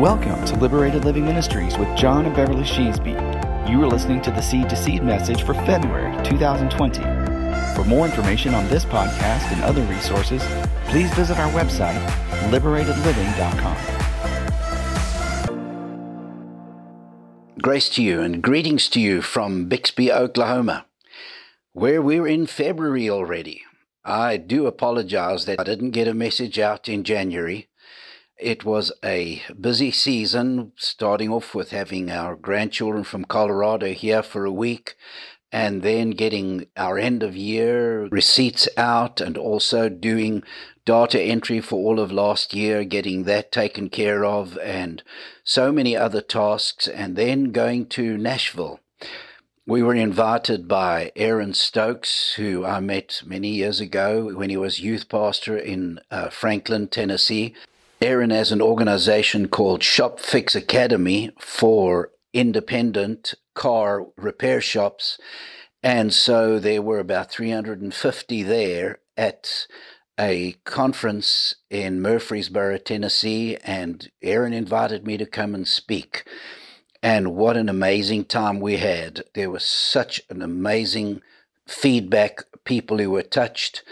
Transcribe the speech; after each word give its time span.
Welcome 0.00 0.42
to 0.46 0.56
Liberated 0.56 1.04
Living 1.04 1.26
Ministries 1.26 1.76
with 1.76 1.94
John 1.94 2.24
and 2.24 2.34
Beverly 2.34 2.62
Sheasby. 2.62 3.68
You 3.68 3.82
are 3.82 3.86
listening 3.86 4.22
to 4.22 4.30
the 4.30 4.40
Seed 4.40 4.70
to 4.70 4.76
Seed 4.76 5.02
message 5.02 5.42
for 5.42 5.52
February 5.52 6.16
2020. 6.24 7.02
For 7.74 7.84
more 7.84 8.06
information 8.06 8.54
on 8.54 8.66
this 8.68 8.86
podcast 8.86 9.52
and 9.52 9.62
other 9.62 9.82
resources, 9.82 10.42
please 10.86 11.12
visit 11.12 11.38
our 11.38 11.52
website, 11.52 12.00
liberatedliving.com. 12.48 13.76
Grace 17.60 17.90
to 17.90 18.02
you 18.02 18.22
and 18.22 18.42
greetings 18.42 18.88
to 18.88 19.00
you 19.00 19.20
from 19.20 19.66
Bixby, 19.66 20.10
Oklahoma, 20.10 20.86
where 21.74 22.00
we're 22.00 22.26
in 22.26 22.46
February 22.46 23.10
already. 23.10 23.64
I 24.02 24.38
do 24.38 24.66
apologize 24.66 25.44
that 25.44 25.60
I 25.60 25.64
didn't 25.64 25.90
get 25.90 26.08
a 26.08 26.14
message 26.14 26.58
out 26.58 26.88
in 26.88 27.04
January. 27.04 27.68
It 28.40 28.64
was 28.64 28.90
a 29.04 29.42
busy 29.60 29.90
season, 29.90 30.72
starting 30.76 31.30
off 31.30 31.54
with 31.54 31.72
having 31.72 32.10
our 32.10 32.36
grandchildren 32.36 33.04
from 33.04 33.26
Colorado 33.26 33.92
here 33.92 34.22
for 34.22 34.46
a 34.46 34.52
week, 34.52 34.94
and 35.52 35.82
then 35.82 36.12
getting 36.12 36.66
our 36.74 36.98
end 36.98 37.22
of 37.22 37.36
year 37.36 38.06
receipts 38.06 38.66
out, 38.78 39.20
and 39.20 39.36
also 39.36 39.90
doing 39.90 40.42
data 40.86 41.20
entry 41.20 41.60
for 41.60 41.76
all 41.76 42.00
of 42.00 42.10
last 42.10 42.54
year, 42.54 42.82
getting 42.82 43.24
that 43.24 43.52
taken 43.52 43.90
care 43.90 44.24
of, 44.24 44.56
and 44.58 45.02
so 45.44 45.70
many 45.70 45.94
other 45.94 46.22
tasks, 46.22 46.88
and 46.88 47.16
then 47.16 47.52
going 47.52 47.84
to 47.88 48.16
Nashville. 48.16 48.80
We 49.66 49.82
were 49.82 49.94
invited 49.94 50.66
by 50.66 51.12
Aaron 51.14 51.52
Stokes, 51.52 52.32
who 52.34 52.64
I 52.64 52.80
met 52.80 53.22
many 53.26 53.48
years 53.48 53.80
ago 53.80 54.32
when 54.34 54.48
he 54.48 54.56
was 54.56 54.80
youth 54.80 55.10
pastor 55.10 55.58
in 55.58 56.00
uh, 56.10 56.30
Franklin, 56.30 56.88
Tennessee. 56.88 57.54
Aaron 58.02 58.30
has 58.30 58.50
an 58.50 58.62
organization 58.62 59.48
called 59.48 59.82
Shop 59.82 60.20
Fix 60.20 60.54
Academy 60.54 61.32
for 61.38 62.12
independent 62.32 63.34
car 63.54 64.06
repair 64.16 64.62
shops. 64.62 65.18
And 65.82 66.14
so 66.14 66.58
there 66.58 66.80
were 66.80 66.98
about 66.98 67.30
350 67.30 68.42
there 68.42 69.00
at 69.18 69.66
a 70.18 70.52
conference 70.64 71.56
in 71.68 72.00
Murfreesboro, 72.00 72.78
Tennessee, 72.78 73.58
and 73.64 74.10
Aaron 74.22 74.54
invited 74.54 75.06
me 75.06 75.18
to 75.18 75.26
come 75.26 75.54
and 75.54 75.68
speak. 75.68 76.24
And 77.02 77.36
what 77.36 77.58
an 77.58 77.68
amazing 77.68 78.24
time 78.24 78.60
we 78.60 78.78
had. 78.78 79.24
There 79.34 79.50
was 79.50 79.64
such 79.64 80.22
an 80.30 80.40
amazing 80.40 81.20
feedback, 81.66 82.44
people 82.64 82.96
who 82.96 83.10
were 83.10 83.22
touched 83.22 83.82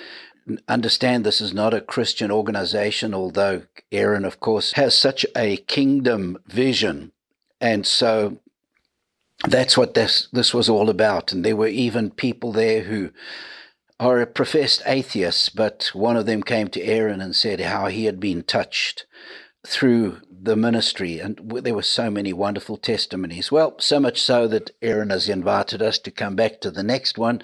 understand 0.68 1.24
this 1.24 1.40
is 1.40 1.52
not 1.52 1.74
a 1.74 1.80
Christian 1.80 2.30
organization, 2.30 3.14
although 3.14 3.62
Aaron, 3.92 4.24
of 4.24 4.40
course, 4.40 4.72
has 4.72 4.96
such 4.96 5.24
a 5.36 5.56
kingdom 5.56 6.38
vision. 6.46 7.12
And 7.60 7.86
so 7.86 8.38
that's 9.46 9.76
what 9.76 9.94
this, 9.94 10.28
this 10.32 10.52
was 10.52 10.68
all 10.68 10.90
about. 10.90 11.32
And 11.32 11.44
there 11.44 11.56
were 11.56 11.68
even 11.68 12.10
people 12.10 12.52
there 12.52 12.82
who 12.82 13.10
are 14.00 14.24
professed 14.26 14.82
atheists, 14.86 15.48
but 15.48 15.90
one 15.92 16.16
of 16.16 16.26
them 16.26 16.42
came 16.42 16.68
to 16.68 16.82
Aaron 16.82 17.20
and 17.20 17.34
said 17.34 17.60
how 17.60 17.86
he 17.86 18.04
had 18.04 18.20
been 18.20 18.42
touched 18.42 19.06
through 19.66 20.20
the 20.30 20.56
ministry. 20.56 21.18
And 21.18 21.40
there 21.62 21.74
were 21.74 21.82
so 21.82 22.10
many 22.10 22.32
wonderful 22.32 22.76
testimonies. 22.76 23.50
Well, 23.50 23.74
so 23.78 23.98
much 23.98 24.22
so 24.22 24.46
that 24.48 24.70
Aaron 24.82 25.10
has 25.10 25.28
invited 25.28 25.82
us 25.82 25.98
to 26.00 26.10
come 26.10 26.36
back 26.36 26.60
to 26.60 26.70
the 26.70 26.84
next 26.84 27.18
one, 27.18 27.42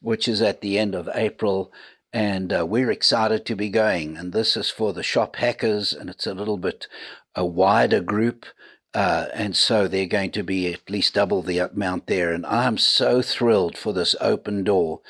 which 0.00 0.26
is 0.26 0.40
at 0.40 0.62
the 0.62 0.78
end 0.78 0.94
of 0.94 1.08
April 1.14 1.70
and 2.12 2.52
uh, 2.52 2.66
we're 2.66 2.90
excited 2.90 3.46
to 3.46 3.56
be 3.56 3.68
going. 3.68 4.16
And 4.16 4.32
this 4.32 4.56
is 4.56 4.70
for 4.70 4.92
the 4.92 5.02
shop 5.02 5.36
hackers, 5.36 5.92
and 5.92 6.10
it's 6.10 6.26
a 6.26 6.34
little 6.34 6.58
bit 6.58 6.86
a 7.34 7.44
wider 7.44 8.00
group. 8.00 8.46
Uh, 8.92 9.26
and 9.32 9.56
so 9.56 9.86
they're 9.86 10.06
going 10.06 10.32
to 10.32 10.42
be 10.42 10.72
at 10.72 10.90
least 10.90 11.14
double 11.14 11.42
the 11.42 11.58
amount 11.58 12.08
there. 12.08 12.32
And 12.32 12.44
I'm 12.44 12.76
so 12.76 13.22
thrilled 13.22 13.78
for 13.78 13.92
this 13.92 14.16
open 14.20 14.64
door 14.64 15.00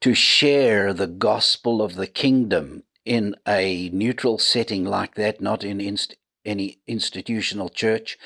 to 0.00 0.14
share 0.14 0.92
the 0.92 1.08
gospel 1.08 1.82
of 1.82 1.96
the 1.96 2.06
kingdom 2.06 2.84
in 3.04 3.34
a 3.46 3.90
neutral 3.92 4.38
setting 4.38 4.84
like 4.84 5.16
that, 5.16 5.40
not 5.40 5.64
in 5.64 5.80
inst- 5.80 6.16
any 6.44 6.78
institutional 6.86 7.68
church, 7.68 8.18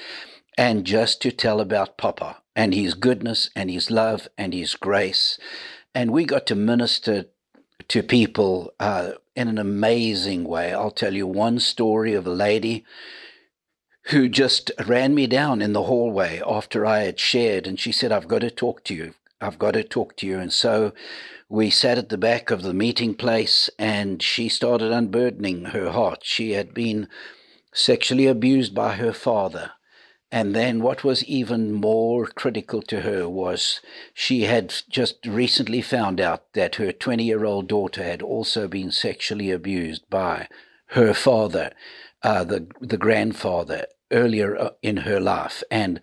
and 0.59 0.85
just 0.85 1.23
to 1.23 1.33
tell 1.33 1.61
about 1.61 1.97
Papa 1.97 2.43
and 2.55 2.75
his 2.75 2.95
goodness 2.95 3.49
and 3.57 3.71
his 3.71 3.91
love 3.91 4.29
and 4.37 4.53
his 4.53 4.75
grace. 4.75 5.39
And 5.95 6.11
we 6.11 6.25
got 6.25 6.47
to 6.49 6.55
minister 6.55 7.27
to 7.87 8.03
people 8.03 8.73
uh, 8.81 9.13
in 9.37 9.49
an 9.49 9.59
amazing 9.59 10.45
way. 10.45 10.73
I'll 10.73 10.91
tell 10.91 11.15
you 11.15 11.27
one 11.27 11.61
story 11.61 12.15
of 12.15 12.27
a 12.27 12.31
lady 12.31 12.85
who 14.07 14.29
just 14.29 14.71
ran 14.87 15.15
me 15.15 15.27
down 15.27 15.63
in 15.63 15.75
the 15.75 15.85
hallway 15.85 16.43
after 16.47 16.85
I 16.85 17.01
had 17.01 17.21
shared, 17.21 17.67
and 17.67 17.79
she 17.79 17.93
said, 17.93 18.11
I've 18.11 18.29
got 18.29 18.41
to 18.41 18.51
talk 18.51 18.83
to 18.85 18.95
you. 18.95 19.15
I've 19.41 19.59
got 19.59 19.73
to 19.73 19.85
talk 19.85 20.17
to 20.17 20.27
you. 20.27 20.39
And 20.39 20.53
so 20.53 20.93
we 21.49 21.71
sat 21.71 21.99
at 21.99 22.09
the 22.09 22.19
back 22.19 22.51
of 22.51 22.63
the 22.63 22.75
meeting 22.75 23.15
place, 23.15 23.71
and 23.79 24.23
she 24.23 24.49
started 24.49 24.93
unburdening 24.93 25.67
her 25.67 25.91
heart. 25.91 26.21
She 26.23 26.53
had 26.53 26.75
been 26.75 27.09
sexually 27.73 28.27
abused 28.27 28.75
by 28.75 28.95
her 28.95 29.13
father. 29.13 29.73
And 30.31 30.55
then 30.55 30.83
what 30.83 31.05
was 31.05 31.25
even 31.25 31.73
more 31.73 32.27
critical 32.27 32.83
to 32.83 33.01
her 33.01 33.29
was 33.29 33.81
she 34.13 34.43
had 34.43 34.75
just 34.91 35.25
recently 35.27 35.81
found 35.81 36.21
out 36.21 36.53
that 36.53 36.75
her 36.75 36.93
20 36.93 37.25
year 37.25 37.45
old 37.45 37.69
daughter 37.69 38.03
had 38.03 38.21
also 38.21 38.69
been 38.69 38.91
sexually 38.91 39.51
abused 39.51 40.09
by 40.11 40.49
her 40.89 41.15
father, 41.15 41.73
uh, 42.23 42.45
the, 42.45 42.67
the 42.81 42.99
grandfather, 42.99 43.87
earlier 44.11 44.57
uh, 44.57 44.71
in 44.83 44.99
her 44.99 45.21
life. 45.21 45.63
And 45.71 46.01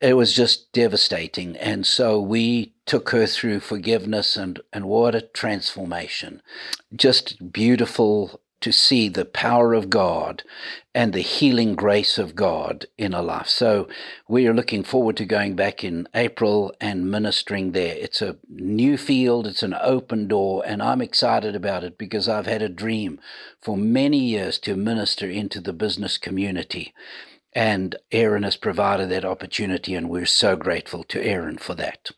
it 0.00 0.14
was 0.14 0.34
just 0.34 0.72
devastating. 0.72 1.56
And 1.56 1.86
so 1.86 2.20
we 2.20 2.74
took 2.86 3.10
her 3.10 3.26
through 3.26 3.60
forgiveness 3.60 4.36
and, 4.36 4.60
and 4.72 4.86
what 4.86 5.14
a 5.14 5.22
transformation. 5.22 6.42
Just 6.94 7.52
beautiful 7.52 8.41
to 8.62 8.72
see 8.72 9.08
the 9.08 9.24
power 9.24 9.74
of 9.74 9.90
God 9.90 10.42
and 10.94 11.12
the 11.12 11.20
healing 11.20 11.74
grace 11.74 12.18
of 12.18 12.34
God 12.34 12.86
in 12.98 13.14
a 13.14 13.22
life. 13.22 13.48
So 13.48 13.88
we 14.28 14.46
are 14.46 14.54
looking 14.54 14.84
forward 14.84 15.16
to 15.18 15.24
going 15.24 15.56
back 15.56 15.82
in 15.82 16.06
April 16.14 16.74
and 16.80 17.10
ministering 17.10 17.72
there. 17.72 17.94
It's 17.96 18.20
a 18.20 18.36
new 18.48 18.96
field, 18.96 19.46
it's 19.46 19.62
an 19.62 19.74
open 19.80 20.28
door, 20.28 20.62
and 20.66 20.82
I'm 20.82 21.00
excited 21.00 21.56
about 21.56 21.84
it 21.84 21.96
because 21.96 22.28
I've 22.28 22.46
had 22.46 22.62
a 22.62 22.68
dream 22.68 23.20
for 23.60 23.76
many 23.76 24.18
years 24.18 24.58
to 24.60 24.76
minister 24.76 25.28
into 25.28 25.60
the 25.60 25.72
business 25.72 26.18
community. 26.18 26.94
And 27.54 27.96
Aaron 28.10 28.44
has 28.44 28.56
provided 28.56 29.10
that 29.10 29.24
opportunity, 29.24 29.94
and 29.94 30.08
we're 30.08 30.26
so 30.26 30.56
grateful 30.56 31.04
to 31.04 31.22
Aaron 31.22 31.58
for 31.58 31.74
that. 31.74 32.10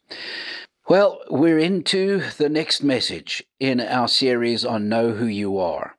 Well, 0.89 1.21
we're 1.31 1.59
into 1.59 2.23
the 2.37 2.49
next 2.49 2.83
message 2.83 3.43
in 3.59 3.81
our 3.81 4.07
series 4.07 4.65
on 4.65 4.89
Know 4.89 5.13
Who 5.13 5.27
You 5.27 5.59
Are. 5.59 5.97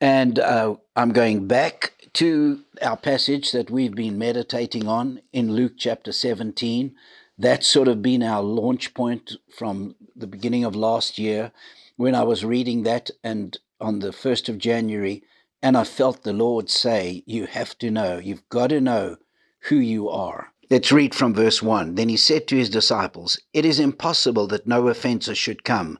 And 0.00 0.38
uh, 0.38 0.76
I'm 0.96 1.12
going 1.12 1.46
back 1.46 1.92
to 2.14 2.60
our 2.80 2.96
passage 2.96 3.52
that 3.52 3.70
we've 3.70 3.94
been 3.94 4.18
meditating 4.18 4.88
on 4.88 5.20
in 5.32 5.52
Luke 5.52 5.74
chapter 5.76 6.10
17. 6.12 6.94
That's 7.38 7.66
sort 7.66 7.88
of 7.88 8.02
been 8.02 8.22
our 8.22 8.42
launch 8.42 8.94
point 8.94 9.32
from 9.54 9.96
the 10.16 10.26
beginning 10.26 10.64
of 10.64 10.74
last 10.74 11.18
year 11.18 11.52
when 11.96 12.14
I 12.14 12.22
was 12.22 12.44
reading 12.46 12.82
that 12.84 13.10
and 13.22 13.58
on 13.78 13.98
the 13.98 14.08
1st 14.08 14.48
of 14.48 14.58
January, 14.58 15.22
and 15.62 15.76
I 15.76 15.84
felt 15.84 16.22
the 16.22 16.32
Lord 16.32 16.70
say, 16.70 17.22
You 17.26 17.46
have 17.46 17.76
to 17.78 17.90
know, 17.90 18.18
you've 18.18 18.48
got 18.48 18.68
to 18.68 18.80
know 18.80 19.16
who 19.64 19.76
you 19.76 20.08
are. 20.08 20.52
Let's 20.70 20.92
read 20.92 21.14
from 21.14 21.34
verse 21.34 21.62
1. 21.62 21.96
Then 21.96 22.08
he 22.08 22.16
said 22.16 22.46
to 22.48 22.56
his 22.56 22.70
disciples, 22.70 23.38
It 23.52 23.66
is 23.66 23.80
impossible 23.80 24.46
that 24.48 24.66
no 24.66 24.88
offences 24.88 25.36
should 25.36 25.64
come, 25.64 25.98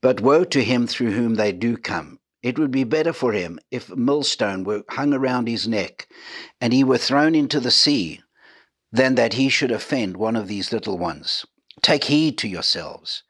but 0.00 0.20
woe 0.20 0.44
to 0.44 0.62
him 0.62 0.86
through 0.86 1.12
whom 1.12 1.34
they 1.34 1.50
do 1.50 1.76
come. 1.76 2.20
It 2.42 2.58
would 2.58 2.70
be 2.72 2.84
better 2.84 3.12
for 3.12 3.32
him 3.32 3.60
if 3.70 3.90
a 3.90 3.96
millstone 3.96 4.64
were 4.64 4.82
hung 4.90 5.14
around 5.14 5.46
his 5.46 5.68
neck 5.68 6.08
and 6.60 6.72
he 6.72 6.82
were 6.82 6.98
thrown 6.98 7.34
into 7.34 7.60
the 7.60 7.70
sea 7.70 8.20
than 8.90 9.14
that 9.14 9.34
he 9.34 9.48
should 9.48 9.70
offend 9.70 10.16
one 10.16 10.36
of 10.36 10.48
these 10.48 10.72
little 10.72 10.98
ones. 10.98 11.46
Take 11.80 12.04
heed 12.04 12.36
to 12.38 12.48
yourselves. 12.48 13.22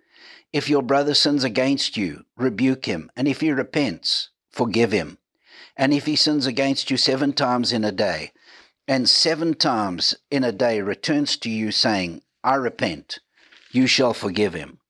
If 0.53 0.69
your 0.69 0.82
brother 0.82 1.14
sins 1.14 1.44
against 1.44 1.97
you, 1.97 2.25
rebuke 2.37 2.87
him, 2.87 3.11
and 3.17 3.29
if 3.29 3.41
he 3.41 3.53
repents, 3.53 4.31
forgive 4.50 4.93
him. 4.93 5.19
And 5.76 5.94
if 5.94 6.05
he 6.05 6.17
sins 6.17 6.47
against 6.47 6.91
you 6.91 6.97
seven 6.97 7.32
times 7.32 7.73
in 7.73 7.85
a 7.85 7.93
day, 7.93 8.32
and 8.87 9.08
seven 9.08 9.55
times 9.55 10.15
in 10.31 10.44
a 10.44 10.53
day 10.53 10.81
returns 10.81 11.37
to 11.38 11.50
you 11.50 11.70
saying, 11.70 12.23
I 12.44 12.56
repent, 12.56 13.20
you 13.70 13.87
shall 13.87 14.12
forgive 14.12 14.53
him. 14.53 14.81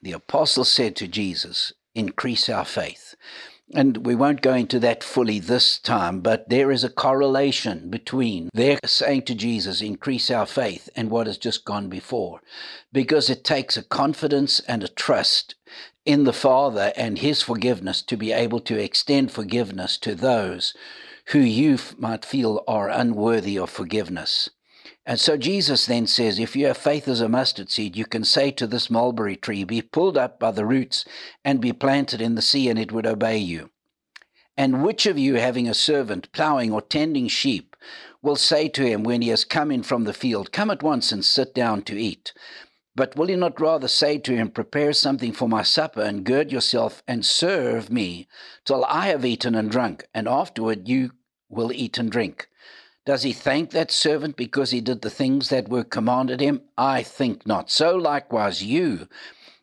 The 0.00 0.12
apostle 0.12 0.64
said 0.64 0.96
to 0.96 1.08
Jesus, 1.08 1.72
increase 1.96 2.48
our 2.48 2.64
faith. 2.64 3.14
And 3.74 4.06
we 4.06 4.14
won't 4.14 4.42
go 4.42 4.54
into 4.54 4.78
that 4.78 5.02
fully 5.02 5.40
this 5.40 5.78
time, 5.78 6.20
but 6.20 6.48
there 6.48 6.70
is 6.70 6.84
a 6.84 6.88
correlation 6.88 7.90
between 7.90 8.48
their 8.54 8.78
saying 8.84 9.22
to 9.22 9.34
Jesus, 9.34 9.80
increase 9.80 10.30
our 10.30 10.46
faith, 10.46 10.88
and 10.94 11.10
what 11.10 11.26
has 11.26 11.36
just 11.36 11.64
gone 11.64 11.88
before. 11.88 12.40
Because 12.92 13.28
it 13.28 13.42
takes 13.42 13.76
a 13.76 13.82
confidence 13.82 14.60
and 14.60 14.84
a 14.84 14.88
trust 14.88 15.56
in 16.04 16.22
the 16.22 16.32
Father 16.32 16.92
and 16.96 17.18
His 17.18 17.42
forgiveness 17.42 18.02
to 18.02 18.16
be 18.16 18.30
able 18.30 18.60
to 18.60 18.78
extend 18.78 19.32
forgiveness 19.32 19.98
to 19.98 20.14
those 20.14 20.72
who 21.30 21.40
you 21.40 21.76
might 21.98 22.24
feel 22.24 22.62
are 22.68 22.88
unworthy 22.88 23.58
of 23.58 23.68
forgiveness. 23.68 24.48
And 25.08 25.20
so 25.20 25.36
Jesus 25.36 25.86
then 25.86 26.08
says, 26.08 26.40
if 26.40 26.56
you 26.56 26.66
have 26.66 26.76
faith 26.76 27.06
as 27.06 27.20
a 27.20 27.28
mustard 27.28 27.70
seed, 27.70 27.96
you 27.96 28.04
can 28.04 28.24
say 28.24 28.50
to 28.50 28.66
this 28.66 28.90
mulberry 28.90 29.36
tree, 29.36 29.62
be 29.62 29.80
pulled 29.80 30.18
up 30.18 30.40
by 30.40 30.50
the 30.50 30.66
roots 30.66 31.04
and 31.44 31.60
be 31.60 31.72
planted 31.72 32.20
in 32.20 32.34
the 32.34 32.42
sea, 32.42 32.68
and 32.68 32.76
it 32.76 32.90
would 32.90 33.06
obey 33.06 33.38
you. 33.38 33.70
And 34.56 34.82
which 34.82 35.06
of 35.06 35.16
you, 35.16 35.34
having 35.34 35.68
a 35.68 35.74
servant 35.74 36.32
plowing 36.32 36.72
or 36.72 36.82
tending 36.82 37.28
sheep, 37.28 37.76
will 38.20 38.34
say 38.34 38.68
to 38.70 38.84
him 38.84 39.04
when 39.04 39.22
he 39.22 39.28
has 39.28 39.44
come 39.44 39.70
in 39.70 39.84
from 39.84 40.04
the 40.04 40.12
field, 40.12 40.50
Come 40.50 40.70
at 40.70 40.82
once 40.82 41.12
and 41.12 41.24
sit 41.24 41.54
down 41.54 41.82
to 41.82 41.96
eat? 41.96 42.32
But 42.96 43.14
will 43.14 43.30
you 43.30 43.36
not 43.36 43.60
rather 43.60 43.88
say 43.88 44.18
to 44.18 44.34
him, 44.34 44.50
Prepare 44.50 44.92
something 44.92 45.32
for 45.32 45.48
my 45.48 45.62
supper, 45.62 46.00
and 46.00 46.24
gird 46.24 46.50
yourself 46.50 47.04
and 47.06 47.24
serve 47.24 47.90
me 47.90 48.26
till 48.64 48.84
I 48.86 49.08
have 49.08 49.24
eaten 49.24 49.54
and 49.54 49.70
drunk, 49.70 50.04
and 50.12 50.26
afterward 50.26 50.88
you 50.88 51.12
will 51.48 51.70
eat 51.72 51.96
and 51.96 52.10
drink? 52.10 52.48
Does 53.06 53.22
he 53.22 53.32
thank 53.32 53.70
that 53.70 53.92
servant 53.92 54.36
because 54.36 54.72
he 54.72 54.80
did 54.80 55.02
the 55.02 55.10
things 55.10 55.48
that 55.48 55.68
were 55.68 55.84
commanded 55.84 56.40
him? 56.40 56.62
I 56.76 57.04
think 57.04 57.46
not. 57.46 57.70
So 57.70 57.94
likewise 57.94 58.64
you, 58.64 59.06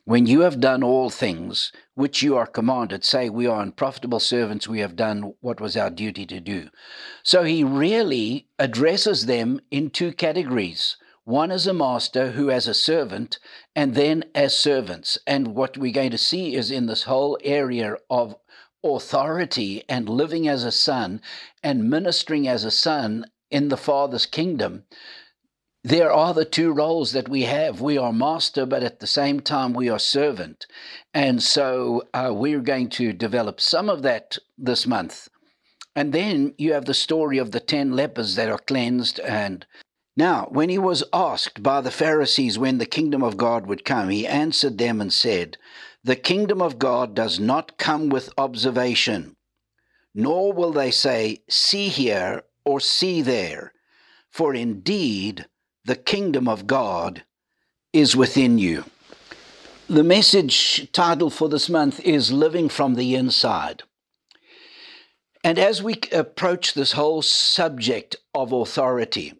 when 0.05 0.25
you 0.25 0.41
have 0.41 0.61
done 0.61 0.81
all 0.81 1.09
things 1.09 1.73
which 1.93 2.23
you 2.23 2.37
are 2.37 2.47
commanded, 2.47 3.03
say, 3.03 3.29
We 3.29 3.45
are 3.45 3.61
unprofitable 3.61 4.21
servants, 4.21 4.69
we 4.69 4.79
have 4.79 4.95
done 4.95 5.33
what 5.41 5.59
was 5.59 5.75
our 5.75 5.89
duty 5.89 6.25
to 6.25 6.39
do. 6.39 6.69
So 7.21 7.43
he 7.43 7.65
really 7.65 8.47
addresses 8.57 9.25
them 9.25 9.59
in 9.69 9.89
two 9.89 10.13
categories 10.13 10.95
one 11.25 11.51
as 11.51 11.67
a 11.67 11.73
master, 11.73 12.31
who 12.31 12.49
as 12.49 12.67
a 12.67 12.73
servant, 12.73 13.39
and 13.75 13.95
then 13.95 14.25
as 14.35 14.55
servants. 14.55 15.17
And 15.25 15.55
what 15.55 15.77
we're 15.77 15.93
going 15.93 16.11
to 16.11 16.17
see 16.17 16.55
is 16.55 16.71
in 16.71 16.85
this 16.85 17.03
whole 17.03 17.37
area 17.43 17.95
of 18.09 18.35
authority 18.83 19.83
and 19.87 20.09
living 20.09 20.47
as 20.47 20.65
a 20.65 20.71
son 20.71 21.21
and 21.63 21.89
ministering 21.89 22.47
as 22.47 22.65
a 22.65 22.71
son 22.71 23.25
in 23.53 23.69
the 23.69 23.77
Father's 23.77 24.25
kingdom, 24.25 24.83
there 25.83 26.11
are 26.11 26.33
the 26.33 26.45
two 26.45 26.71
roles 26.71 27.11
that 27.11 27.29
we 27.29 27.43
have. 27.43 27.81
We 27.81 27.97
are 27.97 28.11
master, 28.11 28.65
but 28.65 28.83
at 28.83 28.99
the 28.99 29.07
same 29.07 29.41
time, 29.41 29.73
we 29.73 29.89
are 29.89 29.99
servant. 29.99 30.65
And 31.13 31.43
so 31.43 32.03
uh, 32.13 32.31
we're 32.33 32.61
going 32.61 32.89
to 32.91 33.13
develop 33.13 33.61
some 33.61 33.89
of 33.89 34.01
that 34.01 34.37
this 34.57 34.87
month. 34.87 35.29
And 35.95 36.11
then 36.11 36.55
you 36.57 36.73
have 36.73 36.85
the 36.85 36.93
story 36.95 37.37
of 37.37 37.51
the 37.51 37.59
10 37.59 37.91
lepers 37.91 38.35
that 38.35 38.49
are 38.49 38.57
cleansed. 38.57 39.19
And 39.19 39.65
now, 40.17 40.47
when 40.49 40.69
he 40.69 40.79
was 40.79 41.03
asked 41.13 41.61
by 41.61 41.81
the 41.81 41.91
Pharisees 41.91 42.57
when 42.57 42.79
the 42.79 42.87
kingdom 42.87 43.21
of 43.21 43.37
God 43.37 43.67
would 43.67 43.85
come, 43.85 44.09
he 44.09 44.25
answered 44.25 44.79
them 44.79 44.99
and 44.99 45.13
said, 45.13 45.57
The 46.03 46.15
kingdom 46.15 46.61
of 46.61 46.79
God 46.79 47.13
does 47.13 47.39
not 47.39 47.77
come 47.77 48.09
with 48.09 48.33
observation, 48.37 49.35
nor 50.15 50.53
will 50.53 50.71
they 50.71 50.89
say, 50.89 51.43
See 51.49 51.89
here 51.89 52.43
or 52.65 52.79
see 52.79 53.21
there. 53.21 53.73
For 54.29 54.53
indeed, 54.55 55.45
the 55.85 55.95
kingdom 55.95 56.47
of 56.47 56.67
God 56.67 57.23
is 57.91 58.15
within 58.15 58.57
you. 58.57 58.85
The 59.87 60.03
message 60.03 60.91
title 60.91 61.29
for 61.29 61.49
this 61.49 61.69
month 61.69 61.99
is 61.99 62.31
Living 62.31 62.69
from 62.69 62.95
the 62.95 63.15
Inside. 63.15 63.83
And 65.43 65.59
as 65.59 65.83
we 65.83 65.99
approach 66.11 66.73
this 66.73 66.93
whole 66.93 67.21
subject 67.21 68.15
of 68.33 68.53
authority, 68.53 69.33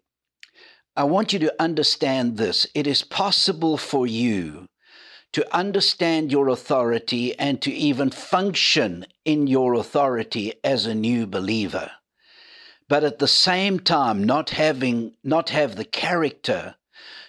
I 0.94 1.04
want 1.04 1.32
you 1.32 1.38
to 1.40 1.54
understand 1.60 2.36
this. 2.36 2.66
It 2.74 2.86
is 2.86 3.02
possible 3.02 3.76
for 3.78 4.06
you 4.06 4.66
to 5.32 5.56
understand 5.56 6.30
your 6.30 6.48
authority 6.48 7.36
and 7.38 7.60
to 7.62 7.72
even 7.72 8.10
function 8.10 9.06
in 9.24 9.48
your 9.48 9.74
authority 9.74 10.52
as 10.62 10.86
a 10.86 10.94
new 10.94 11.26
believer 11.26 11.90
but 12.94 13.02
at 13.02 13.18
the 13.18 13.26
same 13.26 13.80
time 13.80 14.22
not 14.22 14.50
having 14.50 15.12
not 15.24 15.50
have 15.50 15.74
the 15.74 15.84
character 15.84 16.76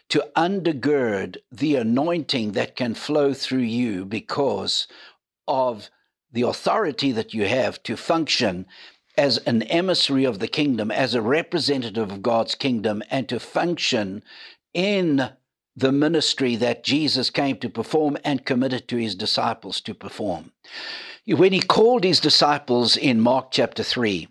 to 0.08 0.30
undergird 0.36 1.38
the 1.52 1.76
anointing 1.76 2.52
that 2.52 2.76
can 2.76 2.94
flow 2.94 3.34
through 3.34 3.58
you 3.58 4.06
because 4.06 4.88
of 5.48 5.90
the 6.32 6.44
authority 6.44 7.12
that 7.12 7.34
you 7.34 7.48
have 7.48 7.82
to 7.82 7.98
function 7.98 8.68
as 9.18 9.40
an 9.40 9.64
emissary 9.64 10.24
of 10.24 10.38
the 10.38 10.48
kingdom, 10.48 10.92
as 10.92 11.16
a 11.16 11.22
representative 11.24 12.12
of 12.12 12.22
God's 12.22 12.54
kingdom, 12.54 13.02
and 13.10 13.28
to 13.28 13.40
function 13.40 14.24
in 14.72 15.32
the 15.76 15.92
ministry 15.92 16.56
that 16.58 16.84
Jesus 16.84 17.32
came 17.32 17.58
to 17.58 17.70
perform 17.72 18.20
and 18.24 18.46
committed 18.46 18.88
to 18.90 18.98
his 18.98 19.16
disciples 19.16 19.82
to 19.82 19.96
perform. 19.96 20.52
When 21.26 21.54
he 21.54 21.60
called 21.60 22.04
his 22.04 22.20
disciples 22.20 22.96
in 22.96 23.20
Mark 23.20 23.50
chapter 23.50 23.82
3, 23.82 24.28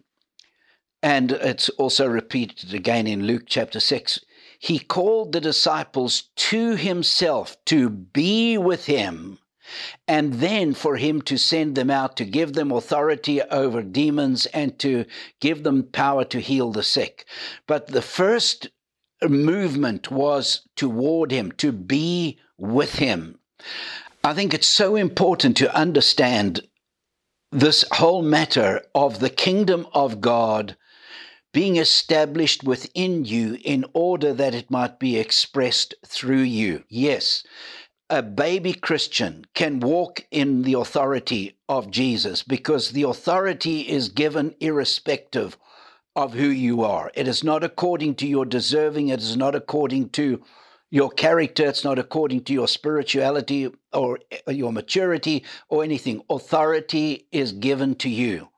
and 1.05 1.33
it's 1.33 1.69
also 1.69 2.07
repeated 2.07 2.73
again 2.73 3.07
in 3.07 3.27
Luke 3.27 3.43
chapter 3.47 3.79
6. 3.79 4.21
He 4.59 4.79
called 4.79 5.33
the 5.33 5.41
disciples 5.41 6.31
to 6.37 6.77
himself 6.77 7.63
to 7.67 7.91
be 7.91 8.57
with 8.57 8.87
him, 8.87 9.39
and 10.09 10.35
then 10.35 10.73
for 10.73 10.97
him 10.97 11.21
to 11.23 11.37
send 11.37 11.75
them 11.75 11.91
out 11.91 12.17
to 12.17 12.25
give 12.25 12.55
them 12.55 12.73
authority 12.73 13.43
over 13.43 13.83
demons 13.83 14.47
and 14.47 14.79
to 14.79 15.05
give 15.41 15.63
them 15.63 15.83
power 15.83 16.25
to 16.25 16.41
heal 16.41 16.73
the 16.73 16.83
sick. 16.83 17.27
But 17.67 17.89
the 17.89 18.01
first 18.01 18.71
movement 19.23 20.11
was 20.11 20.67
toward 20.75 21.33
him, 21.33 21.53
to 21.59 21.71
be 21.71 22.39
with 22.57 22.95
him. 22.95 23.39
I 24.25 24.33
think 24.33 24.55
it's 24.55 24.67
so 24.67 24.97
important 24.97 25.59
to 25.59 25.77
understand 25.77 26.67
this 27.53 27.85
whole 27.93 28.23
matter 28.23 28.81
of 28.95 29.19
the 29.19 29.29
kingdom 29.29 29.87
of 29.93 30.23
God 30.23 30.79
being 31.55 31.77
established 31.77 32.65
within 32.65 33.25
you 33.25 33.57
in 33.65 33.85
order 33.95 34.35
that 34.35 34.55
it 34.55 34.71
might 34.71 34.99
be 34.99 35.17
expressed 35.17 35.95
through 36.05 36.43
you. 36.43 36.83
Yes, 36.89 37.45
a 38.11 38.23
baby 38.23 38.75
Christian 38.75 39.47
can 39.55 39.79
walk 39.79 40.27
in 40.33 40.63
the 40.63 40.75
authority 40.75 41.57
of 41.69 41.93
Jesus 41.93 42.43
because 42.43 42.91
the 42.91 43.05
authority 43.05 43.83
is 43.83 44.09
given 44.09 44.57
irrespective 44.59 45.57
of 46.17 46.35
who 46.35 46.49
you 46.49 46.83
are. 46.83 47.13
It 47.15 47.29
is 47.29 47.45
not 47.45 47.63
according 47.63 48.17
to 48.17 48.27
your 48.27 48.45
deserving, 48.45 49.09
it 49.09 49.21
is 49.21 49.37
not 49.37 49.55
according 49.55 50.11
to 50.11 50.43
your 50.91 51.11
character, 51.11 51.67
it's 51.67 51.85
not 51.85 52.01
according 52.01 52.43
to 52.45 52.53
your 52.53 52.69
spirituality 52.69 53.71
or 53.93 54.19
uh, 54.47 54.51
your 54.51 54.73
maturity 54.73 55.45
or 55.69 55.85
anything. 55.85 56.21
Authority 56.29 57.29
is 57.31 57.53
given 57.53 57.95
to 57.97 58.09
you. 58.09 58.49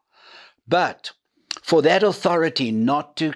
But 0.67 1.13
for 1.63 1.83
that 1.83 2.03
authority 2.03 2.71
not 2.71 3.17
to 3.17 3.33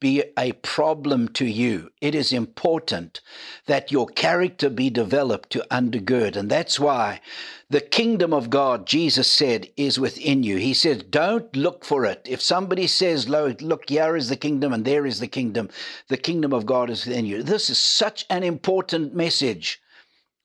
be 0.00 0.22
a 0.38 0.52
problem 0.52 1.28
to 1.28 1.44
you, 1.44 1.90
it 2.00 2.14
is 2.14 2.32
important 2.32 3.20
that 3.66 3.92
your 3.92 4.06
character 4.06 4.70
be 4.70 4.90
developed 4.90 5.50
to 5.50 5.66
undergird. 5.70 6.36
And 6.36 6.50
that's 6.50 6.78
why 6.78 7.20
the 7.68 7.80
kingdom 7.80 8.32
of 8.32 8.50
God, 8.50 8.86
Jesus 8.86 9.28
said, 9.28 9.68
is 9.76 9.98
within 9.98 10.42
you. 10.42 10.56
He 10.56 10.72
says, 10.72 11.02
don't 11.02 11.54
look 11.56 11.84
for 11.84 12.04
it. 12.04 12.22
If 12.28 12.40
somebody 12.40 12.86
says, 12.86 13.28
look, 13.28 13.88
here 13.88 14.16
is 14.16 14.28
the 14.28 14.36
kingdom 14.36 14.72
and 14.72 14.84
there 14.84 15.04
is 15.04 15.20
the 15.20 15.26
kingdom, 15.26 15.68
the 16.08 16.16
kingdom 16.16 16.52
of 16.52 16.66
God 16.66 16.90
is 16.90 17.04
within 17.04 17.26
you. 17.26 17.42
This 17.42 17.68
is 17.68 17.78
such 17.78 18.24
an 18.30 18.42
important 18.42 19.14
message 19.14 19.80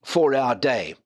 for 0.02 0.34
our 0.34 0.54
day 0.54 0.96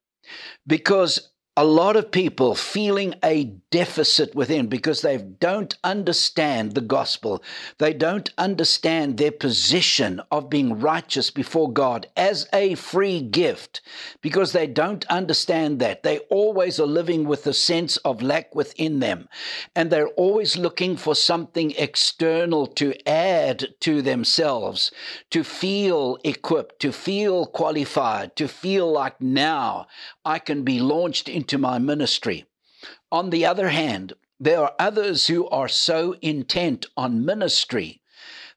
because 0.66 1.30
a 1.56 1.64
lot 1.64 1.94
of 1.94 2.10
people 2.10 2.56
feeling 2.56 3.14
a 3.22 3.44
deficit 3.70 4.34
within 4.34 4.66
because 4.66 5.02
they 5.02 5.16
don't 5.18 5.76
understand 5.84 6.72
the 6.72 6.80
gospel. 6.80 7.42
They 7.78 7.92
don't 7.92 8.28
understand 8.36 9.16
their 9.16 9.30
position 9.30 10.20
of 10.32 10.50
being 10.50 10.80
righteous 10.80 11.30
before 11.30 11.72
God 11.72 12.08
as 12.16 12.48
a 12.52 12.74
free 12.74 13.20
gift 13.20 13.82
because 14.20 14.50
they 14.50 14.66
don't 14.66 15.06
understand 15.06 15.78
that. 15.78 16.02
They 16.02 16.18
always 16.30 16.80
are 16.80 16.86
living 16.86 17.24
with 17.24 17.46
a 17.46 17.52
sense 17.52 17.98
of 17.98 18.20
lack 18.20 18.52
within 18.54 18.98
them 18.98 19.28
and 19.76 19.90
they're 19.90 20.08
always 20.08 20.56
looking 20.56 20.96
for 20.96 21.14
something 21.14 21.72
external 21.78 22.66
to 22.66 22.94
add 23.08 23.66
to 23.80 24.02
themselves, 24.02 24.90
to 25.30 25.44
feel 25.44 26.18
equipped, 26.24 26.80
to 26.80 26.90
feel 26.90 27.46
qualified, 27.46 28.34
to 28.36 28.48
feel 28.48 28.90
like 28.90 29.20
now 29.20 29.86
I 30.24 30.40
can 30.40 30.64
be 30.64 30.80
launched 30.80 31.28
into 31.28 31.43
into 31.44 31.58
my 31.58 31.78
ministry. 31.78 32.46
On 33.12 33.28
the 33.28 33.44
other 33.44 33.68
hand, 33.68 34.14
there 34.40 34.60
are 34.60 34.74
others 34.78 35.26
who 35.26 35.46
are 35.50 35.68
so 35.68 36.16
intent 36.22 36.86
on 36.96 37.22
ministry 37.22 38.00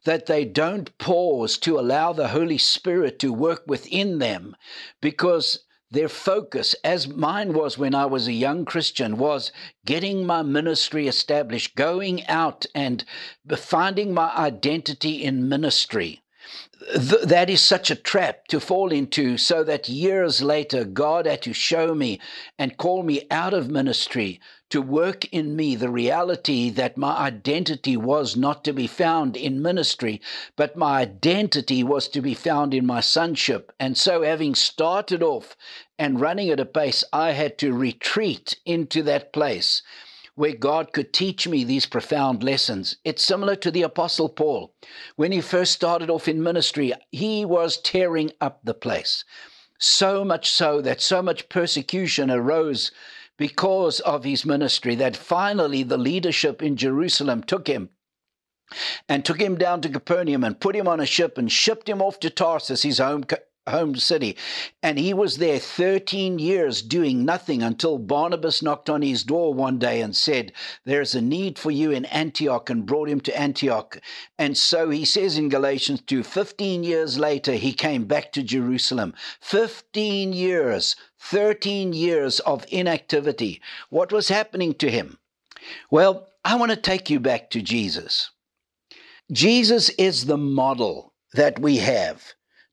that 0.06 0.27
they 0.27 0.46
don't 0.46 0.98
pause 0.98 1.58
to 1.58 1.77
allow 1.77 2.13
the 2.13 2.29
Holy 2.29 2.58
Spirit 2.58 3.20
to 3.20 3.34
work 3.34 3.63
within 3.67 4.20
them 4.20 4.56
because 5.01 5.65
their 5.91 6.08
focus, 6.08 6.75
as 6.82 7.10
mine 7.10 7.51
was 7.51 7.77
when 7.77 7.94
I 7.94 8.06
was 8.06 8.25
a 8.25 8.32
young 8.32 8.63
Christian, 8.63 9.17
was 9.17 9.51
getting 9.86 10.25
my 10.25 10.41
ministry 10.41 11.10
established, 11.10 11.75
going 11.75 12.25
out 12.27 12.65
and 12.74 13.03
finding 13.58 14.13
my 14.13 14.34
identity 14.34 15.22
in 15.22 15.50
ministry. 15.50 16.22
Th- 16.93 17.24
that 17.24 17.50
is 17.50 17.62
such 17.62 17.89
a 17.89 17.96
trap 17.96 18.48
to 18.48 18.60
fall 18.60 18.91
into, 18.91 19.38
so 19.38 19.63
that 19.63 19.89
years 19.89 20.41
later, 20.41 20.84
God 20.84 21.25
had 21.25 21.41
to 21.43 21.53
show 21.53 21.96
me 21.96 22.19
and 22.57 22.77
call 22.77 23.03
me 23.03 23.25
out 23.31 23.53
of 23.53 23.69
ministry 23.69 24.39
to 24.69 24.81
work 24.81 25.25
in 25.25 25.55
me 25.55 25.75
the 25.75 25.89
reality 25.89 26.69
that 26.69 26.98
my 26.98 27.15
identity 27.17 27.96
was 27.96 28.36
not 28.36 28.63
to 28.65 28.74
be 28.74 28.88
found 28.88 29.38
in 29.38 29.62
ministry, 29.62 30.22
but 30.55 30.75
my 30.75 31.00
identity 31.00 31.84
was 31.84 32.07
to 32.10 32.22
be 32.22 32.34
found 32.34 32.74
in 32.74 32.86
my 32.86 33.00
sonship. 33.00 33.72
And 33.79 33.98
so, 33.98 34.24
having 34.24 34.55
started 34.55 35.24
off 35.24 35.55
and 35.98 36.19
running 36.19 36.50
at 36.50 36.60
a 36.60 36.65
pace, 36.65 37.03
I 37.13 37.31
had 37.31 37.57
to 37.60 37.74
retreat 37.74 38.57
into 38.65 39.01
that 39.03 39.31
place 39.31 39.81
where 40.38 40.53
God 40.53 40.94
could 40.94 41.13
teach 41.13 41.48
me 41.48 41.63
these 41.63 41.88
profound 41.88 42.44
lessons. 42.44 42.98
It's 43.03 43.25
similar 43.25 43.56
to 43.56 43.72
the 43.72 43.82
Apostle 43.82 44.29
Paul. 44.29 44.72
When 45.15 45.32
he 45.32 45.41
first 45.41 45.72
started 45.72 46.12
off 46.12 46.27
in 46.27 46.44
ministry, 46.44 46.94
he 47.10 47.44
was 47.44 47.82
tearing 47.82 48.32
up 48.39 48.60
the 48.63 48.75
place. 48.75 49.25
So 49.79 50.24
much 50.24 50.51
so 50.51 50.79
that 50.82 51.01
so 51.01 51.24
much 51.24 51.50
persecution 51.50 52.29
arose 52.29 52.91
because 53.39 54.00
of 54.01 54.25
his 54.25 54.46
ministry 54.46 54.94
that 54.94 55.17
finally 55.17 55.82
the 55.82 55.98
leadership 55.98 56.62
in 56.62 56.77
Jerusalem 56.77 57.41
took 57.41 57.67
him 57.67 57.89
and 59.10 59.25
took 59.25 59.41
him 59.41 59.58
down 59.58 59.82
to 59.82 59.89
Capernaum 59.89 60.44
and 60.44 60.60
put 60.60 60.75
him 60.75 60.88
on 60.88 61.00
a 61.00 61.06
ship 61.08 61.39
and 61.39 61.51
shipped 61.51 61.89
him 61.89 62.00
off 62.00 62.20
to 62.20 62.29
Tarsus, 62.29 62.84
his 62.84 63.00
home 63.00 63.25
home 63.67 63.95
city. 63.95 64.38
And 64.81 64.97
he 64.97 65.13
was 65.13 65.38
there 65.38 65.59
13 65.59 66.39
years 66.39 66.81
doing 66.81 67.25
nothing 67.25 67.62
until 67.62 67.97
Barnabas 67.97 68.62
knocked 68.62 68.89
on 68.89 69.01
his 69.01 69.24
door 69.24 69.53
one 69.53 69.77
day 69.79 70.01
and 70.01 70.15
said, 70.15 70.53
There's 70.86 71.15
a 71.15 71.21
need 71.21 71.59
for 71.59 71.71
you 71.71 71.91
in 71.91 72.05
Antioch, 72.05 72.69
and 72.69 72.86
brought 72.86 73.09
him 73.09 73.19
to 73.21 73.39
Antioch. 73.39 74.00
And 74.38 74.57
so 74.57 74.89
he 74.89 75.05
says 75.05 75.38
in 75.38 75.50
Galatians 75.50 76.01
2 76.01 76.24
15 76.24 76.83
years 76.83 77.19
later, 77.19 77.53
he 77.53 77.74
came 77.74 78.05
back 78.05 78.31
to 78.33 78.43
Jerusalem. 78.43 79.13
15 79.41 80.33
years, 80.33 80.95
13 81.19 81.93
years 81.93 82.39
of 82.41 82.65
inactivity. 82.69 83.62
What 83.89 84.12
was 84.12 84.29
happening 84.29 84.74
to 84.75 84.89
him? 84.89 85.17
Well, 85.91 86.29
I 86.45 86.55
want 86.55 86.71
to 86.71 86.77
take 86.77 87.09
you 87.09 87.19
back 87.19 87.50
to 87.50 87.62
Jesus. 87.62 88.31
Jesus 89.31 89.89
is 89.89 90.25
the 90.25 90.38
model 90.38 91.13
that 91.33 91.59
we 91.59 91.77
have. 91.77 92.24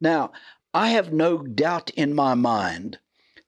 Now, 0.00 0.32
I 0.74 0.88
have 0.88 1.12
no 1.12 1.38
doubt 1.38 1.90
in 1.90 2.14
my 2.14 2.34
mind 2.34 2.98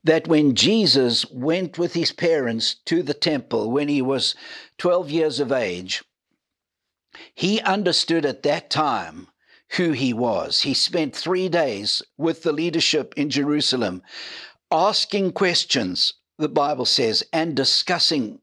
that 0.05 0.29
when 0.29 0.55
Jesus 0.55 1.29
went 1.29 1.77
with 1.77 1.95
his 1.95 2.13
parents 2.13 2.77
to 2.85 3.03
the 3.03 3.15
temple 3.15 3.73
when 3.73 3.89
he 3.89 4.01
was 4.01 4.37
12 4.79 5.11
years 5.11 5.41
of 5.41 5.51
age, 5.51 6.05
he 7.35 7.61
understood 7.61 8.25
at 8.25 8.45
that 8.45 8.71
time 8.71 9.27
who 9.71 9.91
he 9.91 10.13
was. 10.13 10.61
He 10.61 10.73
spent 10.73 11.17
three 11.17 11.49
days 11.49 12.01
with 12.17 12.45
the 12.45 12.53
leadership 12.53 13.13
in 13.17 13.31
Jerusalem, 13.31 14.03
asking 14.71 15.33
questions, 15.33 16.15
the 16.39 16.49
Bible 16.49 16.85
says, 16.85 17.25
and 17.33 17.57
discussing 17.57 18.41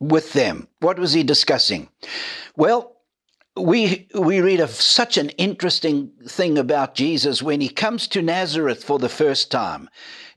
with 0.00 0.32
them. 0.32 0.66
What 0.80 0.98
was 0.98 1.12
he 1.12 1.22
discussing? 1.22 1.88
Well, 2.56 2.96
we 3.60 4.08
we 4.14 4.40
read 4.40 4.60
of 4.60 4.70
such 4.70 5.16
an 5.16 5.30
interesting 5.30 6.12
thing 6.26 6.58
about 6.58 6.94
Jesus 6.94 7.42
when 7.42 7.60
he 7.60 7.68
comes 7.68 8.08
to 8.08 8.22
Nazareth 8.22 8.84
for 8.84 8.98
the 8.98 9.08
first 9.08 9.50
time. 9.50 9.88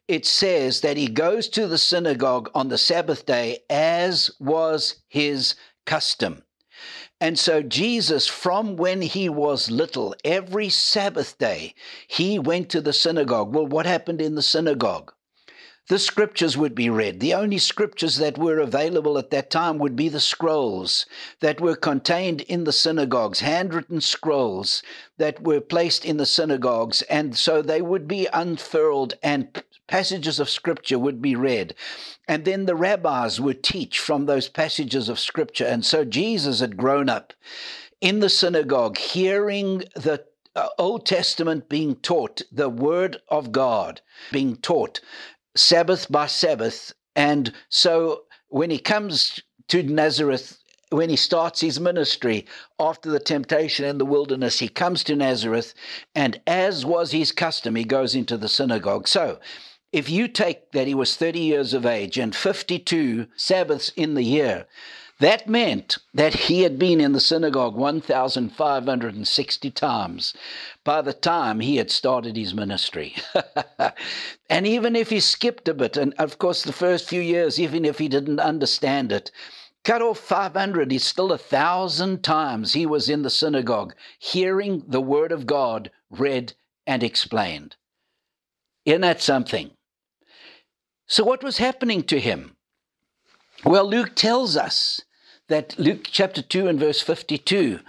It 0.08 0.26
says 0.26 0.82
that 0.82 0.98
he 0.98 1.08
goes 1.08 1.48
to 1.50 1.68
the 1.68 1.78
synagogue 1.78 2.50
on 2.54 2.70
the 2.70 2.78
Sabbath 2.78 3.26
day 3.26 3.60
as 3.70 4.32
was 4.40 4.96
his 5.08 5.56
custom. 5.86 6.44
And 7.22 7.38
so 7.38 7.62
Jesus, 7.62 8.28
from 8.28 8.76
when 8.78 9.02
he 9.02 9.30
was 9.30 9.70
little, 9.70 10.16
every 10.26 10.70
Sabbath 10.70 11.38
day, 11.38 11.76
he 12.08 12.40
went 12.40 12.70
to 12.70 12.82
the 12.82 12.94
synagogue. 12.94 13.54
Well, 13.54 13.68
what 13.68 13.86
happened 13.86 14.22
in 14.22 14.36
the 14.36 14.42
synagogue? 14.42 15.14
The 15.92 16.00
scriptures 16.00 16.56
would 16.56 16.74
be 16.74 16.90
read. 16.90 17.20
The 17.20 17.34
only 17.34 17.58
scriptures 17.58 18.16
that 18.16 18.38
were 18.38 18.60
available 18.60 19.18
at 19.18 19.30
that 19.32 19.50
time 19.50 19.78
would 19.80 19.94
be 19.94 20.08
the 20.08 20.22
scrolls 20.22 21.06
that 21.42 21.60
were 21.60 21.76
contained 21.76 22.40
in 22.44 22.64
the 22.64 22.72
synagogues, 22.72 23.42
handwritten 23.42 24.00
scrolls 24.00 24.84
that 25.18 25.44
were 25.44 25.60
placed 25.60 26.06
in 26.06 26.16
the 26.16 26.26
synagogues. 26.26 27.02
And 27.10 27.36
so 27.36 27.62
they 27.62 27.82
would 27.82 28.08
be 28.08 28.26
unfurled 28.32 29.16
and 29.22 29.62
passages 29.88 30.40
of 30.40 30.50
scripture 30.50 30.98
would 30.98 31.22
be 31.22 31.36
read. 31.36 31.76
And 32.26 32.46
then 32.46 32.68
the 32.68 32.76
rabbis 32.76 33.42
would 33.42 33.62
teach 33.62 34.00
from 34.00 34.28
those 34.28 34.48
passages 34.48 35.10
of 35.10 35.20
scripture. 35.20 35.66
And 35.66 35.86
so 35.86 36.06
Jesus 36.06 36.62
had 36.62 36.78
grown 36.78 37.10
up 37.10 37.34
in 38.00 38.22
the 38.22 38.30
synagogue, 38.30 38.98
hearing 38.98 39.80
the 39.94 40.24
uh, 40.56 40.70
Old 40.78 41.06
Testament 41.06 41.68
being 41.68 41.96
taught, 41.96 42.42
the 42.50 42.70
Word 42.70 43.18
of 43.28 43.52
God 43.52 44.00
being 44.32 44.56
taught. 44.56 45.02
Sabbath 45.56 46.12
by 46.12 46.28
Sabbath. 46.28 46.94
And 47.16 47.54
so 47.70 48.24
when 48.50 48.70
he 48.70 48.80
comes 48.80 49.42
to 49.70 49.84
Nazareth, 49.84 50.58
when 50.90 51.10
he 51.10 51.16
starts 51.16 51.62
his 51.62 51.80
ministry 51.80 52.46
after 52.80 53.10
the 53.10 53.20
temptation 53.20 53.86
in 53.86 53.98
the 53.98 54.06
wilderness, 54.06 54.60
he 54.60 54.68
comes 54.68 55.04
to 55.06 55.16
Nazareth, 55.16 55.74
and 56.16 56.42
as 56.46 56.86
was 56.86 57.12
his 57.12 57.32
custom, 57.32 57.76
he 57.76 57.86
goes 57.86 58.14
into 58.14 58.38
the 58.38 58.50
synagogue. 58.50 59.08
So 59.08 59.40
if 59.94 60.10
you 60.10 60.28
take 60.28 60.72
that 60.72 60.88
he 60.88 60.96
was 60.96 61.16
30 61.16 61.40
years 61.40 61.74
of 61.74 61.86
age 61.86 62.18
and 62.18 62.36
52 62.36 63.28
Sabbaths 63.36 63.92
in 63.96 64.16
the 64.16 64.24
year, 64.24 64.66
that 65.22 65.48
meant 65.48 66.00
that 66.16 66.34
he 66.34 66.64
had 66.64 66.80
been 66.80 67.00
in 67.00 67.12
the 67.12 67.20
synagogue 67.20 67.76
1,560 67.76 69.70
times 69.70 70.34
by 70.84 71.00
the 71.00 71.14
time 71.14 71.60
he 71.60 71.76
had 71.76 71.92
started 71.92 72.36
his 72.36 72.56
ministry. 72.56 73.16
and 74.50 74.66
even 74.66 74.96
if 74.96 75.12
he 75.12 75.20
skipped 75.20 75.68
a 75.68 75.76
bit, 75.76 75.96
and 75.96 76.16
of 76.16 76.40
course, 76.40 76.64
the 76.64 76.74
first 76.74 77.08
few 77.08 77.22
years, 77.22 77.60
even 77.60 77.86
if 77.86 78.00
he 78.00 78.08
didn't 78.08 78.40
understand 78.40 79.12
it, 79.12 79.30
cut 79.84 80.02
off 80.02 80.18
500, 80.18 80.92
he's 80.92 81.04
still 81.04 81.32
a 81.32 81.38
thousand 81.38 82.24
times 82.24 82.74
he 82.74 82.88
was 82.88 83.08
in 83.08 83.22
the 83.22 83.30
synagogue 83.30 83.94
hearing 84.18 84.84
the 84.88 85.02
word 85.02 85.32
of 85.32 85.46
God 85.46 85.92
read 86.10 86.54
and 86.88 87.04
explained. 87.04 87.76
Isn't 88.86 89.02
that 89.02 89.22
something? 89.22 89.70
So, 91.06 91.24
what 91.24 91.44
was 91.44 91.60
happening 91.60 92.02
to 92.06 92.20
him? 92.20 92.56
Well, 93.64 93.88
Luke 93.88 94.16
tells 94.16 94.58
us 94.58 95.02
that 95.52 95.78
Luke 95.78 96.08
chapter 96.10 96.42
2 96.42 96.68
and 96.70 96.80
verse 96.80 97.02
52, 97.02 97.82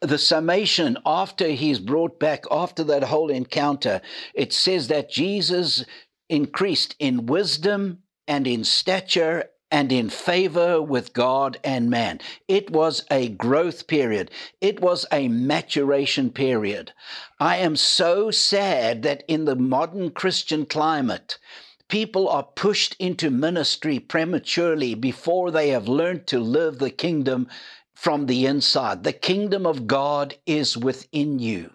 the 0.00 0.18
summation 0.18 0.98
after 1.06 1.48
he's 1.48 1.78
brought 1.78 2.20
back, 2.20 2.44
after 2.50 2.84
that 2.84 3.04
whole 3.04 3.30
encounter, 3.30 4.02
it 4.34 4.52
says 4.52 4.88
that 4.88 5.10
Jesus 5.10 5.86
increased 6.28 6.94
in 6.98 7.24
wisdom 7.24 8.02
and 8.28 8.46
in 8.46 8.64
stature 8.64 9.44
and 9.70 9.90
in 9.90 10.10
favor 10.10 10.82
with 10.82 11.14
God 11.14 11.58
and 11.64 11.88
man. 11.88 12.20
It 12.48 12.70
was 12.70 13.04
a 13.10 13.30
growth 13.30 13.86
period. 13.86 14.30
It 14.60 14.80
was 14.80 15.06
a 15.10 15.28
maturation 15.28 16.30
period. 16.30 16.92
I 17.40 17.56
am 17.56 17.76
so 17.76 18.30
sad 18.30 19.02
that 19.04 19.24
in 19.26 19.46
the 19.46 19.56
modern 19.56 20.10
Christian 20.10 20.66
climate, 20.66 21.38
People 21.88 22.28
are 22.28 22.42
pushed 22.42 22.96
into 22.98 23.30
ministry 23.30 23.98
prematurely 23.98 24.94
before 24.94 25.50
they 25.50 25.68
have 25.68 25.88
learned 25.88 26.26
to 26.28 26.40
live 26.40 26.78
the 26.78 26.90
kingdom 26.90 27.48
from 27.94 28.26
the 28.26 28.44
inside. 28.46 29.04
The 29.04 29.12
kingdom 29.12 29.66
of 29.66 29.86
God 29.86 30.36
is 30.46 30.76
within 30.76 31.38
you. 31.38 31.70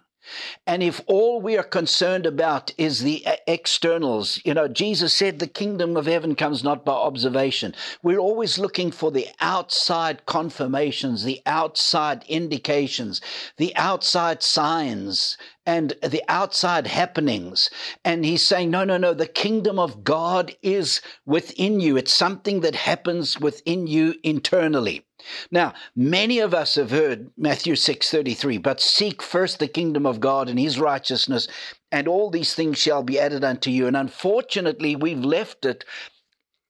And 0.66 0.82
if 0.82 1.00
all 1.06 1.40
we 1.40 1.58
are 1.58 1.64
concerned 1.64 2.26
about 2.26 2.72
is 2.78 3.00
the 3.00 3.26
externals, 3.48 4.40
you 4.44 4.54
know, 4.54 4.68
Jesus 4.68 5.12
said 5.12 5.38
the 5.38 5.48
kingdom 5.48 5.96
of 5.96 6.06
heaven 6.06 6.36
comes 6.36 6.62
not 6.62 6.84
by 6.84 6.92
observation. 6.92 7.74
We're 8.02 8.20
always 8.20 8.58
looking 8.58 8.92
for 8.92 9.10
the 9.10 9.28
outside 9.40 10.24
confirmations, 10.26 11.24
the 11.24 11.42
outside 11.44 12.24
indications, 12.28 13.20
the 13.56 13.74
outside 13.74 14.42
signs, 14.44 15.36
and 15.64 15.94
the 16.02 16.22
outside 16.28 16.86
happenings. 16.86 17.70
And 18.04 18.24
he's 18.24 18.42
saying, 18.42 18.70
no, 18.70 18.84
no, 18.84 18.96
no, 18.96 19.14
the 19.14 19.26
kingdom 19.26 19.78
of 19.78 20.04
God 20.04 20.54
is 20.62 21.00
within 21.24 21.80
you. 21.80 21.96
It's 21.96 22.12
something 22.12 22.60
that 22.60 22.74
happens 22.74 23.38
within 23.38 23.86
you 23.86 24.14
internally. 24.22 25.06
Now, 25.50 25.72
many 25.94 26.40
of 26.40 26.52
us 26.52 26.74
have 26.74 26.90
heard 26.90 27.30
Matthew 27.36 27.74
6:33, 27.74 28.60
but 28.60 28.80
seek 28.80 29.22
first 29.22 29.60
the 29.60 29.68
kingdom 29.68 30.04
of 30.04 30.18
God 30.18 30.48
and 30.48 30.58
his 30.58 30.80
righteousness, 30.80 31.46
and 31.92 32.08
all 32.08 32.28
these 32.28 32.54
things 32.54 32.78
shall 32.78 33.04
be 33.04 33.20
added 33.20 33.44
unto 33.44 33.70
you. 33.70 33.86
And 33.86 33.96
unfortunately, 33.96 34.96
we've 34.96 35.24
left 35.24 35.64
it 35.64 35.84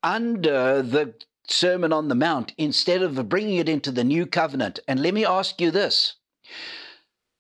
under 0.03 0.83
the 0.83 1.15
Sermon 1.49 1.93
on 1.93 2.09
the 2.09 2.15
Mount 2.15 2.53
instead 2.59 3.03
of 3.03 3.29
bringing 3.29 3.57
it 3.57 3.69
into 3.69 3.91
the 3.91 4.05
new 4.05 4.27
covenant. 4.27 4.81
And 4.87 5.01
let 5.01 5.15
me 5.15 5.25
ask 5.25 5.61
you 5.61 5.71
this. 5.71 6.17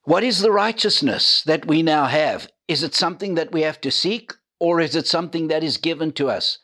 What 0.04 0.24
is 0.24 0.40
the 0.40 0.52
righteousness 0.52 1.42
that 1.44 1.66
we 1.66 1.82
now 1.82 2.06
have? 2.06 2.50
Is 2.68 2.82
it 2.82 2.94
something 2.94 3.34
that 3.36 3.52
we 3.52 3.62
have 3.62 3.80
to 3.82 3.90
seek, 3.90 4.32
or 4.58 4.80
is 4.80 4.96
it 4.96 5.06
something 5.06 5.48
that 5.48 5.62
is 5.62 5.76
given 5.76 6.12
to 6.12 6.28
us? 6.28 6.58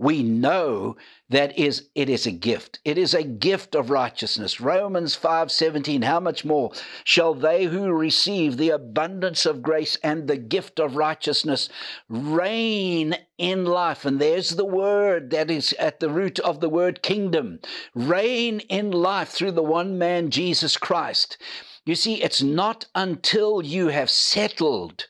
we 0.00 0.22
know 0.22 0.96
that 1.28 1.56
is 1.58 1.90
it 1.94 2.08
is 2.08 2.26
a 2.26 2.30
gift. 2.30 2.80
It 2.86 2.96
is 2.96 3.12
a 3.12 3.22
gift 3.22 3.74
of 3.74 3.90
righteousness. 3.90 4.58
Romans 4.58 5.14
5:17 5.14 6.04
how 6.04 6.18
much 6.18 6.42
more 6.42 6.72
shall 7.04 7.34
they 7.34 7.64
who 7.64 7.92
receive 7.92 8.56
the 8.56 8.70
abundance 8.70 9.44
of 9.44 9.60
grace 9.60 9.98
and 10.02 10.26
the 10.26 10.38
gift 10.38 10.80
of 10.80 10.96
righteousness 10.96 11.68
reign 12.08 13.14
in 13.36 13.66
life? 13.66 14.06
And 14.06 14.18
there's 14.18 14.50
the 14.56 14.64
word 14.64 15.28
that 15.32 15.50
is 15.50 15.74
at 15.74 16.00
the 16.00 16.08
root 16.08 16.38
of 16.38 16.60
the 16.60 16.70
word 16.70 17.02
kingdom. 17.02 17.60
Reign 17.94 18.60
in 18.70 18.90
life 18.90 19.28
through 19.28 19.52
the 19.52 19.62
one 19.62 19.98
man 19.98 20.30
Jesus 20.30 20.78
Christ 20.78 21.36
you 21.86 21.94
see 21.94 22.22
it's 22.22 22.42
not 22.42 22.86
until 22.94 23.62
you 23.62 23.88
have 23.88 24.10
settled 24.10 25.06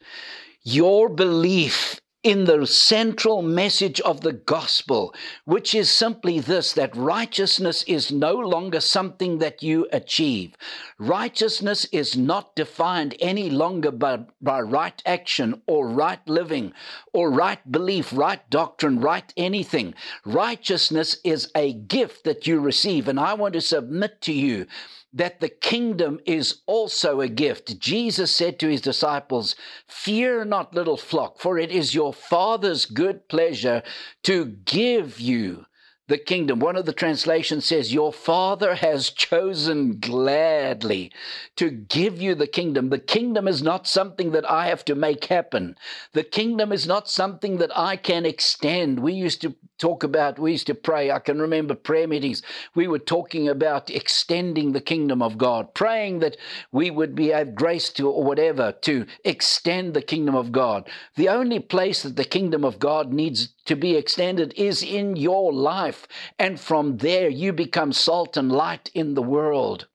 your 0.63 1.09
belief 1.09 2.01
in 2.23 2.45
the 2.45 2.67
central 2.67 3.41
message 3.41 3.99
of 4.03 4.21
the 4.21 4.33
gospel, 4.33 5.15
which 5.47 5.75
is 5.75 5.89
simply 5.89 6.39
this 6.39 6.75
that 6.75 6.95
righteousness 6.95 7.83
is 7.85 8.13
no 8.13 8.35
longer 8.35 8.79
something 8.79 9.39
that 9.39 9.63
you 9.63 9.89
achieve. 9.91 10.55
Righteousness 10.99 11.87
is 11.87 12.19
not 12.19 12.55
defined 12.55 13.17
any 13.21 13.49
longer 13.49 13.91
by, 13.91 14.21
by 14.43 14.61
right 14.61 15.03
action 15.07 15.63
or 15.67 15.89
right 15.89 16.21
living 16.29 16.75
or 17.15 17.31
right 17.31 17.73
belief, 17.73 18.13
right 18.13 18.49
doctrine, 18.51 19.01
right 19.01 19.33
anything. 19.39 19.95
Righteousness 20.27 21.17
is 21.25 21.51
a 21.57 21.73
gift 21.73 22.25
that 22.25 22.47
you 22.47 22.61
receive. 22.61 23.09
And 23.09 23.19
I 23.19 23.33
want 23.33 23.55
to 23.55 23.63
submit 23.63 24.21
to 24.23 24.33
you 24.33 24.67
that 25.13 25.41
the 25.41 25.49
kingdom 25.49 26.21
is 26.25 26.63
also 26.67 27.21
a 27.21 27.29
gift. 27.29 27.79
Jesus 27.79 28.35
said 28.35 28.59
to 28.61 28.69
his 28.69 28.81
disciples, 28.81 29.57
Fear 29.87 30.45
not, 30.45 30.75
little 30.75 30.97
flock, 30.97 31.39
for 31.39 31.59
it 31.59 31.71
is 31.71 31.95
your 31.95 32.13
Father's 32.13 32.87
good 32.87 33.29
pleasure 33.29 33.83
to 34.23 34.45
give 34.45 35.19
you 35.19 35.67
the 36.11 36.19
kingdom. 36.19 36.59
One 36.59 36.77
of 36.77 36.87
the 36.87 36.93
translations 36.93 37.65
says, 37.65 37.95
Your 37.95 38.13
Father 38.13 38.75
has 38.75 39.11
chosen 39.11 40.01
gladly 40.01 41.13
to 41.57 41.71
give 41.71 42.21
you 42.21 42.35
the 42.35 42.49
kingdom. 42.49 42.91
The 42.91 42.99
kingdom 42.99 43.47
is 43.47 43.63
not 43.63 43.87
something 43.87 44.33
that 44.33 44.49
I 44.51 44.67
have 44.67 44.85
to 44.87 44.95
make 44.95 45.27
happen, 45.27 45.77
the 46.13 46.25
kingdom 46.25 46.73
is 46.73 46.87
not 46.87 47.09
something 47.09 47.59
that 47.59 47.77
I 47.77 47.97
can 47.97 48.27
extend. 48.27 49.01
We 49.01 49.13
used 49.15 49.41
to 49.43 49.55
talk 49.81 50.05
about, 50.05 50.39
we 50.39 50.53
used 50.53 50.67
to 50.67 50.75
pray. 50.75 51.11
I 51.11 51.19
can 51.19 51.41
remember 51.41 51.75
prayer 51.75 52.07
meetings. 52.07 52.43
We 52.75 52.87
were 52.87 52.99
talking 52.99 53.49
about 53.49 53.91
extending 53.91 54.73
the 54.73 54.81
kingdom 54.81 55.23
of 55.23 55.39
God, 55.39 55.75
praying 55.75 56.21
that 56.21 56.37
we 56.71 56.91
would 56.91 57.15
be 57.15 57.29
have 57.29 57.55
grace 57.55 57.91
to 57.95 58.09
or 58.09 58.23
whatever 58.23 58.73
to 58.83 59.07
extend 59.25 59.95
the 59.95 60.03
kingdom 60.03 60.35
of 60.35 60.53
God. 60.53 60.89
The 61.17 61.29
only 61.29 61.59
place 61.59 62.03
that 62.03 62.17
the 62.17 62.25
kingdom 62.25 62.65
of 62.65 62.79
God 62.79 63.13
needs 63.13 63.55
to 63.65 63.75
be 63.75 63.97
extended 63.97 64.53
is 64.57 64.83
in 64.83 65.17
your 65.17 65.53
life. 65.53 66.07
And 66.39 66.61
from 66.61 66.99
there, 66.99 67.29
you 67.29 67.53
become 67.53 67.93
salt 67.93 68.37
and 68.37 68.53
light 68.53 68.91
in 68.95 69.15
the 69.15 69.23
world. 69.23 69.87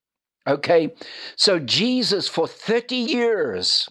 Okay? 0.48 0.96
So 1.36 1.60
Jesus, 1.60 2.27
for 2.27 2.48
30 2.48 2.96
years, 2.96 3.88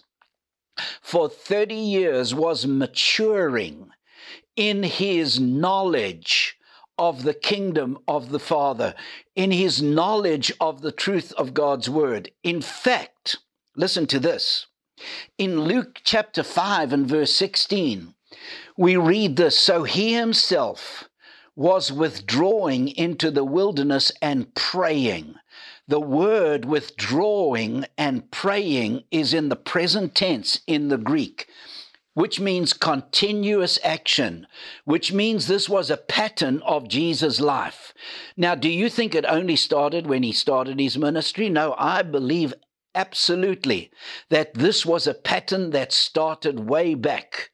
for 1.01 1.29
30 1.29 1.73
years 1.75 2.35
was 2.35 2.67
maturing 2.67 3.91
in 4.55 4.83
his 4.83 5.39
knowledge 5.39 6.57
of 6.97 7.23
the 7.23 7.33
kingdom 7.33 7.97
of 8.07 8.29
the 8.29 8.39
Father, 8.39 8.95
in 9.35 9.51
his 9.51 9.81
knowledge 9.81 10.51
of 10.61 10.81
the 10.81 10.91
truth 10.91 11.33
of 11.33 11.53
God's 11.53 11.89
word. 11.89 12.31
In 12.43 12.61
fact, 12.61 13.37
listen 13.75 14.07
to 14.07 14.19
this. 14.19 14.67
In 15.37 15.61
Luke 15.61 15.99
chapter 16.03 16.41
5 16.41 16.93
and 16.93 17.07
verse 17.07 17.33
16, 17.33 18.13
we 18.77 18.95
read 18.95 19.35
this 19.35 19.57
So 19.57 19.83
he 19.83 20.13
himself 20.13 21.09
was 21.55 21.91
withdrawing 21.91 22.89
into 22.89 23.31
the 23.31 23.43
wilderness 23.43 24.11
and 24.21 24.53
praying. 24.55 25.35
The 25.87 25.99
word 25.99 26.65
withdrawing 26.65 27.85
and 27.97 28.29
praying 28.31 29.03
is 29.11 29.33
in 29.33 29.49
the 29.49 29.55
present 29.55 30.15
tense 30.15 30.61
in 30.65 30.87
the 30.87 30.97
Greek 30.97 31.47
which 32.15 32.39
means 32.39 32.73
continuous 32.73 33.77
action, 33.83 34.47
which 34.85 35.13
means 35.13 35.45
this 35.45 35.69
was 35.69 35.91
a 35.91 35.97
pattern 35.97 36.61
of 36.65 36.87
Jesus' 36.87 37.39
life. 37.39 37.93
Now, 38.35 38.55
do 38.55 38.69
you 38.69 38.89
think 38.89 39.13
it 39.13 39.25
only 39.27 39.55
started 39.55 40.07
when 40.07 40.23
he 40.23 40.31
started 40.31 40.79
his 40.79 40.97
ministry? 40.97 41.49
No, 41.49 41.75
I 41.77 42.01
believe 42.01 42.53
absolutely 42.95 43.91
that 44.29 44.53
this 44.53 44.85
was 44.85 45.05
a 45.05 45.13
pattern 45.13 45.71
that 45.71 45.91
started 45.91 46.61
way 46.61 46.95
back 46.95 47.51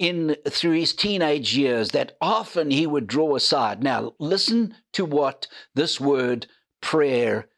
in 0.00 0.34
through 0.48 0.72
his 0.72 0.92
teenage 0.92 1.56
years 1.56 1.90
that 1.90 2.16
often 2.20 2.72
he 2.72 2.86
would 2.86 3.06
draw 3.06 3.36
aside. 3.36 3.82
Now, 3.82 4.14
listen 4.18 4.74
to 4.94 5.04
what 5.04 5.46
this 5.74 6.00
word 6.00 6.48
prayer 6.80 7.48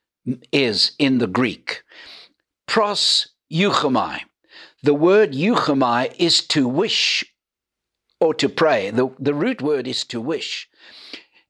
is 0.53 0.93
in 0.99 1.17
the 1.19 1.27
Greek. 1.27 1.83
Pros 2.67 3.29
euchomai. 3.51 4.21
The 4.83 4.95
word 4.95 5.33
euchomai 5.33 6.15
is 6.19 6.47
to 6.49 6.67
wish 6.67 7.25
or 8.21 8.35
to 8.35 8.49
pray. 8.49 8.91
The, 8.91 9.11
the 9.19 9.35
root 9.35 9.63
word 9.63 9.87
is 9.87 10.05
to 10.07 10.21
wish. 10.21 10.69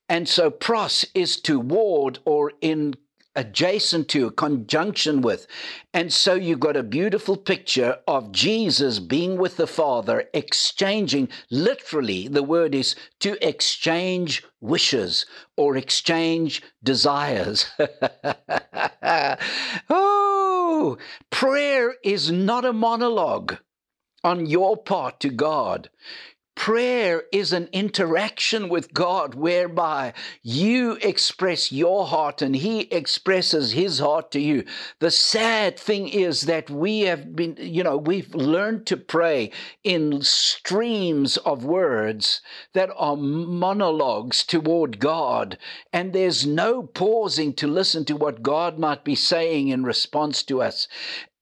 And 0.08 0.28
so 0.28 0.50
pros 0.50 1.06
is 1.14 1.40
to 1.42 1.58
ward 1.58 2.18
or 2.24 2.52
in 2.60 2.94
adjacent 3.34 4.08
to, 4.08 4.30
conjunction 4.32 5.22
with. 5.22 5.46
And 5.94 6.12
so 6.12 6.34
you've 6.34 6.60
got 6.60 6.76
a 6.76 6.82
beautiful 6.82 7.36
picture 7.36 7.98
of 8.06 8.32
Jesus 8.32 8.98
being 8.98 9.36
with 9.38 9.56
the 9.56 9.66
Father, 9.66 10.28
exchanging, 10.34 11.28
literally, 11.50 12.28
the 12.28 12.42
word 12.42 12.74
is 12.74 12.94
to 13.20 13.36
exchange 13.46 14.44
wishes 14.60 15.26
or 15.56 15.76
exchange 15.76 16.62
desires. 16.82 17.66
oh, 19.90 20.98
prayer 21.30 21.94
is 22.04 22.30
not 22.30 22.64
a 22.64 22.72
monologue 22.72 23.56
on 24.24 24.46
your 24.46 24.76
part 24.76 25.20
to 25.20 25.28
God. 25.30 25.90
Prayer 26.54 27.24
is 27.32 27.52
an 27.52 27.68
interaction 27.72 28.68
with 28.68 28.94
God 28.94 29.34
whereby 29.34 30.12
you 30.42 30.92
express 31.02 31.72
your 31.72 32.06
heart 32.06 32.40
and 32.40 32.54
He 32.54 32.82
expresses 32.82 33.72
His 33.72 33.98
heart 33.98 34.30
to 34.32 34.40
you. 34.40 34.64
The 35.00 35.10
sad 35.10 35.78
thing 35.78 36.06
is 36.06 36.42
that 36.42 36.70
we 36.70 37.00
have 37.00 37.34
been, 37.34 37.56
you 37.58 37.82
know, 37.82 37.96
we've 37.96 38.32
learned 38.34 38.86
to 38.86 38.96
pray 38.96 39.50
in 39.82 40.22
streams 40.22 41.36
of 41.38 41.64
words 41.64 42.42
that 42.74 42.90
are 42.96 43.16
monologues 43.16 44.44
toward 44.44 45.00
God, 45.00 45.58
and 45.92 46.12
there's 46.12 46.46
no 46.46 46.84
pausing 46.84 47.54
to 47.54 47.66
listen 47.66 48.04
to 48.04 48.16
what 48.16 48.42
God 48.42 48.78
might 48.78 49.04
be 49.04 49.16
saying 49.16 49.68
in 49.68 49.82
response 49.82 50.44
to 50.44 50.62
us. 50.62 50.86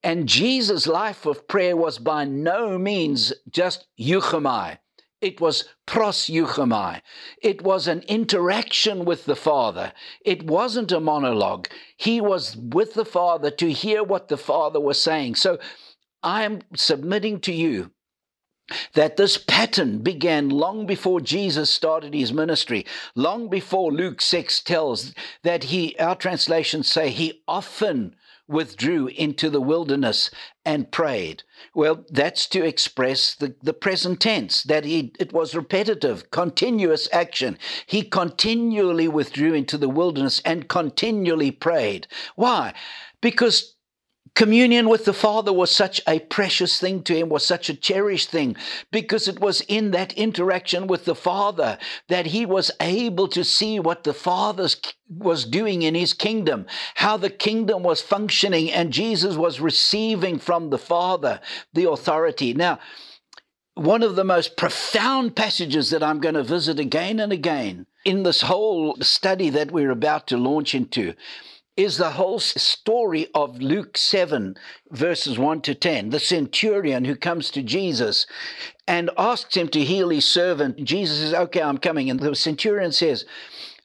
And 0.02 0.28
Jesus' 0.28 0.86
life 0.86 1.26
of 1.26 1.46
prayer 1.46 1.76
was 1.76 1.98
by 1.98 2.24
no 2.24 2.78
means 2.78 3.34
just 3.50 3.86
euchomai 3.98 4.78
it 5.20 5.40
was 5.40 5.68
pros. 5.86 6.30
It 6.30 7.62
was 7.62 7.86
an 7.86 8.02
interaction 8.08 9.04
with 9.04 9.26
the 9.26 9.36
Father. 9.36 9.92
It 10.24 10.44
wasn't 10.44 10.92
a 10.92 11.00
monologue. 11.00 11.68
He 11.96 12.20
was 12.20 12.56
with 12.56 12.94
the 12.94 13.04
Father 13.04 13.50
to 13.50 13.72
hear 13.72 14.02
what 14.02 14.28
the 14.28 14.36
Father 14.36 14.80
was 14.80 15.00
saying. 15.00 15.34
So 15.34 15.58
I 16.22 16.44
am 16.44 16.60
submitting 16.74 17.40
to 17.40 17.52
you 17.52 17.90
that 18.94 19.16
this 19.16 19.36
pattern 19.36 19.98
began 19.98 20.48
long 20.48 20.86
before 20.86 21.20
Jesus 21.20 21.70
started 21.70 22.14
his 22.14 22.32
ministry, 22.32 22.86
long 23.14 23.48
before 23.48 23.92
Luke 23.92 24.20
6 24.20 24.60
tells 24.62 25.12
that 25.42 25.64
he, 25.64 25.98
our 25.98 26.14
translations 26.14 26.90
say, 26.90 27.10
he 27.10 27.42
often 27.48 28.14
withdrew 28.50 29.06
into 29.06 29.48
the 29.48 29.60
wilderness 29.60 30.30
and 30.64 30.90
prayed. 30.90 31.42
Well, 31.74 32.04
that's 32.10 32.46
to 32.48 32.64
express 32.64 33.34
the, 33.34 33.54
the 33.62 33.72
present 33.72 34.20
tense, 34.20 34.64
that 34.64 34.84
he, 34.84 35.12
it 35.18 35.32
was 35.32 35.54
repetitive, 35.54 36.30
continuous 36.30 37.08
action. 37.12 37.58
He 37.86 38.02
continually 38.02 39.08
withdrew 39.08 39.54
into 39.54 39.78
the 39.78 39.88
wilderness 39.88 40.42
and 40.44 40.68
continually 40.68 41.52
prayed. 41.52 42.08
Why? 42.34 42.74
Because 43.20 43.76
Communion 44.34 44.88
with 44.88 45.04
the 45.04 45.12
Father 45.12 45.52
was 45.52 45.70
such 45.70 46.00
a 46.06 46.20
precious 46.20 46.78
thing 46.78 47.02
to 47.02 47.14
him, 47.14 47.28
was 47.28 47.44
such 47.44 47.68
a 47.68 47.74
cherished 47.74 48.30
thing, 48.30 48.56
because 48.90 49.28
it 49.28 49.40
was 49.40 49.60
in 49.62 49.90
that 49.90 50.12
interaction 50.14 50.86
with 50.86 51.04
the 51.04 51.14
Father 51.14 51.78
that 52.08 52.26
he 52.26 52.46
was 52.46 52.70
able 52.80 53.28
to 53.28 53.44
see 53.44 53.78
what 53.78 54.04
the 54.04 54.14
Father 54.14 54.68
was 55.08 55.44
doing 55.44 55.82
in 55.82 55.94
his 55.94 56.14
kingdom, 56.14 56.66
how 56.94 57.16
the 57.16 57.30
kingdom 57.30 57.82
was 57.82 58.00
functioning, 58.00 58.70
and 58.70 58.92
Jesus 58.92 59.36
was 59.36 59.60
receiving 59.60 60.38
from 60.38 60.70
the 60.70 60.78
Father 60.78 61.40
the 61.74 61.90
authority. 61.90 62.54
Now, 62.54 62.78
one 63.74 64.02
of 64.02 64.16
the 64.16 64.24
most 64.24 64.56
profound 64.56 65.34
passages 65.34 65.90
that 65.90 66.02
I'm 66.02 66.20
going 66.20 66.34
to 66.34 66.42
visit 66.42 66.78
again 66.78 67.18
and 67.18 67.32
again 67.32 67.86
in 68.04 68.22
this 68.22 68.42
whole 68.42 68.96
study 69.00 69.50
that 69.50 69.70
we're 69.70 69.90
about 69.90 70.26
to 70.28 70.36
launch 70.36 70.74
into 70.74 71.14
is 71.76 71.96
the 71.96 72.10
whole 72.10 72.40
story 72.40 73.28
of 73.34 73.60
Luke 73.60 73.96
7, 73.96 74.56
verses 74.90 75.38
1 75.38 75.62
to 75.62 75.74
10. 75.74 76.10
The 76.10 76.20
centurion 76.20 77.04
who 77.04 77.16
comes 77.16 77.50
to 77.52 77.62
Jesus 77.62 78.26
and 78.86 79.10
asks 79.16 79.56
him 79.56 79.68
to 79.68 79.84
heal 79.84 80.10
his 80.10 80.26
servant. 80.26 80.82
Jesus 80.84 81.18
says, 81.18 81.34
Okay, 81.34 81.62
I'm 81.62 81.78
coming. 81.78 82.10
And 82.10 82.20
the 82.20 82.34
centurion 82.34 82.92
says, 82.92 83.24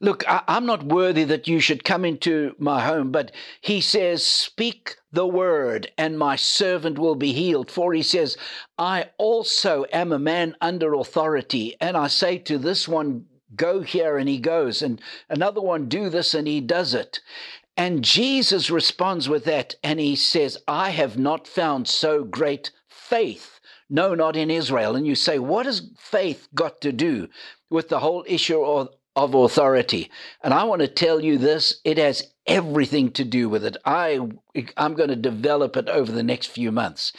Look, 0.01 0.27
I, 0.27 0.43
am 0.47 0.65
not 0.65 0.83
worthy 0.83 1.23
that 1.23 1.47
you 1.47 1.59
should 1.59 1.85
come 1.85 2.03
into 2.03 2.53
my 2.59 2.85
home, 2.85 3.11
but 3.11 3.31
he 3.61 3.79
says, 3.79 4.23
Speak 4.25 4.97
the 5.11 5.25
word, 5.25 5.91
and 5.97 6.19
my 6.19 6.35
servant 6.35 6.99
will 6.99 7.15
be 7.15 7.31
healed. 7.31 7.71
For 7.71 7.93
he 7.93 8.03
says, 8.03 8.35
I 8.77 9.11
also 9.17 9.85
am 9.93 10.11
a 10.11 10.19
man 10.19 10.55
under 10.59 10.93
authority, 10.93 11.75
and 11.79 11.95
I 11.95 12.07
say 12.07 12.37
to 12.39 12.57
this 12.57 12.87
one, 12.87 13.25
Go 13.55 13.81
here, 13.81 14.17
and 14.17 14.27
he 14.27 14.39
goes, 14.39 14.81
and 14.81 14.99
another 15.29 15.61
one, 15.61 15.87
Do 15.87 16.09
this, 16.09 16.33
and 16.33 16.45
he 16.45 16.59
does 16.59 16.93
it. 16.93 17.21
And 17.77 18.03
Jesus 18.03 18.69
responds 18.69 19.27
with 19.27 19.43
that, 19.45 19.75
and 19.83 19.99
he 19.99 20.15
says, 20.15 20.57
I 20.67 20.91
have 20.91 21.17
not 21.17 21.47
found 21.47 21.87
so 21.87 22.23
great 22.23 22.71
faith. 22.87 23.59
No, 23.89 24.15
not 24.15 24.35
in 24.35 24.49
Israel. 24.49 24.95
And 24.95 25.05
you 25.05 25.15
say, 25.15 25.39
what 25.39 25.65
has 25.65 25.89
faith 25.97 26.47
got 26.55 26.81
to 26.81 26.91
do 26.91 27.27
with 27.69 27.89
the 27.89 27.99
whole 27.99 28.23
issue 28.27 28.61
of, 28.61 28.89
of 29.15 29.35
authority? 29.35 30.09
And 30.41 30.53
I 30.53 30.63
want 30.63 30.81
to 30.81 30.87
tell 30.87 31.21
you 31.21 31.37
this 31.37 31.81
it 31.83 31.97
has 31.97 32.31
everything 32.47 33.11
to 33.11 33.25
do 33.25 33.49
with 33.49 33.65
it. 33.65 33.77
I, 33.85 34.19
I'm 34.77 34.95
going 34.95 35.09
to 35.09 35.15
develop 35.15 35.75
it 35.75 35.89
over 35.89 36.11
the 36.11 36.23
next 36.23 36.47
few 36.47 36.71
months. 36.71 37.11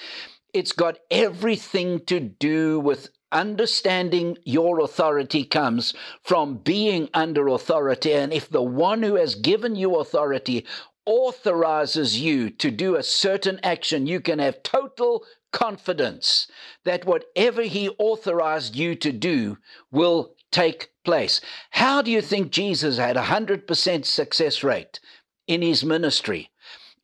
It's 0.52 0.72
got 0.72 0.98
everything 1.10 2.00
to 2.06 2.18
do 2.18 2.80
with 2.80 3.10
understanding 3.32 4.38
your 4.44 4.80
authority 4.80 5.44
comes 5.44 5.94
from 6.22 6.58
being 6.58 7.08
under 7.12 7.48
authority. 7.48 8.12
And 8.12 8.32
if 8.32 8.48
the 8.48 8.62
one 8.62 9.02
who 9.02 9.16
has 9.16 9.34
given 9.34 9.76
you 9.76 9.96
authority 9.96 10.64
authorizes 11.04 12.20
you 12.20 12.50
to 12.50 12.70
do 12.70 12.96
a 12.96 13.02
certain 13.02 13.60
action, 13.62 14.06
you 14.06 14.20
can 14.20 14.38
have 14.38 14.62
total 14.62 15.24
confidence 15.52 16.48
that 16.84 17.06
whatever 17.06 17.62
he 17.62 17.88
authorized 17.98 18.76
you 18.76 18.94
to 18.96 19.12
do 19.12 19.56
will 19.90 20.34
take 20.50 20.90
place. 21.04 21.40
How 21.70 22.02
do 22.02 22.10
you 22.10 22.20
think 22.20 22.50
Jesus 22.50 22.98
had 22.98 23.16
a 23.16 23.22
100% 23.22 24.04
success 24.04 24.62
rate 24.62 25.00
in 25.46 25.62
his 25.62 25.84
ministry? 25.84 26.50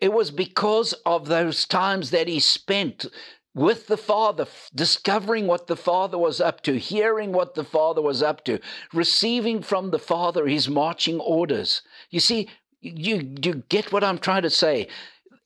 It 0.00 0.12
was 0.12 0.32
because 0.32 0.94
of 1.06 1.28
those 1.28 1.64
times 1.64 2.10
that 2.10 2.26
he 2.26 2.40
spent 2.40 3.06
with 3.54 3.86
the 3.86 3.96
Father, 3.96 4.46
discovering 4.74 5.46
what 5.46 5.66
the 5.66 5.76
Father 5.76 6.16
was 6.16 6.40
up 6.40 6.62
to, 6.62 6.78
hearing 6.78 7.32
what 7.32 7.54
the 7.54 7.64
Father 7.64 8.00
was 8.00 8.22
up 8.22 8.44
to, 8.44 8.58
receiving 8.92 9.62
from 9.62 9.90
the 9.90 9.98
Father 9.98 10.46
his 10.46 10.68
marching 10.68 11.20
orders. 11.20 11.82
You 12.10 12.20
see, 12.20 12.48
you, 12.80 13.36
you 13.42 13.62
get 13.68 13.92
what 13.92 14.04
I'm 14.04 14.18
trying 14.18 14.42
to 14.42 14.50
say 14.50 14.88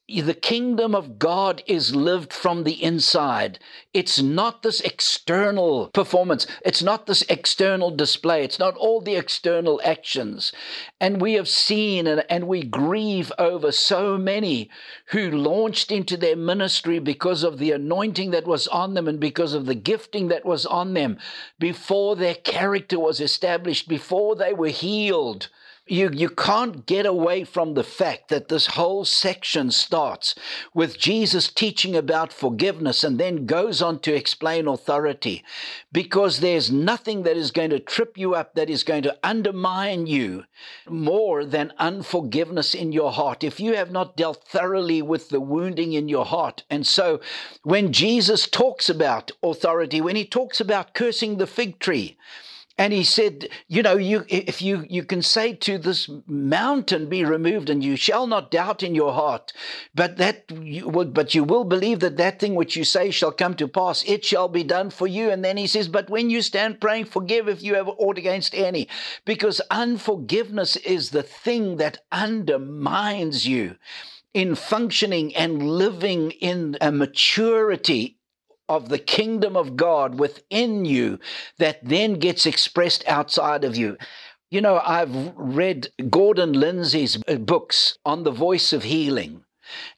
the 0.09 0.35
kingdom 0.35 0.95
of 0.95 1.19
God 1.19 1.64
is 1.66 1.97
lived 1.97 2.33
from 2.33 2.62
the 2.62 2.81
inside. 2.81 3.59
It's 3.92 4.23
not 4.23 4.62
this 4.62 4.81
external 4.83 5.88
performance. 5.88 6.47
It's 6.64 6.81
not 6.81 7.07
this 7.07 7.23
external 7.23 7.90
display. 7.90 8.45
It's 8.45 8.61
not 8.61 8.77
all 8.77 9.01
the 9.01 9.16
external 9.16 9.81
actions. 9.85 10.53
And 11.01 11.21
we 11.21 11.33
have 11.33 11.49
seen 11.49 12.07
and, 12.07 12.25
and 12.31 12.47
we 12.47 12.62
grieve 12.62 13.33
over 13.37 13.73
so 13.73 14.16
many 14.16 14.71
who 15.07 15.29
launched 15.29 15.90
into 15.90 16.16
their 16.16 16.37
ministry 16.37 17.01
because 17.01 17.42
of 17.42 17.59
the 17.59 17.73
anointing 17.73 18.31
that 18.31 18.47
was 18.47 18.69
on 18.69 18.95
them 18.95 19.09
and 19.09 19.19
because 19.19 19.55
of 19.55 19.66
the 19.66 19.75
gifting 19.75 20.29
that 20.29 20.45
was 20.45 20.64
on 20.66 20.95
them 20.95 21.19
before 21.59 22.14
their 22.14 22.37
character 22.37 23.01
was 23.01 23.21
established, 23.21 23.88
before 23.88 24.37
they 24.37 24.53
were 24.53 24.69
healed 24.69 25.49
you, 25.87 26.11
you 26.12 26.29
can't 26.29 26.85
get 26.85 27.07
away 27.07 27.44
from 27.44 27.75
the 27.75 27.85
fact 27.85 28.29
that 28.29 28.49
this 28.49 28.66
whole 28.66 29.05
section 29.05 29.70
starts 29.70 30.35
with 30.75 30.99
Jesus 30.99 31.49
teaching 31.49 31.94
about 31.94 32.33
forgiveness 32.33 33.05
and 33.05 33.18
then 33.18 33.46
goes 33.46 33.81
on 33.81 34.01
to 34.01 34.14
explain 34.14 34.66
authority 34.66 35.44
because 35.92 36.40
there's 36.40 36.72
nothing 36.72 37.22
that 37.22 37.37
is 37.37 37.53
going 37.53 37.70
to 37.70 37.79
trip 37.79 38.18
you 38.18 38.35
up, 38.35 38.55
that 38.55 38.68
is 38.68 38.83
going 38.83 39.05
to 39.05 39.16
undermine 39.22 40.09
you 40.09 40.44
more 40.88 41.44
than 41.44 41.72
unforgiveness 41.79 42.75
in 42.75 42.90
your 42.90 43.12
heart. 43.12 43.44
If 43.44 43.61
you 43.61 43.77
have 43.77 43.92
not 43.92 44.16
dealt 44.16 44.44
thoroughly 44.44 45.03
with 45.03 45.29
the 45.29 45.40
wounding 45.40 45.92
in 45.92 46.09
your 46.09 46.25
heart. 46.25 46.64
And 46.68 46.85
so 46.85 47.20
when 47.62 47.92
Jesus 47.92 48.49
talks 48.49 48.88
about 48.88 49.31
authority, 49.40 50.01
when 50.01 50.16
he 50.16 50.25
talks 50.25 50.61
about 50.61 50.94
cursing 50.94 51.37
the 51.37 51.46
fig 51.46 51.79
tree, 51.79 52.16
and 52.79 52.93
he 52.93 53.05
said, 53.05 53.49
you 53.69 53.83
know, 53.83 53.97
you 53.97 54.27
if 54.29 54.61
you 54.61 54.85
you 54.89 55.03
can 55.03 55.23
say 55.23 55.55
to 55.55 55.79
this 55.79 56.11
mountain, 56.27 57.09
be 57.09 57.25
removed, 57.25 57.71
and 57.71 57.83
you 57.83 57.97
shall 57.97 58.27
not 58.27 58.51
doubt 58.51 58.83
in 58.83 58.95
your 58.95 59.15
heart, 59.15 59.53
but 59.95 60.19
that 60.19 60.45
you 60.61 60.87
will, 60.87 61.07
but 61.07 61.35
you 61.35 61.43
will 61.43 61.65
believe 61.65 62.01
that 62.01 62.19
that 62.19 62.39
thing 62.39 62.55
which 62.55 62.77
you 62.77 62.85
say 62.85 63.11
shall 63.11 63.33
come 63.33 63.55
to 63.55 63.67
pass. 63.67 64.05
It 64.07 64.25
shall 64.25 64.49
be 64.49 64.62
done 64.62 64.91
for 64.91 65.07
you. 65.07 65.31
And 65.31 65.43
then 65.43 65.57
he 65.57 65.67
says, 65.67 65.89
but 65.89 66.11
when 66.11 66.29
you 66.29 66.43
stand 66.43 66.81
praying, 66.81 67.07
forgive 67.07 67.49
if 67.49 67.62
you 67.62 67.77
have 67.77 67.89
aught 67.89 68.19
against 68.19 68.55
any, 68.55 68.89
because 69.25 69.62
unforgiveness 69.71 70.77
is 70.77 71.11
the 71.11 71.23
thing 71.23 71.77
that 71.77 71.99
undermines 72.12 73.47
you 73.47 73.77
in 74.35 74.55
functioning 74.55 75.35
and 75.35 75.62
living 75.62 76.31
in 76.33 76.77
a 76.83 76.93
maturity 76.93 78.19
of 78.69 78.89
the 78.89 78.99
kingdom 78.99 79.57
of 79.57 79.77
God 79.77 80.19
within 80.19 80.85
you 80.85 81.19
that 81.59 81.79
then 81.83 82.15
gets 82.15 82.47
expressed 82.47 83.07
outside 83.07 83.65
of 83.65 83.77
you. 83.77 83.97
You 84.51 84.61
know, 84.61 84.81
I've 84.85 85.33
read 85.37 85.89
Gordon 86.09 86.53
Lindsay's 86.53 87.17
books 87.17 87.99
on 88.05 88.23
the 88.23 88.31
voice 88.31 88.73
of 88.73 88.85
healing. 88.85 89.45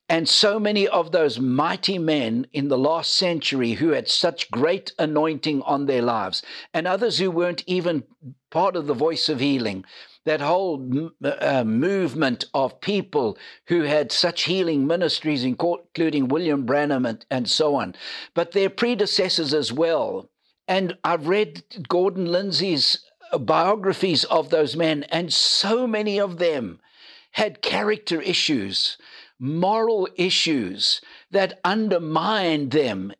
And 0.09 0.27
so 0.27 0.59
many 0.59 0.89
of 0.89 1.13
those 1.13 1.39
mighty 1.39 1.99
men 1.99 2.47
in 2.55 2.69
the 2.69 2.79
last 2.79 3.13
century 3.13 3.73
who 3.73 3.91
had 3.91 4.09
such 4.09 4.51
great 4.51 4.93
anointing 4.99 5.61
on 5.63 5.85
their 5.85 6.01
lives, 6.01 6.43
and 6.73 6.87
others 6.87 7.19
who 7.19 7.31
weren't 7.31 7.63
even 7.67 8.05
part 8.51 8.77
of 8.77 8.87
the 8.87 8.95
voice 8.95 9.29
of 9.29 9.41
healing, 9.41 9.85
that 10.25 10.41
whole 10.41 11.11
uh, 11.23 11.65
movement 11.65 12.45
of 12.53 12.81
people 12.81 13.39
who 13.67 13.83
had 13.83 14.13
such 14.13 14.43
healing 14.43 14.87
ministries, 14.87 15.45
including 15.45 16.29
William 16.29 16.67
Branham 16.67 17.07
and, 17.07 17.25
and 17.31 17.49
so 17.49 17.75
on, 17.77 17.95
but 18.35 18.53
their 18.53 18.71
predecessors 18.71 19.55
as 19.55 19.73
well. 19.73 20.29
And 20.67 20.99
I've 21.03 21.29
read 21.29 21.63
Gordon 21.89 22.27
Lindsay's 22.27 23.05
biographies 23.39 24.25
of 24.25 24.51
those 24.51 24.77
men, 24.77 25.05
and 25.05 25.33
so 25.33 25.87
many 25.87 26.19
of 26.21 26.39
them 26.39 26.81
had 27.33 27.63
character 27.63 28.21
issues, 28.21 28.99
moral 29.39 30.09
issues 30.17 31.01
that 31.31 31.61
undermined 31.65 32.71
them. 32.71 33.13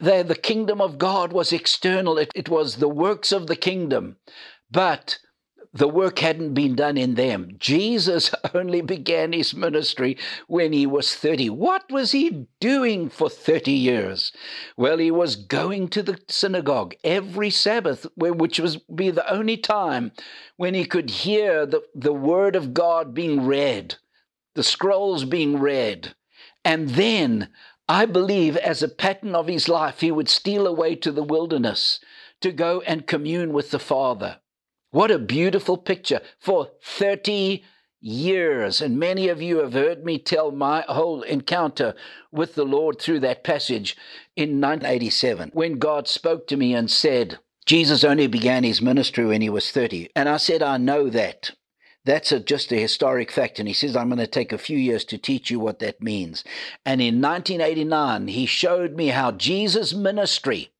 The, 0.00 0.22
the 0.22 0.34
kingdom 0.34 0.80
of 0.80 0.98
God 0.98 1.32
was 1.32 1.52
external, 1.52 2.18
it, 2.18 2.30
it 2.34 2.48
was 2.48 2.76
the 2.76 2.88
works 2.88 3.32
of 3.32 3.46
the 3.46 3.56
kingdom. 3.56 4.16
But 4.70 5.18
the 5.72 5.88
work 5.88 6.18
hadn't 6.18 6.52
been 6.52 6.74
done 6.74 6.96
in 6.96 7.14
them. 7.14 7.54
Jesus 7.58 8.34
only 8.54 8.80
began 8.80 9.32
his 9.32 9.54
ministry 9.54 10.18
when 10.48 10.72
he 10.72 10.86
was 10.86 11.14
30. 11.14 11.50
What 11.50 11.90
was 11.90 12.10
he 12.12 12.48
doing 12.58 13.08
for 13.08 13.30
30 13.30 13.70
years? 13.70 14.32
Well, 14.76 14.98
he 14.98 15.10
was 15.10 15.36
going 15.36 15.88
to 15.88 16.02
the 16.02 16.18
synagogue 16.28 16.94
every 17.04 17.50
Sabbath, 17.50 18.06
which 18.16 18.58
was 18.58 18.78
be 18.78 19.10
the 19.10 19.32
only 19.32 19.56
time 19.56 20.10
when 20.56 20.74
he 20.74 20.84
could 20.84 21.10
hear 21.10 21.66
the, 21.66 21.82
the 21.94 22.12
word 22.12 22.56
of 22.56 22.74
God 22.74 23.14
being 23.14 23.46
read, 23.46 23.96
the 24.54 24.64
scrolls 24.64 25.24
being 25.24 25.60
read. 25.60 26.14
And 26.64 26.90
then, 26.90 27.48
I 27.88 28.06
believe, 28.06 28.56
as 28.56 28.82
a 28.82 28.88
pattern 28.88 29.34
of 29.36 29.46
his 29.46 29.68
life, 29.68 30.00
he 30.00 30.10
would 30.10 30.28
steal 30.28 30.66
away 30.66 30.96
to 30.96 31.12
the 31.12 31.22
wilderness 31.22 32.00
to 32.40 32.50
go 32.50 32.80
and 32.82 33.06
commune 33.06 33.52
with 33.52 33.70
the 33.70 33.78
Father. 33.78 34.39
What 34.92 35.12
a 35.12 35.18
beautiful 35.20 35.76
picture 35.76 36.20
for 36.40 36.70
30 36.82 37.62
years. 38.00 38.80
And 38.80 38.98
many 38.98 39.28
of 39.28 39.40
you 39.40 39.58
have 39.58 39.72
heard 39.72 40.04
me 40.04 40.18
tell 40.18 40.50
my 40.50 40.84
whole 40.88 41.22
encounter 41.22 41.94
with 42.32 42.56
the 42.56 42.64
Lord 42.64 43.00
through 43.00 43.20
that 43.20 43.44
passage 43.44 43.96
in 44.34 44.60
1987 44.60 45.50
when 45.52 45.78
God 45.78 46.08
spoke 46.08 46.48
to 46.48 46.56
me 46.56 46.74
and 46.74 46.90
said, 46.90 47.38
Jesus 47.66 48.02
only 48.02 48.26
began 48.26 48.64
his 48.64 48.82
ministry 48.82 49.24
when 49.24 49.42
he 49.42 49.50
was 49.50 49.70
30. 49.70 50.10
And 50.16 50.28
I 50.28 50.38
said, 50.38 50.62
I 50.62 50.76
know 50.76 51.08
that. 51.10 51.52
That's 52.04 52.32
a, 52.32 52.40
just 52.40 52.72
a 52.72 52.80
historic 52.80 53.30
fact. 53.30 53.58
And 53.58 53.68
he 53.68 53.74
says, 53.74 53.94
I'm 53.94 54.08
going 54.08 54.18
to 54.18 54.26
take 54.26 54.52
a 54.52 54.58
few 54.58 54.78
years 54.78 55.04
to 55.04 55.18
teach 55.18 55.50
you 55.50 55.60
what 55.60 55.78
that 55.80 56.02
means. 56.02 56.42
And 56.84 57.00
in 57.00 57.20
1989, 57.20 58.28
he 58.28 58.46
showed 58.46 58.96
me 58.96 59.08
how 59.08 59.30
Jesus' 59.30 59.94
ministry, 59.94 60.72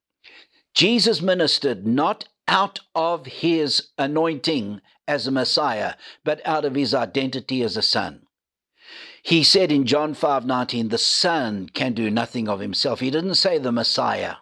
Jesus 0.74 1.20
ministered 1.20 1.86
not 1.86 2.26
out 2.50 2.80
of 2.96 3.26
his 3.26 3.90
anointing 3.96 4.80
as 5.06 5.26
a 5.26 5.30
Messiah, 5.30 5.94
but 6.24 6.44
out 6.44 6.64
of 6.64 6.74
his 6.74 6.92
identity 6.92 7.62
as 7.62 7.76
a 7.76 7.82
son. 7.82 8.26
He 9.22 9.44
said 9.44 9.70
in 9.70 9.86
John 9.86 10.14
5:19, 10.14 10.88
the 10.90 10.98
Son 10.98 11.68
can 11.68 11.92
do 11.92 12.10
nothing 12.10 12.48
of 12.48 12.58
himself. 12.58 12.98
He 12.98 13.10
didn't 13.10 13.36
say 13.36 13.58
the 13.58 13.70
Messiah. 13.70 14.36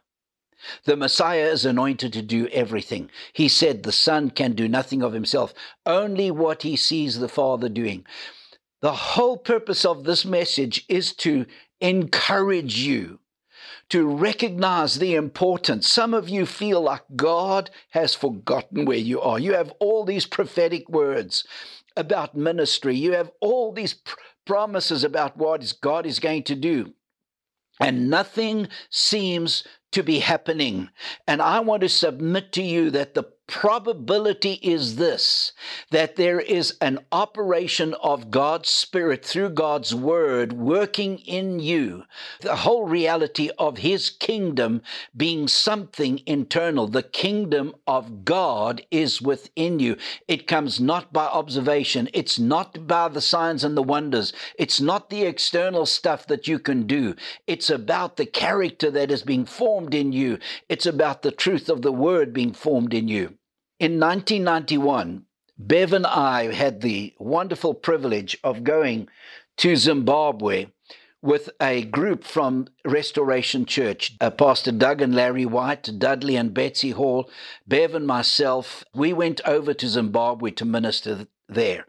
The 0.84 0.96
Messiah 0.96 1.48
is 1.48 1.66
anointed 1.66 2.12
to 2.14 2.22
do 2.22 2.48
everything. 2.48 3.10
He 3.32 3.46
said 3.46 3.82
the 3.82 3.92
Son 3.92 4.30
can 4.30 4.54
do 4.54 4.68
nothing 4.68 5.02
of 5.02 5.12
himself, 5.12 5.52
only 5.84 6.30
what 6.30 6.62
he 6.62 6.76
sees 6.76 7.18
the 7.18 7.28
Father 7.28 7.68
doing. 7.68 8.06
The 8.80 8.94
whole 8.94 9.36
purpose 9.36 9.84
of 9.84 10.04
this 10.04 10.24
message 10.24 10.84
is 10.88 11.12
to 11.16 11.44
encourage 11.80 12.78
you 12.78 13.20
to 13.90 14.06
recognize 14.06 14.98
the 14.98 15.14
importance. 15.14 15.88
Some 15.88 16.12
of 16.12 16.28
you 16.28 16.44
feel 16.44 16.80
like 16.80 17.02
God 17.16 17.70
has 17.90 18.14
forgotten 18.14 18.84
where 18.84 18.98
you 18.98 19.20
are. 19.20 19.38
You 19.38 19.54
have 19.54 19.72
all 19.80 20.04
these 20.04 20.26
prophetic 20.26 20.88
words 20.88 21.44
about 21.96 22.36
ministry, 22.36 22.94
you 22.94 23.12
have 23.12 23.30
all 23.40 23.72
these 23.72 23.94
pr- 23.94 24.14
promises 24.46 25.02
about 25.02 25.36
what 25.36 25.74
God 25.80 26.06
is 26.06 26.20
going 26.20 26.44
to 26.44 26.54
do. 26.54 26.94
And 27.80 28.08
nothing 28.08 28.68
seems 28.90 29.64
to 29.92 30.02
be 30.02 30.18
happening. 30.20 30.90
And 31.26 31.40
I 31.42 31.60
want 31.60 31.82
to 31.82 31.88
submit 31.88 32.52
to 32.52 32.62
you 32.62 32.90
that 32.90 33.14
the 33.14 33.24
probability 33.48 34.60
is 34.62 34.96
this 34.96 35.52
that 35.90 36.16
there 36.16 36.38
is 36.38 36.76
an 36.82 36.98
operation 37.10 37.94
of 37.94 38.30
God's 38.30 38.68
Spirit 38.68 39.24
through 39.24 39.50
God's 39.50 39.94
Word 39.94 40.52
working 40.52 41.18
in 41.20 41.58
you. 41.58 42.04
The 42.40 42.56
whole 42.56 42.86
reality 42.86 43.50
of 43.58 43.78
His 43.78 44.10
kingdom 44.10 44.82
being 45.16 45.48
something 45.48 46.20
internal. 46.26 46.86
The 46.86 47.02
kingdom 47.02 47.74
of 47.86 48.24
God 48.26 48.82
is 48.90 49.22
within 49.22 49.80
you. 49.80 49.96
It 50.28 50.46
comes 50.46 50.78
not 50.78 51.12
by 51.12 51.24
observation, 51.24 52.10
it's 52.12 52.38
not 52.38 52.86
by 52.86 53.08
the 53.08 53.22
signs 53.22 53.64
and 53.64 53.76
the 53.76 53.82
wonders, 53.82 54.32
it's 54.58 54.80
not 54.80 55.08
the 55.08 55.22
external 55.22 55.86
stuff 55.86 56.26
that 56.26 56.48
you 56.48 56.58
can 56.58 56.86
do. 56.86 57.14
It's 57.46 57.70
about 57.70 58.18
the 58.18 58.26
character 58.26 58.90
that 58.90 59.10
is 59.10 59.22
being 59.22 59.46
formed 59.46 59.94
in 59.94 60.12
you, 60.12 60.38
it's 60.68 60.86
about 60.86 61.22
the 61.22 61.32
truth 61.32 61.70
of 61.70 61.80
the 61.80 61.92
Word 61.92 62.34
being 62.34 62.52
formed 62.52 62.92
in 62.92 63.08
you. 63.08 63.37
In 63.80 64.00
1991, 64.00 65.24
Bev 65.56 65.92
and 65.92 66.04
I 66.04 66.52
had 66.52 66.80
the 66.80 67.14
wonderful 67.20 67.74
privilege 67.74 68.36
of 68.42 68.64
going 68.64 69.08
to 69.58 69.76
Zimbabwe 69.76 70.66
with 71.22 71.50
a 71.62 71.84
group 71.84 72.24
from 72.24 72.66
Restoration 72.84 73.66
Church, 73.66 74.16
uh, 74.20 74.30
Pastor 74.30 74.72
Doug 74.72 75.00
and 75.00 75.14
Larry 75.14 75.46
White, 75.46 75.96
Dudley 75.96 76.34
and 76.34 76.52
Betsy 76.52 76.90
Hall, 76.90 77.30
Bev 77.68 77.94
and 77.94 78.04
myself. 78.04 78.82
We 78.96 79.12
went 79.12 79.40
over 79.46 79.72
to 79.72 79.88
Zimbabwe 79.88 80.50
to 80.52 80.64
minister 80.64 81.28
there. 81.48 81.86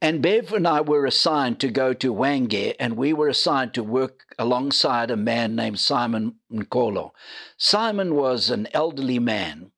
And 0.00 0.22
Bev 0.22 0.52
and 0.52 0.68
I 0.68 0.80
were 0.80 1.06
assigned 1.06 1.58
to 1.58 1.70
go 1.70 1.92
to 1.92 2.14
Hwange, 2.14 2.76
and 2.78 2.96
we 2.96 3.12
were 3.12 3.28
assigned 3.28 3.74
to 3.74 3.82
work 3.82 4.36
alongside 4.38 5.10
a 5.10 5.16
man 5.16 5.56
named 5.56 5.80
Simon 5.80 6.36
Nkolo. 6.52 7.10
Simon 7.56 8.14
was 8.14 8.48
an 8.48 8.68
elderly 8.72 9.18
man 9.18 9.72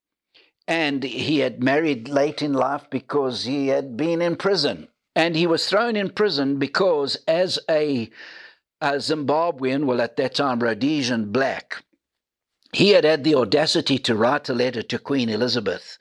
and 0.69 1.03
he 1.03 1.39
had 1.39 1.65
married 1.65 2.09
late 2.09 2.43
in 2.43 2.53
life 2.53 2.85
because 2.91 3.45
he 3.45 3.69
had 3.69 3.97
been 3.97 4.21
in 4.21 4.37
prison. 4.37 4.87
And 5.17 5.35
he 5.35 5.47
was 5.47 5.67
thrown 5.67 5.97
in 5.97 6.11
prison 6.11 6.59
because, 6.59 7.17
as 7.27 7.59
a, 7.69 8.11
a 8.81 8.93
Zimbabwean, 8.97 9.87
well, 9.87 10.03
at 10.03 10.17
that 10.19 10.35
time, 10.35 10.61
Rhodesian 10.61 11.33
black, 11.33 11.83
he 12.73 12.91
had 12.91 13.05
had 13.05 13.25
the 13.25 13.35
audacity 13.35 13.99
to 14.01 14.15
write 14.15 14.51
a 14.51 14.55
letter 14.55 14.83
to 14.83 14.99
Queen 14.99 15.31
Elizabeth 15.31 15.97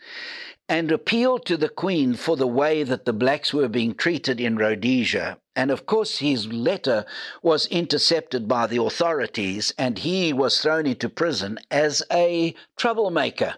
and 0.68 0.92
appeal 0.92 1.40
to 1.40 1.56
the 1.56 1.70
Queen 1.70 2.14
for 2.14 2.36
the 2.36 2.46
way 2.46 2.84
that 2.84 3.06
the 3.06 3.14
blacks 3.14 3.54
were 3.54 3.70
being 3.70 3.96
treated 3.96 4.42
in 4.42 4.58
Rhodesia. 4.58 5.40
And 5.58 5.72
of 5.72 5.88
course, 5.88 6.20
his 6.20 6.54
letter 6.54 7.04
was 7.42 7.66
intercepted 7.66 8.48
by 8.48 8.68
the 8.68 8.80
authorities, 8.80 9.74
and 9.76 9.98
he 9.98 10.32
was 10.32 10.62
thrown 10.62 10.86
into 10.86 11.10
prison 11.10 11.58
as 11.72 12.04
a 12.12 12.54
troublemaker. 12.76 13.56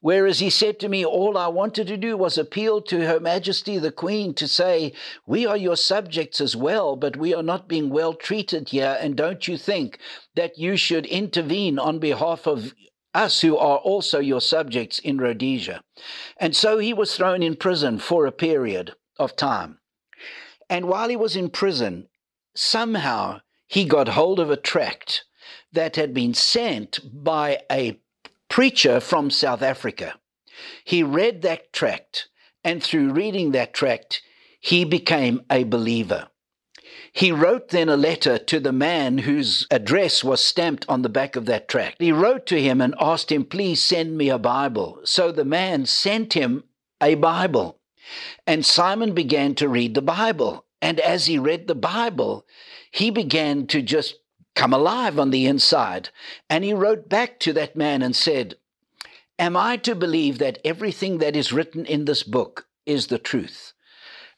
Whereas 0.00 0.38
he 0.38 0.48
said 0.48 0.80
to 0.80 0.88
me, 0.88 1.04
All 1.04 1.36
I 1.36 1.48
wanted 1.48 1.88
to 1.88 1.98
do 1.98 2.16
was 2.16 2.38
appeal 2.38 2.80
to 2.80 3.06
Her 3.06 3.20
Majesty 3.20 3.76
the 3.76 3.92
Queen 3.92 4.32
to 4.32 4.48
say, 4.48 4.94
We 5.26 5.44
are 5.44 5.58
your 5.58 5.76
subjects 5.76 6.40
as 6.40 6.56
well, 6.56 6.96
but 6.96 7.18
we 7.18 7.34
are 7.34 7.42
not 7.42 7.68
being 7.68 7.90
well 7.90 8.14
treated 8.14 8.70
here. 8.70 8.96
And 8.98 9.14
don't 9.14 9.46
you 9.46 9.58
think 9.58 9.98
that 10.34 10.56
you 10.56 10.78
should 10.78 11.04
intervene 11.04 11.78
on 11.78 11.98
behalf 11.98 12.46
of 12.46 12.72
us 13.12 13.42
who 13.42 13.58
are 13.58 13.76
also 13.76 14.20
your 14.20 14.40
subjects 14.40 14.98
in 14.98 15.18
Rhodesia. 15.18 15.82
And 16.38 16.56
so 16.56 16.78
he 16.78 16.94
was 16.94 17.14
thrown 17.14 17.42
in 17.42 17.56
prison 17.56 17.98
for 17.98 18.24
a 18.24 18.32
period 18.32 18.94
of 19.18 19.36
time. 19.36 19.80
And 20.72 20.86
while 20.86 21.10
he 21.10 21.16
was 21.16 21.36
in 21.36 21.50
prison, 21.50 22.08
somehow 22.54 23.42
he 23.66 23.84
got 23.84 24.08
hold 24.08 24.40
of 24.40 24.50
a 24.50 24.56
tract 24.56 25.22
that 25.70 25.96
had 25.96 26.14
been 26.14 26.32
sent 26.32 26.98
by 27.12 27.60
a 27.70 28.00
preacher 28.48 28.98
from 28.98 29.28
South 29.28 29.60
Africa. 29.60 30.14
He 30.82 31.02
read 31.02 31.42
that 31.42 31.74
tract, 31.74 32.28
and 32.64 32.82
through 32.82 33.12
reading 33.12 33.50
that 33.50 33.74
tract, 33.74 34.22
he 34.60 34.86
became 34.86 35.42
a 35.50 35.64
believer. 35.64 36.28
He 37.12 37.32
wrote 37.32 37.68
then 37.68 37.90
a 37.90 37.96
letter 37.98 38.38
to 38.38 38.58
the 38.58 38.72
man 38.72 39.18
whose 39.18 39.66
address 39.70 40.24
was 40.24 40.42
stamped 40.42 40.86
on 40.88 41.02
the 41.02 41.10
back 41.10 41.36
of 41.36 41.44
that 41.44 41.68
tract. 41.68 42.00
He 42.00 42.12
wrote 42.12 42.46
to 42.46 42.58
him 42.58 42.80
and 42.80 42.94
asked 42.98 43.30
him, 43.30 43.44
Please 43.44 43.82
send 43.82 44.16
me 44.16 44.30
a 44.30 44.38
Bible. 44.38 45.00
So 45.04 45.32
the 45.32 45.44
man 45.44 45.84
sent 45.84 46.32
him 46.32 46.64
a 46.98 47.14
Bible. 47.14 47.81
And 48.46 48.64
Simon 48.64 49.14
began 49.14 49.54
to 49.56 49.68
read 49.68 49.94
the 49.94 50.02
Bible. 50.02 50.64
And 50.80 50.98
as 51.00 51.26
he 51.26 51.38
read 51.38 51.66
the 51.68 51.74
Bible, 51.74 52.46
he 52.90 53.10
began 53.10 53.66
to 53.68 53.82
just 53.82 54.16
come 54.54 54.72
alive 54.72 55.18
on 55.18 55.30
the 55.30 55.46
inside. 55.46 56.10
And 56.50 56.64
he 56.64 56.72
wrote 56.72 57.08
back 57.08 57.38
to 57.40 57.52
that 57.54 57.76
man 57.76 58.02
and 58.02 58.14
said, 58.14 58.56
Am 59.38 59.56
I 59.56 59.76
to 59.78 59.94
believe 59.94 60.38
that 60.38 60.58
everything 60.64 61.18
that 61.18 61.36
is 61.36 61.52
written 61.52 61.86
in 61.86 62.04
this 62.04 62.22
book 62.22 62.66
is 62.86 63.06
the 63.06 63.18
truth? 63.18 63.72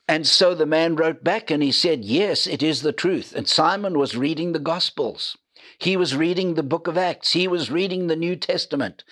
And 0.06 0.26
so 0.26 0.54
the 0.54 0.66
man 0.66 0.96
wrote 0.96 1.24
back 1.24 1.50
and 1.50 1.62
he 1.62 1.72
said, 1.72 2.04
Yes, 2.04 2.46
it 2.46 2.62
is 2.62 2.82
the 2.82 2.92
truth. 2.92 3.34
And 3.34 3.48
Simon 3.48 3.98
was 3.98 4.16
reading 4.16 4.52
the 4.52 4.58
Gospels. 4.58 5.37
He 5.78 5.96
was 5.96 6.14
reading 6.14 6.54
the 6.54 6.62
book 6.62 6.87
of 6.87 6.96
Acts. 6.96 7.32
He 7.32 7.48
was 7.48 7.70
reading 7.70 8.06
the 8.06 8.16
New 8.16 8.37
Testament. 8.37 9.04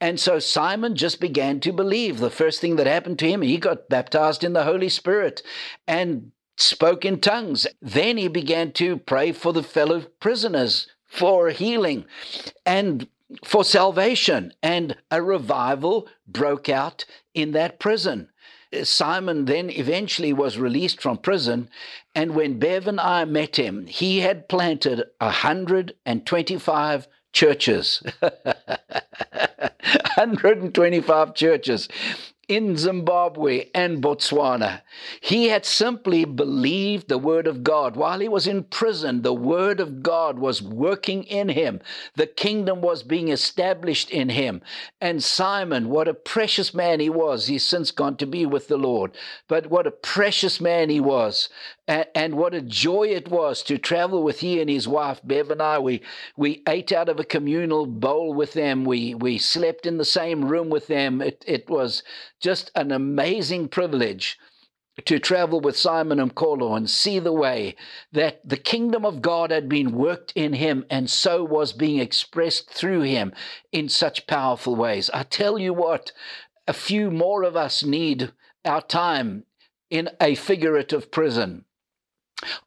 And 0.00 0.18
so 0.18 0.38
Simon 0.38 0.96
just 0.96 1.20
began 1.20 1.60
to 1.60 1.72
believe. 1.72 2.18
The 2.18 2.30
first 2.30 2.60
thing 2.60 2.76
that 2.76 2.86
happened 2.86 3.18
to 3.20 3.28
him, 3.28 3.42
he 3.42 3.58
got 3.58 3.88
baptized 3.88 4.44
in 4.44 4.52
the 4.52 4.64
Holy 4.64 4.88
Spirit 4.88 5.42
and 5.86 6.32
spoke 6.56 7.04
in 7.04 7.20
tongues. 7.20 7.66
Then 7.80 8.16
he 8.16 8.28
began 8.28 8.72
to 8.72 8.98
pray 8.98 9.32
for 9.32 9.52
the 9.52 9.62
fellow 9.62 10.00
prisoners 10.20 10.88
for 11.06 11.50
healing 11.50 12.04
and 12.66 13.08
for 13.44 13.64
salvation. 13.64 14.52
And 14.62 14.96
a 15.10 15.22
revival 15.22 16.08
broke 16.26 16.68
out 16.68 17.04
in 17.34 17.52
that 17.52 17.78
prison. 17.78 18.30
Uh, 18.72 18.84
Simon 18.84 19.44
then 19.46 19.70
eventually 19.70 20.32
was 20.32 20.58
released 20.58 21.00
from 21.00 21.18
prison. 21.18 21.68
And 22.14 22.34
when 22.34 22.58
Bev 22.58 22.86
and 22.88 23.00
I 23.00 23.24
met 23.24 23.56
him, 23.56 23.86
he 23.86 24.20
had 24.20 24.48
planted 24.48 25.04
125 25.18 27.08
churches. 27.32 28.02
125 30.16 31.34
churches 31.34 31.88
in 32.48 32.76
Zimbabwe 32.76 33.66
and 33.74 34.02
Botswana. 34.02 34.80
He 35.20 35.48
had 35.48 35.66
simply 35.66 36.24
believed 36.24 37.08
the 37.08 37.18
Word 37.18 37.46
of 37.46 37.62
God. 37.62 37.94
While 37.94 38.20
he 38.20 38.28
was 38.28 38.46
in 38.46 38.64
prison, 38.64 39.20
the 39.20 39.34
Word 39.34 39.80
of 39.80 40.02
God 40.02 40.38
was 40.38 40.62
working 40.62 41.24
in 41.24 41.50
him. 41.50 41.80
The 42.16 42.26
kingdom 42.26 42.80
was 42.80 43.02
being 43.02 43.28
established 43.28 44.10
in 44.10 44.30
him. 44.30 44.62
And 45.00 45.22
Simon, 45.22 45.90
what 45.90 46.08
a 46.08 46.14
precious 46.14 46.72
man 46.72 47.00
he 47.00 47.10
was. 47.10 47.46
He's 47.46 47.64
since 47.64 47.90
gone 47.90 48.16
to 48.16 48.26
be 48.26 48.46
with 48.46 48.68
the 48.68 48.78
Lord. 48.78 49.12
But 49.46 49.66
what 49.66 49.86
a 49.86 49.90
precious 49.90 50.60
man 50.60 50.88
he 50.88 51.00
was. 51.00 51.50
And, 52.14 52.34
what 52.34 52.52
a 52.52 52.60
joy 52.60 53.08
it 53.08 53.28
was 53.28 53.62
to 53.62 53.78
travel 53.78 54.22
with 54.22 54.40
he 54.40 54.60
and 54.60 54.68
his 54.68 54.86
wife, 54.86 55.22
Bev 55.24 55.50
and 55.50 55.62
I. 55.62 55.78
We, 55.78 56.02
we 56.36 56.62
ate 56.68 56.92
out 56.92 57.08
of 57.08 57.18
a 57.18 57.24
communal 57.24 57.86
bowl 57.86 58.34
with 58.34 58.52
them. 58.52 58.84
We, 58.84 59.14
we 59.14 59.38
slept 59.38 59.86
in 59.86 59.96
the 59.96 60.04
same 60.04 60.44
room 60.44 60.68
with 60.68 60.86
them. 60.86 61.22
It, 61.22 61.42
it 61.48 61.70
was 61.70 62.02
just 62.40 62.70
an 62.74 62.92
amazing 62.92 63.68
privilege 63.68 64.38
to 65.04 65.18
travel 65.18 65.60
with 65.60 65.76
Simon 65.76 66.18
and 66.18 66.34
Nkolo 66.34 66.76
and 66.76 66.90
see 66.90 67.18
the 67.18 67.32
way 67.32 67.76
that 68.12 68.40
the 68.44 68.56
kingdom 68.56 69.04
of 69.04 69.22
God 69.22 69.50
had 69.50 69.68
been 69.68 69.92
worked 69.92 70.32
in 70.34 70.54
him 70.54 70.84
and 70.90 71.08
so 71.08 71.44
was 71.44 71.72
being 71.72 72.00
expressed 72.00 72.70
through 72.70 73.02
him 73.02 73.32
in 73.70 73.88
such 73.88 74.26
powerful 74.26 74.74
ways. 74.74 75.08
I 75.14 75.22
tell 75.22 75.58
you 75.58 75.72
what, 75.72 76.12
a 76.66 76.72
few 76.72 77.10
more 77.10 77.44
of 77.44 77.56
us 77.56 77.84
need 77.84 78.32
our 78.64 78.82
time 78.82 79.44
in 79.90 80.10
a 80.20 80.34
figurative 80.34 81.10
prison 81.10 81.64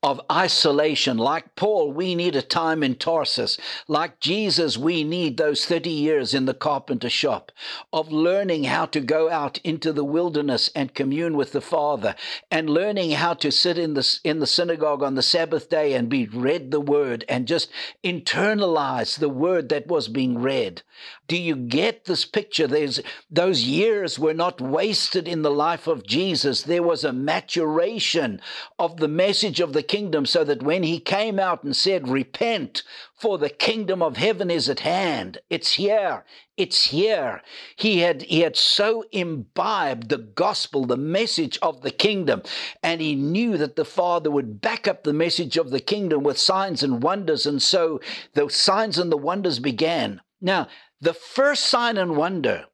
of 0.04 0.20
isolation. 0.32 1.18
Like 1.18 1.56
Paul, 1.56 1.94
we 1.94 2.16
need 2.16 2.36
a 2.36 2.42
time 2.42 2.84
in 2.84 2.96
Tarsus. 2.96 3.58
Like 3.88 4.20
Jesus, 4.20 4.78
we 4.78 5.04
need 5.04 5.38
those 5.38 5.66
30 5.66 5.90
years 5.90 6.34
in 6.34 6.46
the 6.46 6.54
carpenter 6.54 7.10
shop 7.10 7.52
of 7.94 8.12
learning 8.12 8.66
how 8.66 8.86
to 8.88 9.00
go 9.00 9.30
out 9.30 9.60
into 9.60 9.94
the 9.94 10.04
wilderness 10.04 10.70
and 10.76 10.94
commune 10.94 11.38
with 11.38 11.52
the 11.54 11.62
Father 11.62 12.16
and 12.50 12.70
learning 12.70 13.12
how 13.12 13.34
to 13.36 13.52
sit 13.52 13.78
in 13.78 13.94
the, 13.94 14.20
in 14.24 14.40
the 14.40 14.48
synagogue 14.48 15.04
on 15.04 15.16
the 15.16 15.22
Sabbath 15.22 15.70
day 15.70 15.94
and 15.94 16.10
be 16.10 16.26
read 16.28 16.72
the 16.72 16.82
word 16.82 17.24
and 17.30 17.48
just 17.48 17.70
internalize 18.04 19.20
the 19.20 19.30
word 19.30 19.70
that 19.70 19.88
was 19.88 20.08
being 20.08 20.40
read. 20.40 20.82
Do 21.28 21.38
you 21.38 21.56
get 21.56 22.06
this 22.06 22.26
picture? 22.26 22.68
There's, 22.68 23.00
those 23.30 23.64
years 23.64 24.20
were 24.20 24.34
not 24.34 24.60
wasted 24.60 25.28
in 25.28 25.44
the 25.44 25.52
life 25.52 25.88
of 25.88 26.06
Jesus. 26.06 26.64
There 26.64 26.84
was 26.84 27.06
a 27.06 27.14
maturation 27.14 28.42
of 28.78 28.98
the 28.98 29.08
message 29.08 29.61
of 29.62 29.74
the 29.74 29.84
kingdom 29.84 30.26
so 30.26 30.44
that 30.44 30.62
when 30.62 30.84
he 30.84 31.00
came 31.00 31.40
out 31.40 31.64
and 31.64 31.76
said, 31.76 32.10
Repent, 32.10 32.84
for 33.16 33.38
the 33.38 33.50
kingdom 33.50 34.02
of 34.02 34.18
heaven 34.18 34.52
is 34.52 34.68
at 34.68 34.82
hand, 34.82 35.38
it's 35.50 35.74
here, 35.74 36.26
it's 36.58 36.88
here. 36.88 37.42
He 37.76 38.00
had, 38.00 38.24
he 38.24 38.42
had 38.42 38.58
so 38.58 39.06
imbibed 39.12 40.10
the 40.10 40.18
gospel, 40.18 40.86
the 40.86 40.98
message 40.98 41.58
of 41.62 41.82
the 41.82 41.92
kingdom, 41.92 42.42
and 42.84 43.00
he 43.00 43.16
knew 43.16 43.58
that 43.58 43.76
the 43.76 43.86
Father 43.86 44.30
would 44.30 44.60
back 44.60 44.88
up 44.88 45.04
the 45.04 45.14
message 45.14 45.56
of 45.56 45.70
the 45.70 45.80
kingdom 45.80 46.24
with 46.24 46.38
signs 46.38 46.84
and 46.84 47.02
wonders. 47.02 47.46
And 47.46 47.62
so 47.62 48.02
the 48.34 48.50
signs 48.50 48.98
and 48.98 49.12
the 49.12 49.18
wonders 49.18 49.60
began. 49.60 50.22
Now, 50.42 50.68
the 51.00 51.14
first 51.14 51.64
sign 51.64 51.98
and 51.98 52.18
wonder 52.18 52.66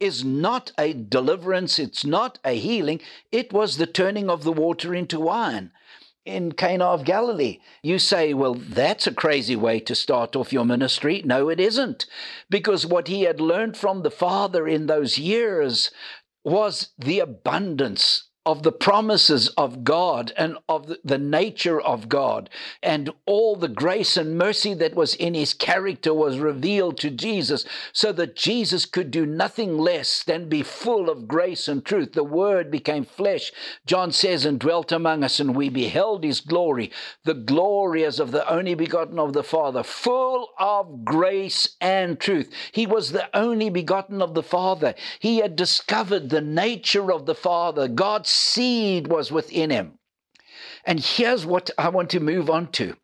is 0.00 0.24
not 0.24 0.72
a 0.76 0.92
deliverance, 0.92 1.78
it's 1.78 2.04
not 2.04 2.38
a 2.44 2.58
healing. 2.58 3.00
It 3.30 3.52
was 3.52 3.76
the 3.76 3.86
turning 3.86 4.28
of 4.28 4.42
the 4.42 4.52
water 4.52 4.94
into 4.94 5.20
wine 5.20 5.70
in 6.24 6.52
Cana 6.52 6.84
of 6.84 7.04
Galilee. 7.04 7.58
You 7.82 7.98
say, 7.98 8.34
well, 8.34 8.54
that's 8.54 9.06
a 9.06 9.14
crazy 9.14 9.56
way 9.56 9.80
to 9.80 9.94
start 9.94 10.36
off 10.36 10.52
your 10.52 10.64
ministry. 10.64 11.22
No, 11.24 11.48
it 11.48 11.60
isn't. 11.60 12.06
Because 12.48 12.86
what 12.86 13.08
he 13.08 13.22
had 13.22 13.40
learned 13.40 13.76
from 13.76 14.02
the 14.02 14.10
Father 14.10 14.68
in 14.68 14.86
those 14.86 15.18
years 15.18 15.90
was 16.44 16.90
the 16.98 17.20
abundance 17.20 18.28
of 18.44 18.62
the 18.64 18.72
promises 18.72 19.48
of 19.50 19.84
God 19.84 20.32
and 20.36 20.56
of 20.68 20.92
the 21.04 21.18
nature 21.18 21.80
of 21.80 22.08
God. 22.08 22.50
And 22.82 23.10
all 23.24 23.54
the 23.54 23.68
grace 23.68 24.16
and 24.16 24.36
mercy 24.36 24.74
that 24.74 24.94
was 24.94 25.14
in 25.14 25.34
his 25.34 25.54
character 25.54 26.12
was 26.12 26.38
revealed 26.38 26.98
to 26.98 27.10
Jesus, 27.10 27.64
so 27.92 28.12
that 28.12 28.34
Jesus 28.34 28.84
could 28.84 29.10
do 29.10 29.24
nothing 29.24 29.78
less 29.78 30.24
than 30.24 30.48
be 30.48 30.62
full 30.62 31.08
of 31.08 31.28
grace 31.28 31.68
and 31.68 31.84
truth. 31.84 32.14
The 32.14 32.24
Word 32.24 32.70
became 32.70 33.04
flesh, 33.04 33.52
John 33.86 34.10
says, 34.10 34.44
and 34.44 34.58
dwelt 34.58 34.90
among 34.90 35.22
us, 35.22 35.38
and 35.38 35.54
we 35.54 35.68
beheld 35.68 36.24
his 36.24 36.40
glory, 36.40 36.90
the 37.24 37.34
glory 37.34 38.04
as 38.04 38.18
of 38.18 38.32
the 38.32 38.48
only 38.50 38.74
begotten 38.74 39.18
of 39.18 39.32
the 39.32 39.44
Father, 39.44 39.82
full 39.84 40.48
of 40.58 41.04
grace 41.04 41.76
and 41.80 42.18
truth. 42.18 42.52
He 42.72 42.86
was 42.86 43.12
the 43.12 43.28
only 43.36 43.70
begotten 43.70 44.20
of 44.20 44.34
the 44.34 44.42
Father. 44.42 44.94
He 45.20 45.38
had 45.38 45.54
discovered 45.54 46.28
the 46.28 46.40
nature 46.40 47.12
of 47.12 47.26
the 47.26 47.34
Father. 47.34 47.86
God 47.86 48.26
seed 48.32 49.06
was 49.06 49.30
within 49.30 49.70
him. 49.70 49.98
And 50.84 50.98
here's 50.98 51.46
what 51.46 51.70
I 51.78 51.88
want 51.90 52.10
to 52.10 52.20
move 52.20 52.50
on 52.50 52.72
to. 52.72 52.96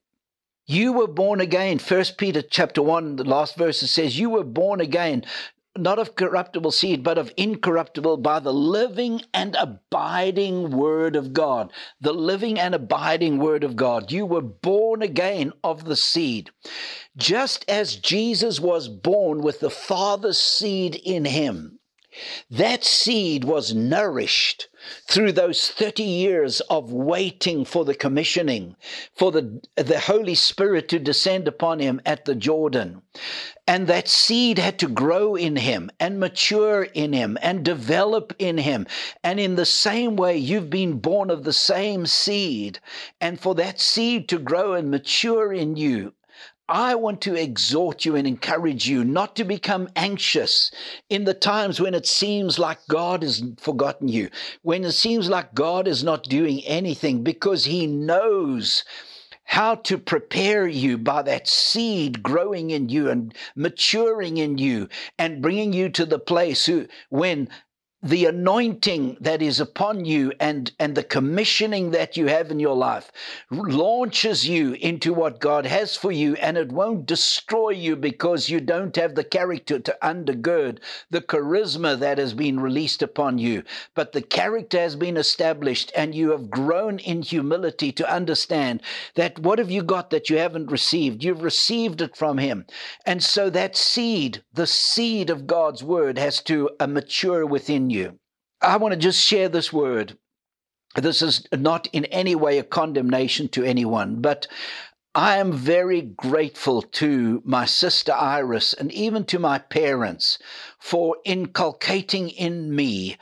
You 0.67 0.93
were 0.93 1.07
born 1.07 1.41
again. 1.41 1.79
First 1.79 2.19
Peter 2.19 2.43
chapter 2.43 2.83
1, 2.83 3.17
the 3.17 3.25
last 3.25 3.57
verse 3.57 3.79
says, 3.79 4.19
You 4.19 4.29
were 4.31 4.45
born 4.45 4.83
again, 4.83 5.25
not 5.77 5.99
of 5.99 6.15
corruptible 6.15 6.73
seed, 6.73 7.03
but 7.03 7.17
of 7.17 7.33
incorruptible 7.37 8.19
by 8.19 8.41
the 8.41 8.53
living 8.53 9.23
and 9.33 9.57
abiding 9.57 10.71
word 10.71 11.17
of 11.17 11.33
God. 11.33 11.73
The 12.01 12.13
living 12.13 12.59
and 12.59 12.75
abiding 12.75 13.39
word 13.39 13.65
of 13.65 13.77
God. 13.77 14.13
You 14.13 14.27
were 14.27 14.43
born 14.43 15.01
again 15.01 15.53
of 15.65 15.85
the 15.85 15.97
seed. 15.97 16.51
Just 17.17 17.65
as 17.69 17.97
Jesus 17.97 18.61
was 18.61 18.89
born 18.89 19.41
with 19.41 19.61
the 19.61 19.71
Father's 19.71 20.39
seed 20.39 20.97
in 20.97 21.25
him, 21.25 21.78
that 22.51 22.85
seed 22.85 23.45
was 23.45 23.75
nourished 23.75 24.69
through 25.07 25.33
those 25.33 25.69
30 25.69 26.03
years 26.03 26.61
of 26.63 26.93
waiting 26.93 27.65
for 27.65 27.85
the 27.85 27.95
commissioning, 27.95 28.77
for 29.15 29.33
the, 29.33 29.61
the 29.77 29.99
Holy 29.99 30.35
Spirit 30.35 30.89
to 30.89 30.99
descend 30.99 31.49
upon 31.49 31.81
him 31.81 32.01
at 32.07 32.25
the 32.25 32.35
Jordan. 32.35 33.03
And 33.67 33.87
that 33.87 34.09
seed 34.09 34.59
had 34.59 34.79
to 34.79 34.89
grow 34.89 35.35
in 35.35 35.57
him 35.57 35.91
and 36.01 36.19
mature 36.19 36.85
in 36.85 37.13
him 37.13 37.37
and 37.43 37.65
develop 37.65 38.35
in 38.39 38.59
him. 38.59 38.87
And 39.23 39.39
in 39.39 39.57
the 39.57 39.67
same 39.67 40.17
way, 40.17 40.37
you've 40.37 40.71
been 40.71 41.01
born 41.01 41.31
of 41.31 41.45
the 41.45 41.53
same 41.53 42.07
seed. 42.07 42.79
And 43.21 43.39
for 43.39 43.55
that 43.57 43.81
seed 43.81 44.29
to 44.31 44.39
grow 44.39 44.75
and 44.75 44.91
mature 44.91 45.53
in 45.53 45.77
you, 45.77 46.15
I 46.69 46.95
want 46.97 47.23
to 47.23 47.35
exhort 47.35 48.05
you 48.05 48.15
and 48.15 48.27
encourage 48.27 48.87
you 48.87 49.03
not 49.03 49.35
to 49.37 49.45
become 49.45 49.89
anxious 49.97 50.71
in 51.09 51.25
the 51.25 51.33
times 51.33 51.81
when 51.81 51.95
it 51.95 52.07
seems 52.07 52.59
like 52.59 52.79
God 52.89 53.23
has 53.23 53.43
forgotten 53.59 54.09
you, 54.09 54.29
when 54.63 54.85
it 54.85 54.93
seems 54.93 55.31
like 55.31 55.55
God 55.55 55.89
is 55.89 56.05
not 56.05 56.25
doing 56.25 56.63
anything, 56.67 57.25
because 57.25 57.65
He 57.65 57.87
knows 57.87 58.85
how 59.45 59.77
to 59.77 59.97
prepare 59.97 60.67
you 60.69 60.99
by 60.99 61.23
that 61.23 61.49
seed 61.49 62.23
growing 62.23 62.69
in 62.69 62.91
you 62.91 63.09
and 63.09 63.35
maturing 63.57 64.37
in 64.37 64.59
you 64.59 64.89
and 65.19 65.41
bringing 65.41 65.73
you 65.73 65.89
to 65.89 66.05
the 66.05 66.19
place 66.19 66.67
who, 66.67 66.87
when 67.09 67.49
the 68.03 68.27
anointing 68.27 69.17
that 69.21 69.43
is 69.43 69.59
upon 69.59 70.05
you 70.05 70.33
and, 70.39 70.71
and 70.79 70.95
the 70.95 71.03
commissioning 71.03 71.91
that 71.91 72.17
you 72.17 72.27
have 72.27 72.51
in 72.51 72.61
your 72.61 72.77
life 72.77 73.11
launches 73.51 74.49
you 74.49 74.75
into 74.75 75.13
what 75.13 75.41
God 75.41 75.67
has 75.67 75.97
for 75.97 76.13
you, 76.13 76.35
and 76.37 76.57
it 76.57 76.71
won't 76.71 77.07
destroy 77.07 77.71
you 77.71 77.97
because 77.97 78.49
you 78.49 78.61
don't 78.61 78.95
have 78.95 79.17
the 79.17 79.25
character 79.25 79.81
to 79.81 79.99
undergird 80.01 80.79
the 81.11 81.21
charisma 81.21 81.99
that 81.99 82.19
has 82.19 82.35
been 82.35 82.61
released 82.61 83.03
upon 83.03 83.39
you. 83.39 83.65
But 83.97 84.13
the 84.13 84.23
character 84.23 84.79
has 84.79 84.95
been 84.95 85.17
established, 85.17 85.91
and 85.97 86.15
you 86.15 86.31
have 86.31 86.51
grown 86.51 87.01
in 87.01 87.23
humility 87.23 87.91
to 87.93 88.13
understand 88.13 88.81
that 89.17 89.41
what 89.41 89.59
have 89.59 89.73
you 89.73 89.83
got 89.83 90.11
that 90.11 90.31
you 90.31 90.39
haven't 90.39 90.71
received? 90.71 91.25
You've 91.25 91.43
received 91.43 92.01
it 92.01 92.17
from 92.17 92.39
Him. 92.39 92.65
And 93.05 93.25
so 93.25 93.51
that 93.51 93.77
seed, 93.77 94.45
the 94.55 94.69
seed 94.69 95.31
of 95.31 95.49
God's 95.49 95.83
word, 95.83 96.17
has 96.17 96.41
to 96.43 96.71
uh, 96.79 96.87
mature 96.87 97.45
within 97.45 97.88
you. 97.91 98.19
I 98.61 98.77
want 98.77 98.93
to 98.93 98.99
just 98.99 99.25
share 99.25 99.49
this 99.49 99.73
word. 99.73 100.19
This 100.97 101.23
is 101.23 101.47
not 101.53 101.87
in 101.93 102.07
any 102.07 102.35
way 102.35 102.59
a 102.59 102.65
condemnation 102.65 103.49
to 103.51 103.65
anyone, 103.65 104.21
but 104.21 104.47
I 105.15 105.39
am 105.39 105.53
very 105.53 106.03
grateful 106.03 106.83
to 106.83 107.43
my 107.45 107.65
sister 107.65 108.13
Iris 108.13 108.73
and 108.73 108.93
even 108.93 109.25
to 109.25 109.39
my 109.39 109.59
parents 109.59 110.39
for 110.79 111.17
inculcating 111.25 112.31
in 112.31 112.75
me 112.75 113.17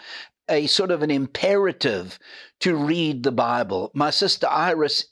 a 0.49 0.67
sort 0.67 0.91
of 0.91 1.03
an 1.03 1.11
imperative 1.11 2.19
to 2.61 2.77
read 2.77 3.23
the 3.23 3.33
Bible. 3.33 3.91
My 3.95 4.11
sister 4.11 4.47
Iris 4.47 5.07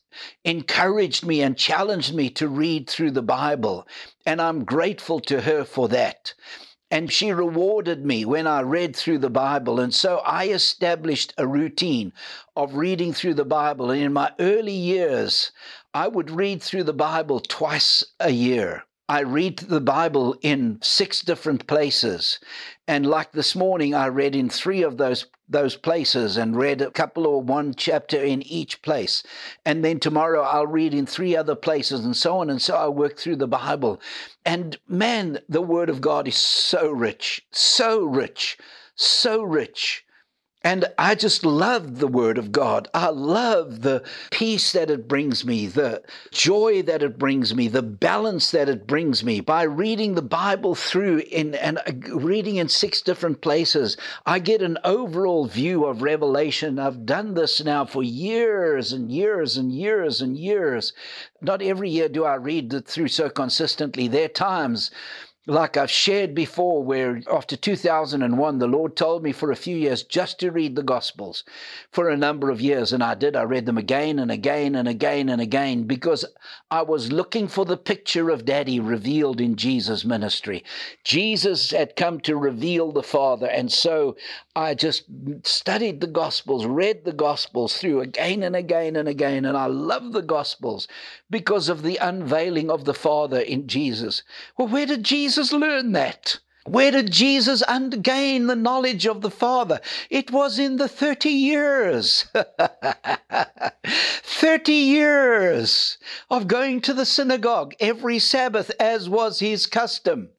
encouraged 0.45 1.25
me 1.25 1.43
and 1.43 1.57
challenged 1.57 2.15
me 2.15 2.31
to 2.31 2.49
read 2.49 2.89
through 2.89 3.13
the 3.13 3.23
Bible, 3.23 3.87
and 4.27 4.41
I'm 4.41 4.65
grateful 4.65 5.21
to 5.21 5.41
her 5.41 5.65
for 5.65 5.89
that. 5.89 6.35
And 6.91 7.11
she 7.11 7.33
rewarded 7.33 8.05
me 8.05 8.25
when 8.25 8.47
I 8.47 8.61
read 8.61 8.95
through 8.95 9.19
the 9.19 9.31
Bible. 9.31 9.81
And 9.81 9.93
so 9.95 10.19
I 10.19 10.49
established 10.49 11.35
a 11.39 11.47
routine 11.47 12.13
of 12.57 12.75
reading 12.75 13.13
through 13.13 13.35
the 13.35 13.45
Bible. 13.45 13.91
And 13.91 14.03
in 14.03 14.13
my 14.13 14.33
early 14.39 14.73
years, 14.73 15.51
I 15.93 16.09
would 16.09 16.31
read 16.31 16.63
through 16.63 16.85
the 16.85 16.93
Bible 16.93 17.41
twice 17.41 18.05
a 18.21 18.31
year. 18.31 18.85
I 19.09 19.21
read 19.21 19.59
the 19.59 19.83
Bible 19.83 20.35
in 20.41 20.79
six 20.81 21.21
different 21.21 21.67
places. 21.67 22.39
And 22.89 23.05
like 23.05 23.33
this 23.33 23.55
morning, 23.55 23.95
I 23.95 24.07
read 24.07 24.35
in 24.35 24.49
three 24.49 24.83
of 24.83 24.97
those 24.97 25.27
those 25.47 25.77
places 25.77 26.39
and 26.39 26.57
read 26.57 26.81
a 26.81 26.91
couple 26.91 27.27
or 27.27 27.43
one 27.43 27.75
chapter 27.75 28.17
in 28.17 28.41
each 28.43 28.81
place. 28.81 29.23
And 29.67 29.85
then 29.85 30.01
tomorrow 30.01 30.41
I'll 30.41 30.67
read 30.67 30.95
in 30.95 31.05
three 31.05 31.37
other 31.37 31.55
places 31.55 32.03
and 32.03 32.17
so 32.17 32.39
on. 32.39 32.49
And 32.49 32.63
so 32.63 32.77
I 32.77 32.89
work 32.89 33.19
through 33.19 33.37
the 33.37 33.47
Bible. 33.47 34.01
And 34.47 34.79
man, 34.89 35.41
the 35.47 35.61
Word 35.61 35.91
of 35.91 36.01
God 36.01 36.27
is 36.27 36.37
so 36.37 36.91
rich, 36.91 37.43
so 37.53 38.03
rich, 38.05 38.57
so 38.95 39.43
rich. 39.43 40.04
And 40.65 40.87
I 40.97 41.15
just 41.15 41.45
love 41.45 41.99
the 41.99 42.09
Word 42.09 42.39
of 42.39 42.51
God. 42.51 42.89
I 42.95 43.11
love 43.11 43.83
the 43.83 44.03
peace 44.31 44.73
that 44.73 44.91
it 44.91 45.07
brings 45.07 45.45
me, 45.45 45.67
the 45.67 46.03
joy 46.31 46.81
that 46.83 47.03
it 47.03 47.19
brings 47.19 47.55
me, 47.55 47.69
the 47.69 47.83
balance 47.83 48.51
that 48.53 48.71
it 48.71 48.87
brings 48.87 49.23
me. 49.23 49.41
By 49.41 49.65
reading 49.65 50.15
the 50.15 50.23
Bible 50.23 50.75
through 50.75 51.19
in 51.31 51.55
and 51.55 51.77
uh, 51.79 52.17
reading 52.17 52.57
in 52.57 52.69
six 52.69 53.03
different 53.03 53.43
places, 53.43 53.99
I 54.25 54.39
get 54.39 54.63
an 54.63 54.79
overall 54.85 55.45
view 55.45 55.85
of 55.85 56.01
Revelation. 56.01 56.79
I've 56.79 57.05
done 57.05 57.35
this 57.35 57.63
now 57.63 57.85
for 57.85 58.03
years 58.03 58.91
and 58.91 59.13
years 59.13 59.59
and 59.59 59.71
years 59.71 60.23
and 60.23 60.35
years. 60.35 60.95
Not 61.43 61.61
every 61.61 61.91
year 61.91 62.09
do 62.09 62.25
I 62.25 62.37
read 62.37 62.73
it 62.73 62.89
through 62.89 63.09
so 63.09 63.29
consistently. 63.29 64.09
There 64.09 64.25
are 64.25 64.29
times 64.29 64.91
like 65.47 65.77
I've 65.77 65.91
shared 65.91 66.35
before, 66.35 66.83
where 66.83 67.21
after 67.31 67.55
2001, 67.55 68.59
the 68.59 68.67
Lord 68.67 68.97
told 68.97 69.23
me 69.23 69.33
for 69.33 69.51
a 69.51 69.57
few 69.57 69.77
years 69.77 70.03
just 70.03 70.41
to 70.41 70.51
read 70.51 70.75
the 70.75 70.83
Gospels 70.83 71.45
for 71.91 72.09
a 72.09 72.17
number 72.17 72.49
of 72.49 72.63
years. 72.63 72.95
And 72.95 73.03
I 73.03 73.15
did. 73.15 73.37
I 73.37 73.43
read 73.43 73.67
them 73.67 73.77
again 73.77 74.19
and 74.19 74.31
again 74.31 74.75
and 74.75 74.89
again 74.89 75.29
and 75.29 75.43
again 75.43 75.85
because 75.85 76.25
I 76.71 76.81
was 76.81 77.13
looking 77.13 77.47
for 77.47 77.67
the 77.67 77.77
picture 77.77 78.31
of 78.31 78.47
Daddy 78.47 78.81
revealed 78.81 79.39
in 79.39 79.57
Jesus' 79.57 80.05
ministry. 80.05 80.65
Jesus 81.05 81.73
had 81.73 81.95
come 81.95 82.21
to 82.21 82.37
reveal 82.37 82.91
the 82.91 83.03
Father. 83.03 83.47
And 83.47 83.71
so 83.71 84.17
I 84.57 84.75
just 84.75 85.05
studied 85.43 86.01
the 86.01 86.07
Gospels, 86.07 86.65
read 86.65 87.05
the 87.05 87.13
Gospels 87.13 87.77
through 87.77 88.01
again 88.01 88.43
and 88.43 88.57
again 88.57 88.97
and 88.97 89.09
again. 89.09 89.45
And 89.45 89.59
I 89.59 89.67
love 89.67 90.13
the 90.13 90.23
Gospels 90.23 90.89
because 91.29 91.69
of 91.69 91.83
the 91.83 91.99
unveiling 91.99 92.71
of 92.71 92.85
the 92.85 92.95
Father 92.95 93.41
in 93.41 93.67
Jesus. 93.67 94.23
Well, 94.57 94.69
where 94.69 94.87
did 94.87 95.03
Jesus 95.03 95.34
learn 95.53 95.93
that? 95.93 96.39
Where 96.67 96.91
did 96.91 97.11
Jesus 97.11 97.63
gain 98.01 98.47
the 98.47 98.57
knowledge 98.57 99.07
of 99.07 99.21
the 99.21 99.31
Father? 99.31 99.81
It 100.09 100.31
was 100.31 100.59
in 100.59 100.77
the 100.77 100.89
30 100.89 101.29
years. 101.29 102.27
30 103.85 104.73
years 104.73 105.99
of 106.31 106.49
going 106.49 106.81
to 106.81 106.95
the 106.95 107.05
synagogue 107.05 107.75
every 107.81 108.19
Sabbath, 108.19 108.71
as 108.81 109.11
was 109.11 109.41
his 109.41 109.67
custom, 109.67 110.31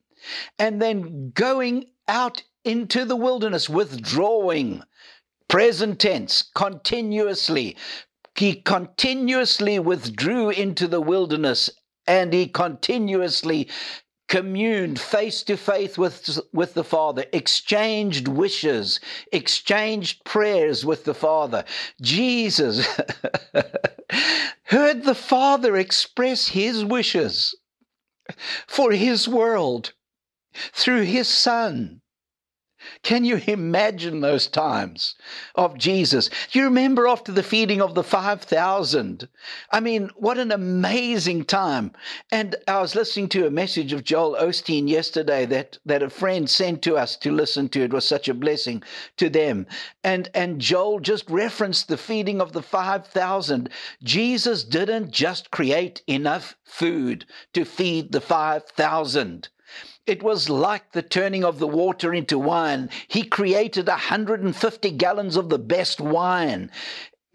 and 0.57 0.81
then 0.81 1.31
going 1.31 1.85
out 2.07 2.41
into 2.63 3.05
the 3.05 3.15
wilderness, 3.15 3.69
withdrawing, 3.69 4.81
present 5.47 5.99
tense, 5.99 6.41
continuously. 6.55 7.77
He 8.35 8.55
continuously 8.55 9.77
withdrew 9.77 10.49
into 10.49 10.87
the 10.87 11.01
wilderness 11.01 11.69
and 12.07 12.33
he 12.33 12.47
continuously 12.47 13.67
communed 14.27 14.99
face 14.99 15.43
to 15.43 15.57
face 15.57 15.97
with, 15.97 16.39
with 16.51 16.73
the 16.73 16.83
Father, 16.83 17.25
exchanged 17.31 18.27
wishes, 18.27 18.99
exchanged 19.31 20.23
prayers 20.23 20.85
with 20.85 21.05
the 21.05 21.13
Father. 21.13 21.63
Jesus 22.01 22.85
heard 24.63 25.03
the 25.03 25.15
Father 25.15 25.75
express 25.75 26.47
his 26.47 26.83
wishes 26.83 27.55
for 28.67 28.91
his 28.91 29.27
world 29.27 29.93
through 30.73 31.03
his 31.03 31.27
Son. 31.27 32.01
Can 33.05 33.23
you 33.23 33.39
imagine 33.45 34.21
those 34.21 34.47
times 34.47 35.13
of 35.53 35.77
Jesus? 35.77 36.27
Do 36.51 36.57
you 36.57 36.65
remember 36.65 37.07
after 37.07 37.31
the 37.31 37.43
feeding 37.43 37.79
of 37.79 37.93
the 37.93 38.03
5,000? 38.03 39.29
I 39.69 39.79
mean, 39.79 40.09
what 40.15 40.39
an 40.39 40.51
amazing 40.51 41.45
time. 41.45 41.91
And 42.31 42.55
I 42.67 42.81
was 42.81 42.95
listening 42.95 43.29
to 43.29 43.45
a 43.45 43.51
message 43.51 43.93
of 43.93 44.03
Joel 44.03 44.35
Osteen 44.41 44.89
yesterday 44.89 45.45
that, 45.45 45.77
that 45.85 46.01
a 46.01 46.09
friend 46.09 46.49
sent 46.49 46.81
to 46.81 46.97
us 46.97 47.15
to 47.17 47.31
listen 47.31 47.69
to. 47.69 47.83
It 47.83 47.93
was 47.93 48.07
such 48.07 48.27
a 48.27 48.33
blessing 48.33 48.81
to 49.17 49.29
them. 49.29 49.67
And, 50.03 50.31
and 50.33 50.59
Joel 50.59 50.99
just 50.99 51.29
referenced 51.29 51.87
the 51.87 51.97
feeding 51.97 52.41
of 52.41 52.53
the 52.53 52.63
5,000. 52.63 53.69
Jesus 54.01 54.63
didn't 54.63 55.11
just 55.11 55.51
create 55.51 56.01
enough 56.07 56.55
food 56.63 57.27
to 57.53 57.65
feed 57.65 58.13
the 58.13 58.21
5,000. 58.21 59.49
It 60.07 60.21
was 60.21 60.49
like 60.49 60.91
the 60.91 61.01
turning 61.01 61.43
of 61.43 61.57
the 61.57 61.67
water 61.67 62.13
into 62.13 62.37
wine. 62.37 62.89
He 63.07 63.23
created 63.23 63.87
150 63.87 64.91
gallons 64.91 65.35
of 65.35 65.49
the 65.49 65.57
best 65.57 65.99
wine 65.99 66.69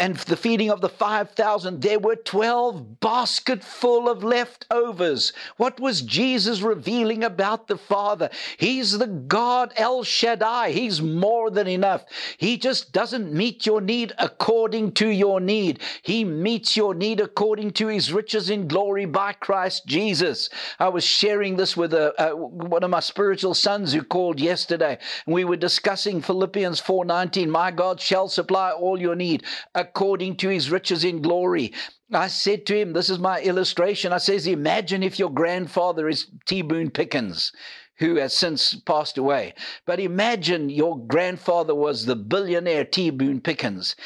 and 0.01 0.16
the 0.16 0.36
feeding 0.36 0.70
of 0.70 0.80
the 0.80 0.88
5,000, 0.88 1.82
there 1.82 1.98
were 1.98 2.16
12 2.16 3.01
basketful 3.01 4.09
of 4.09 4.24
leftovers. 4.24 5.34
What 5.59 5.78
was 5.78 6.01
Jesus 6.01 6.62
revealing 6.62 7.22
about 7.22 7.68
the 7.68 7.76
Father? 7.76 8.30
He's 8.57 8.96
the 8.96 9.07
God 9.07 9.74
El 9.76 10.03
Shaddai. 10.03 10.70
He's 10.70 11.03
more 11.03 11.51
than 11.51 11.66
enough. 11.66 12.07
He 12.38 12.57
just 12.57 12.92
doesn't 12.92 13.30
meet 13.30 13.66
your 13.66 13.82
need 13.82 14.14
according 14.16 14.92
to 14.92 15.07
your 15.07 15.38
need. 15.38 15.80
He 16.01 16.24
meets 16.24 16.78
your 16.78 16.94
need 16.94 17.20
according 17.20 17.72
to 17.72 17.88
his 17.88 18.11
riches 18.11 18.48
in 18.48 18.68
glory 18.68 19.05
by 19.05 19.34
Christ 19.34 19.84
Jesus. 19.84 20.48
I 20.78 20.88
was 20.88 21.05
sharing 21.05 21.57
this 21.57 21.76
with 21.76 21.92
a, 21.92 22.14
a, 22.18 22.34
one 22.34 22.84
of 22.84 22.88
my 22.88 23.01
spiritual 23.01 23.53
sons 23.53 23.92
who 23.92 24.03
called 24.03 24.40
yesterday, 24.40 24.96
we 25.26 25.44
were 25.44 25.57
discussing 25.57 26.22
Philippians 26.22 26.80
4:19. 26.80 27.48
My 27.48 27.70
God 27.70 28.01
shall 28.01 28.28
supply 28.28 28.70
all 28.70 28.98
your 28.98 29.14
need 29.14 29.44
according 29.91 30.36
to 30.36 30.49
his 30.49 30.70
riches 30.70 31.03
in 31.03 31.20
glory. 31.20 31.72
I 32.12 32.28
said 32.28 32.64
to 32.66 32.78
him, 32.78 32.93
This 32.93 33.11
is 33.11 33.18
my 33.18 33.41
illustration. 33.41 34.12
I 34.12 34.18
says, 34.18 34.47
Imagine 34.47 35.03
if 35.03 35.18
your 35.18 35.30
grandfather 35.30 36.09
is 36.09 36.28
T. 36.47 36.62
Boone 36.62 36.91
Pickens, 36.91 37.51
who 37.99 38.16
has 38.16 38.32
since 38.32 38.76
passed 38.76 39.18
away. 39.18 39.53
But 39.86 39.99
imagine 39.99 40.70
your 40.70 40.97
grandfather 40.97 41.74
was 41.74 42.07
the 42.07 42.14
billionaire 42.14 42.84
T. 42.84 43.11
Boone 43.11 43.41
Pickens. 43.41 43.97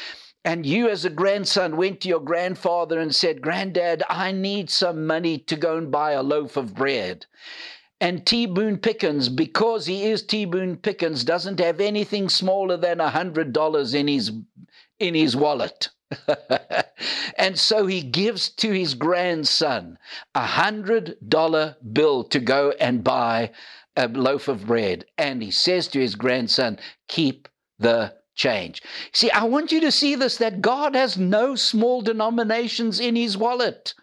And 0.43 0.65
you, 0.65 0.89
as 0.89 1.05
a 1.05 1.09
grandson, 1.11 1.77
went 1.77 2.01
to 2.01 2.09
your 2.09 2.19
grandfather 2.19 2.99
and 2.99 3.13
said, 3.13 3.41
Granddad, 3.41 4.01
I 4.09 4.31
need 4.31 4.71
some 4.71 5.05
money 5.05 5.37
to 5.37 5.55
go 5.55 5.77
and 5.77 5.91
buy 5.91 6.11
a 6.11 6.23
loaf 6.23 6.57
of 6.57 6.73
bread. 6.73 7.27
And 8.01 8.25
T. 8.25 8.45
Boone 8.45 8.77
Pickens, 8.77 9.29
because 9.29 9.85
he 9.85 10.03
is 10.03 10.21
T. 10.21 10.45
Boone 10.45 10.77
Pickens, 10.77 11.23
doesn't 11.23 11.59
have 11.59 11.79
anything 11.79 12.27
smaller 12.27 12.75
than 12.75 12.99
a 12.99 13.09
hundred 13.09 13.53
dollars 13.53 13.93
in 13.93 14.07
his 14.07 14.31
in 14.99 15.13
his 15.15 15.35
wallet. 15.35 15.89
and 17.37 17.57
so 17.57 17.87
he 17.87 18.01
gives 18.01 18.49
to 18.49 18.71
his 18.71 18.93
grandson 18.93 19.97
a 20.33 20.45
hundred 20.45 21.17
dollar 21.27 21.75
bill 21.93 22.23
to 22.23 22.39
go 22.39 22.71
and 22.79 23.03
buy 23.03 23.51
a 23.95 24.07
loaf 24.07 24.47
of 24.47 24.67
bread. 24.67 25.05
And 25.17 25.41
he 25.41 25.51
says 25.51 25.87
to 25.89 25.99
his 25.99 26.15
grandson, 26.15 26.79
Keep 27.07 27.47
the 27.79 28.13
change. 28.35 28.83
See, 29.11 29.31
I 29.31 29.45
want 29.45 29.71
you 29.71 29.81
to 29.81 29.91
see 29.91 30.15
this 30.15 30.37
that 30.37 30.61
God 30.61 30.95
has 30.95 31.17
no 31.17 31.55
small 31.55 32.01
denominations 32.01 32.99
in 32.99 33.15
his 33.15 33.37
wallet. 33.37 33.93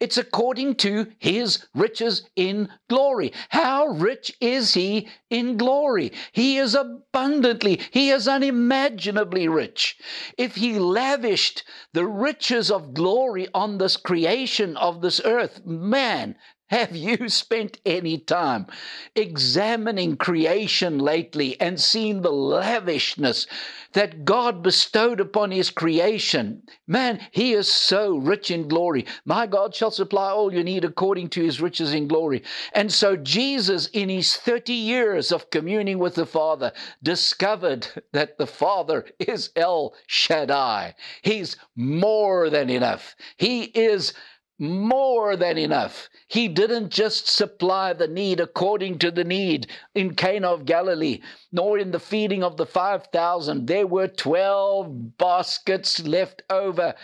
It's 0.00 0.18
according 0.18 0.76
to 0.76 1.06
his 1.18 1.64
riches 1.74 2.28
in 2.34 2.68
glory. 2.88 3.32
How 3.50 3.86
rich 3.86 4.36
is 4.40 4.74
he 4.74 5.08
in 5.30 5.56
glory? 5.56 6.12
He 6.32 6.58
is 6.58 6.74
abundantly, 6.74 7.80
he 7.92 8.10
is 8.10 8.26
unimaginably 8.28 9.48
rich. 9.48 9.96
If 10.36 10.56
he 10.56 10.78
lavished 10.78 11.64
the 11.92 12.06
riches 12.06 12.70
of 12.70 12.94
glory 12.94 13.48
on 13.54 13.78
this 13.78 13.96
creation 13.96 14.76
of 14.76 15.00
this 15.00 15.20
earth, 15.24 15.64
man, 15.64 16.36
have 16.68 16.94
you 16.94 17.30
spent 17.30 17.78
any 17.86 18.18
time 18.18 18.66
examining 19.14 20.16
creation 20.16 20.98
lately 20.98 21.58
and 21.60 21.80
seen 21.80 22.20
the 22.20 22.30
lavishness 22.30 23.46
that 23.94 24.26
God 24.26 24.62
bestowed 24.62 25.18
upon 25.18 25.50
his 25.50 25.70
creation? 25.70 26.62
Man, 26.86 27.26
he 27.30 27.54
is 27.54 27.72
so 27.72 28.16
rich 28.16 28.50
in 28.50 28.68
glory. 28.68 29.06
My 29.24 29.46
God 29.46 29.74
shall 29.74 29.90
supply 29.90 30.30
all 30.30 30.52
you 30.52 30.62
need 30.62 30.84
according 30.84 31.30
to 31.30 31.42
his 31.42 31.60
riches 31.60 31.94
in 31.94 32.06
glory. 32.06 32.42
And 32.74 32.92
so 32.92 33.16
Jesus, 33.16 33.86
in 33.88 34.10
his 34.10 34.36
30 34.36 34.74
years 34.74 35.32
of 35.32 35.50
communing 35.50 35.98
with 35.98 36.16
the 36.16 36.26
Father, 36.26 36.72
discovered 37.02 37.86
that 38.12 38.36
the 38.36 38.46
Father 38.46 39.06
is 39.18 39.50
El 39.56 39.94
Shaddai. 40.06 40.94
He's 41.22 41.56
more 41.74 42.50
than 42.50 42.68
enough. 42.68 43.16
He 43.38 43.62
is 43.64 44.12
more 44.58 45.36
than 45.36 45.56
enough. 45.58 46.08
He 46.26 46.48
didn't 46.48 46.90
just 46.90 47.28
supply 47.28 47.92
the 47.92 48.08
need 48.08 48.40
according 48.40 48.98
to 48.98 49.10
the 49.10 49.24
need 49.24 49.68
in 49.94 50.14
Cana 50.14 50.48
of 50.48 50.64
Galilee, 50.64 51.20
nor 51.50 51.78
in 51.78 51.90
the 51.90 52.00
feeding 52.00 52.42
of 52.42 52.56
the 52.56 52.66
5,000. 52.66 53.66
There 53.66 53.86
were 53.86 54.08
12 54.08 55.16
baskets 55.16 56.00
left 56.00 56.42
over. 56.50 56.94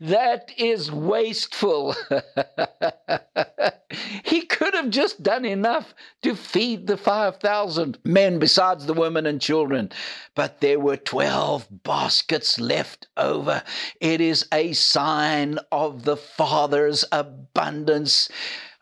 That 0.00 0.50
is 0.58 0.92
wasteful. 0.92 1.96
he 4.24 4.42
could 4.42 4.74
have 4.74 4.90
just 4.90 5.22
done 5.22 5.44
enough 5.44 5.94
to 6.22 6.34
feed 6.34 6.86
the 6.86 6.96
5,000 6.96 7.98
men 8.04 8.38
besides 8.38 8.86
the 8.86 8.94
women 8.94 9.26
and 9.26 9.40
children. 9.40 9.90
But 10.34 10.60
there 10.60 10.80
were 10.80 10.96
12 10.96 11.68
baskets 11.84 12.60
left 12.60 13.06
over. 13.16 13.62
It 14.00 14.20
is 14.20 14.46
a 14.52 14.72
sign 14.72 15.58
of 15.72 16.04
the 16.04 16.16
Father's 16.16 17.04
abundance. 17.10 18.28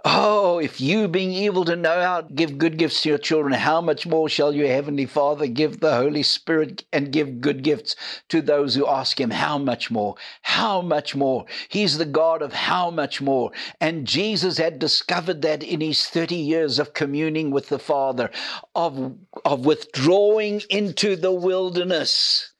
Oh, 0.04 0.58
if 0.58 0.80
you, 0.80 1.06
being 1.06 1.32
able 1.32 1.64
to 1.64 1.76
know 1.76 2.02
how 2.02 2.22
give 2.22 2.58
good 2.58 2.76
gifts 2.76 3.02
to 3.02 3.10
your 3.10 3.18
children, 3.18 3.52
how 3.52 3.80
much 3.80 4.04
more 4.04 4.28
shall 4.28 4.52
your 4.52 4.66
heavenly 4.66 5.06
Father 5.06 5.46
give 5.46 5.78
the 5.78 5.94
Holy 5.94 6.24
Spirit 6.24 6.84
and 6.92 7.12
give 7.12 7.40
good 7.40 7.62
gifts 7.62 7.94
to 8.28 8.42
those 8.42 8.74
who 8.74 8.84
ask 8.84 9.20
Him? 9.20 9.30
How 9.30 9.58
much 9.58 9.92
more? 9.92 10.16
How 10.42 10.82
much 10.82 11.14
more? 11.14 11.46
He's 11.68 11.98
the 11.98 12.04
God 12.04 12.42
of 12.42 12.52
how 12.52 12.90
much 12.90 13.20
more. 13.20 13.52
And 13.80 14.04
Jesus 14.04 14.58
had 14.58 14.80
discovered 14.80 15.40
that 15.42 15.62
in 15.62 15.80
His 15.80 16.04
30 16.04 16.34
years 16.34 16.80
of 16.80 16.94
communing 16.94 17.52
with 17.52 17.68
the 17.68 17.78
Father, 17.78 18.32
of, 18.74 19.14
of 19.44 19.64
withdrawing 19.64 20.62
into 20.68 21.14
the 21.14 21.32
wilderness 21.32 22.50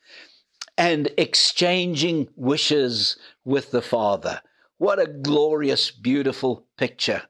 and 0.78 1.10
exchanging 1.18 2.28
wishes 2.36 3.16
with 3.44 3.72
the 3.72 3.82
Father. 3.82 4.42
What 4.82 4.98
a 4.98 5.06
glorious, 5.06 5.92
beautiful 5.92 6.66
picture. 6.76 7.22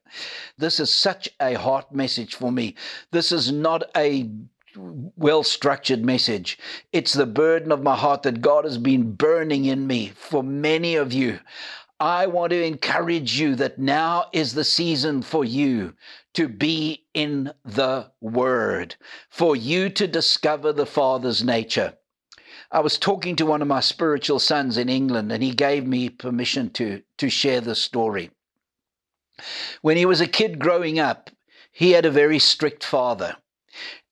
This 0.56 0.80
is 0.80 0.90
such 0.90 1.28
a 1.38 1.52
heart 1.52 1.94
message 1.94 2.34
for 2.34 2.50
me. 2.50 2.76
This 3.10 3.30
is 3.30 3.52
not 3.52 3.82
a 3.94 4.30
well 4.74 5.42
structured 5.42 6.02
message. 6.02 6.58
It's 6.94 7.12
the 7.12 7.26
burden 7.26 7.70
of 7.70 7.82
my 7.82 7.94
heart 7.94 8.22
that 8.22 8.40
God 8.40 8.64
has 8.64 8.78
been 8.78 9.12
burning 9.12 9.66
in 9.66 9.86
me 9.86 10.12
for 10.16 10.42
many 10.42 10.94
of 10.94 11.12
you. 11.12 11.40
I 12.00 12.26
want 12.26 12.52
to 12.52 12.64
encourage 12.64 13.38
you 13.38 13.54
that 13.56 13.78
now 13.78 14.30
is 14.32 14.54
the 14.54 14.64
season 14.64 15.20
for 15.20 15.44
you 15.44 15.92
to 16.32 16.48
be 16.48 17.04
in 17.12 17.52
the 17.66 18.12
Word, 18.22 18.96
for 19.28 19.54
you 19.54 19.90
to 19.90 20.06
discover 20.06 20.72
the 20.72 20.86
Father's 20.86 21.44
nature. 21.44 21.98
I 22.72 22.80
was 22.80 22.96
talking 22.96 23.36
to 23.36 23.44
one 23.44 23.60
of 23.60 23.68
my 23.68 23.80
spiritual 23.80 24.38
sons 24.38 24.78
in 24.78 24.88
England, 24.88 25.30
and 25.30 25.42
he 25.42 25.50
gave 25.50 25.86
me 25.86 26.08
permission 26.08 26.70
to, 26.70 27.02
to 27.18 27.28
share 27.28 27.60
the 27.60 27.74
story. 27.74 28.30
When 29.82 29.98
he 29.98 30.06
was 30.06 30.22
a 30.22 30.26
kid 30.26 30.58
growing 30.58 30.98
up, 30.98 31.28
he 31.70 31.90
had 31.90 32.06
a 32.06 32.10
very 32.10 32.38
strict 32.38 32.82
father. 32.82 33.36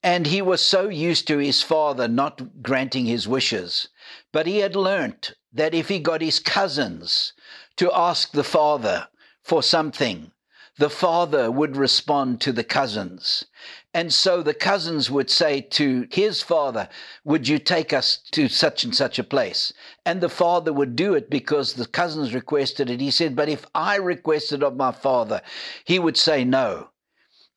And 0.02 0.26
he 0.26 0.42
was 0.42 0.60
so 0.60 0.90
used 0.90 1.26
to 1.28 1.38
his 1.38 1.62
father 1.62 2.06
not 2.06 2.62
granting 2.62 3.06
his 3.06 3.26
wishes. 3.26 3.88
But 4.30 4.46
he 4.46 4.58
had 4.58 4.76
learnt 4.76 5.32
that 5.52 5.74
if 5.74 5.88
he 5.88 5.98
got 5.98 6.20
his 6.20 6.38
cousins 6.38 7.32
to 7.76 7.90
ask 7.94 8.32
the 8.32 8.44
father 8.44 9.08
for 9.42 9.62
something, 9.62 10.32
the 10.76 10.90
father 10.90 11.50
would 11.50 11.76
respond 11.76 12.40
to 12.42 12.52
the 12.52 12.64
cousins. 12.64 13.44
And 13.92 14.14
so 14.14 14.42
the 14.42 14.54
cousins 14.54 15.10
would 15.10 15.30
say 15.30 15.60
to 15.62 16.06
his 16.10 16.42
father, 16.42 16.88
Would 17.24 17.48
you 17.48 17.58
take 17.58 17.92
us 17.92 18.18
to 18.32 18.48
such 18.48 18.84
and 18.84 18.94
such 18.94 19.18
a 19.18 19.24
place? 19.24 19.72
And 20.06 20.20
the 20.20 20.28
father 20.28 20.72
would 20.72 20.94
do 20.94 21.14
it 21.14 21.28
because 21.28 21.74
the 21.74 21.86
cousins 21.86 22.32
requested 22.32 22.88
it. 22.88 23.00
He 23.00 23.10
said, 23.10 23.34
But 23.34 23.48
if 23.48 23.66
I 23.74 23.96
requested 23.96 24.62
of 24.62 24.76
my 24.76 24.92
father, 24.92 25.42
he 25.84 25.98
would 25.98 26.16
say 26.16 26.44
no. 26.44 26.90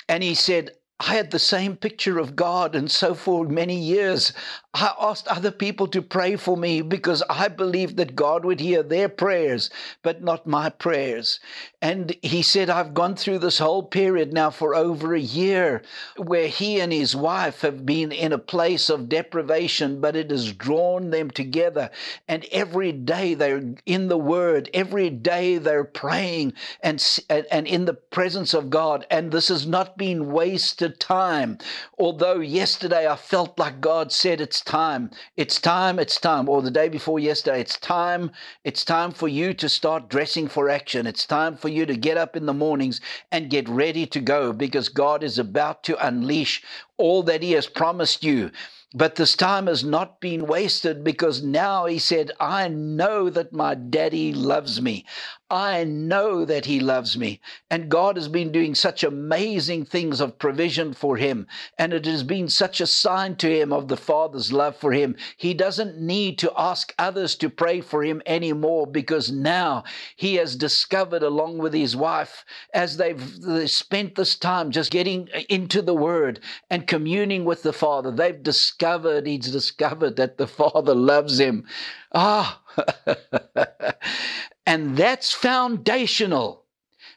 And 0.09 0.23
he 0.23 0.33
said, 0.33 0.71
I 0.99 1.15
had 1.15 1.31
the 1.31 1.39
same 1.39 1.75
picture 1.75 2.17
of 2.17 2.35
God. 2.35 2.75
And 2.75 2.89
so 2.89 3.13
for 3.13 3.45
many 3.45 3.77
years, 3.77 4.31
I 4.73 4.93
asked 4.99 5.27
other 5.27 5.51
people 5.51 5.87
to 5.87 6.01
pray 6.01 6.35
for 6.37 6.55
me 6.55 6.81
because 6.81 7.21
I 7.29 7.49
believed 7.49 7.97
that 7.97 8.15
God 8.15 8.45
would 8.45 8.59
hear 8.59 8.83
their 8.83 9.09
prayers, 9.09 9.69
but 10.01 10.23
not 10.23 10.47
my 10.47 10.69
prayers. 10.69 11.39
And 11.83 12.15
he 12.21 12.43
said, 12.43 12.69
I've 12.69 12.93
gone 12.93 13.17
through 13.17 13.39
this 13.39 13.57
whole 13.57 13.83
period 13.83 14.31
now 14.31 14.51
for 14.51 14.73
over 14.73 15.13
a 15.13 15.19
year 15.19 15.81
where 16.15 16.47
he 16.47 16.79
and 16.79 16.93
his 16.93 17.13
wife 17.13 17.59
have 17.59 17.85
been 17.85 18.13
in 18.13 18.31
a 18.31 18.37
place 18.37 18.89
of 18.89 19.09
deprivation, 19.09 19.99
but 19.99 20.15
it 20.15 20.31
has 20.31 20.53
drawn 20.53 21.09
them 21.09 21.29
together. 21.29 21.89
And 22.25 22.45
every 22.53 22.93
day 22.93 23.33
they're 23.33 23.75
in 23.85 24.07
the 24.07 24.17
word, 24.17 24.69
every 24.73 25.09
day 25.09 25.57
they're 25.57 25.83
praying 25.83 26.53
and, 26.81 27.05
and 27.29 27.67
in 27.67 27.83
the 27.83 27.95
presence 27.95 28.53
of 28.53 28.69
God. 28.69 29.05
And 29.11 29.33
this 29.33 29.49
has 29.49 29.67
not 29.67 29.97
been 29.97 30.31
wasted 30.31 31.01
time. 31.01 31.57
Although 31.99 32.39
yesterday 32.39 33.09
I 33.09 33.17
felt 33.17 33.59
like 33.59 33.81
God 33.81 34.13
said, 34.13 34.39
It's 34.39 34.61
time. 34.61 35.11
It's 35.35 35.59
time. 35.59 35.99
It's 35.99 36.17
time. 36.17 36.47
Or 36.47 36.61
the 36.61 36.71
day 36.71 36.87
before 36.87 37.19
yesterday, 37.19 37.59
it's 37.59 37.77
time. 37.77 38.31
It's 38.63 38.85
time 38.85 39.11
for 39.11 39.27
you 39.27 39.53
to 39.55 39.67
start 39.67 40.07
dressing 40.07 40.47
for 40.47 40.69
action. 40.69 41.05
It's 41.05 41.25
time 41.25 41.57
for 41.57 41.72
you 41.73 41.85
to 41.85 41.95
get 41.95 42.17
up 42.17 42.35
in 42.35 42.45
the 42.45 42.53
mornings 42.53 43.01
and 43.31 43.49
get 43.49 43.67
ready 43.67 44.05
to 44.07 44.19
go 44.19 44.53
because 44.53 44.89
God 44.89 45.23
is 45.23 45.37
about 45.37 45.83
to 45.83 46.07
unleash 46.07 46.63
all 46.97 47.23
that 47.23 47.43
He 47.43 47.51
has 47.53 47.67
promised 47.67 48.23
you. 48.23 48.51
But 48.95 49.15
this 49.15 49.35
time 49.35 49.65
has 49.65 49.83
not 49.83 50.21
been 50.21 50.45
wasted 50.45 51.03
because 51.03 51.41
now 51.41 51.85
he 51.87 51.97
said, 51.97 52.31
I 52.39 52.67
know 52.67 53.27
that 53.31 53.51
my 53.51 53.73
daddy 53.73 54.33
loves 54.33 54.79
me. 54.81 55.05
I 55.53 55.83
know 55.83 56.45
that 56.45 56.65
he 56.65 56.79
loves 56.79 57.15
me. 57.15 57.39
And 57.69 57.87
God 57.87 58.15
has 58.15 58.27
been 58.27 58.51
doing 58.51 58.73
such 58.73 59.03
amazing 59.03 59.85
things 59.85 60.19
of 60.19 60.39
provision 60.39 60.93
for 60.93 61.15
him. 61.17 61.45
And 61.77 61.93
it 61.93 62.07
has 62.07 62.23
been 62.23 62.49
such 62.49 62.81
a 62.81 62.87
sign 62.87 63.35
to 63.35 63.55
him 63.55 63.71
of 63.71 63.87
the 63.87 63.95
Father's 63.95 64.51
love 64.51 64.75
for 64.75 64.93
him. 64.93 65.15
He 65.37 65.53
doesn't 65.53 65.99
need 66.01 66.39
to 66.39 66.51
ask 66.57 66.91
others 66.97 67.35
to 67.35 67.51
pray 67.51 67.81
for 67.81 68.03
him 68.03 68.23
anymore 68.25 68.87
because 68.87 69.31
now 69.31 69.83
he 70.15 70.35
has 70.35 70.55
discovered, 70.55 71.21
along 71.21 71.59
with 71.59 71.75
his 71.75 71.95
wife, 71.95 72.45
as 72.73 72.97
they've 72.97 73.21
spent 73.69 74.15
this 74.15 74.35
time 74.35 74.71
just 74.71 74.89
getting 74.89 75.29
into 75.49 75.83
the 75.83 75.93
Word 75.93 76.39
and 76.71 76.87
communing 76.87 77.45
with 77.45 77.61
the 77.61 77.73
Father, 77.73 78.09
they've 78.09 78.41
discovered, 78.41 79.27
he's 79.27 79.51
discovered 79.51 80.15
that 80.15 80.39
the 80.39 80.47
Father 80.47 80.95
loves 80.95 81.39
him. 81.39 81.67
Ah, 82.11 82.59
and 84.65 84.97
that's 84.97 85.33
foundational. 85.33 86.63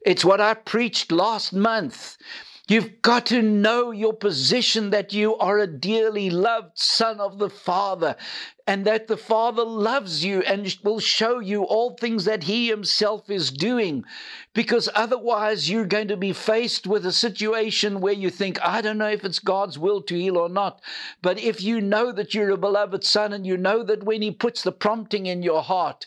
It's 0.04 0.24
what 0.24 0.40
I 0.40 0.54
preached 0.54 1.12
last 1.12 1.52
month. 1.52 2.16
You've 2.68 3.00
got 3.00 3.26
to 3.26 3.42
know 3.42 3.92
your 3.92 4.12
position 4.12 4.90
that 4.90 5.12
you 5.12 5.36
are 5.36 5.60
a 5.60 5.68
dearly 5.68 6.30
loved 6.30 6.76
son 6.76 7.20
of 7.20 7.38
the 7.38 7.48
Father 7.48 8.16
and 8.66 8.84
that 8.84 9.06
the 9.06 9.16
Father 9.16 9.62
loves 9.62 10.24
you 10.24 10.42
and 10.42 10.76
will 10.82 10.98
show 10.98 11.38
you 11.38 11.62
all 11.62 11.94
things 11.94 12.24
that 12.24 12.42
He 12.42 12.66
Himself 12.66 13.30
is 13.30 13.52
doing. 13.52 14.04
Because 14.52 14.88
otherwise, 14.96 15.70
you're 15.70 15.86
going 15.86 16.08
to 16.08 16.16
be 16.16 16.32
faced 16.32 16.88
with 16.88 17.06
a 17.06 17.12
situation 17.12 18.00
where 18.00 18.12
you 18.12 18.30
think, 18.30 18.60
I 18.60 18.80
don't 18.80 18.98
know 18.98 19.10
if 19.10 19.24
it's 19.24 19.38
God's 19.38 19.78
will 19.78 20.02
to 20.02 20.16
heal 20.16 20.36
or 20.36 20.48
not. 20.48 20.80
But 21.22 21.38
if 21.38 21.62
you 21.62 21.80
know 21.80 22.10
that 22.10 22.34
you're 22.34 22.50
a 22.50 22.56
beloved 22.56 23.04
son 23.04 23.32
and 23.32 23.46
you 23.46 23.56
know 23.56 23.84
that 23.84 24.02
when 24.02 24.22
He 24.22 24.32
puts 24.32 24.64
the 24.64 24.72
prompting 24.72 25.26
in 25.26 25.44
your 25.44 25.62
heart, 25.62 26.06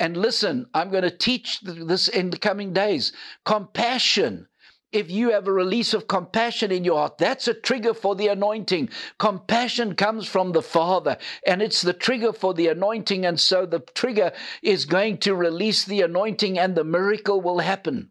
and 0.00 0.16
listen, 0.16 0.66
I'm 0.74 0.90
going 0.90 1.04
to 1.04 1.10
teach 1.10 1.60
this 1.60 2.08
in 2.08 2.30
the 2.30 2.38
coming 2.38 2.72
days 2.72 3.12
compassion 3.44 4.48
if 4.92 5.10
you 5.10 5.30
have 5.30 5.46
a 5.46 5.52
release 5.52 5.94
of 5.94 6.08
compassion 6.08 6.72
in 6.72 6.84
your 6.84 6.98
heart, 6.98 7.18
that's 7.18 7.46
a 7.46 7.54
trigger 7.54 7.94
for 7.94 8.16
the 8.16 8.26
anointing. 8.26 8.88
Compassion 9.18 9.94
comes 9.94 10.26
from 10.26 10.50
the 10.50 10.62
Father, 10.62 11.16
and 11.46 11.62
it's 11.62 11.80
the 11.80 11.92
trigger 11.92 12.32
for 12.32 12.54
the 12.54 12.66
anointing. 12.66 13.24
And 13.24 13.38
so 13.38 13.66
the 13.66 13.80
trigger 13.94 14.32
is 14.62 14.86
going 14.86 15.18
to 15.18 15.34
release 15.34 15.84
the 15.84 16.02
anointing, 16.02 16.58
and 16.58 16.74
the 16.74 16.84
miracle 16.84 17.40
will 17.40 17.60
happen. 17.60 18.10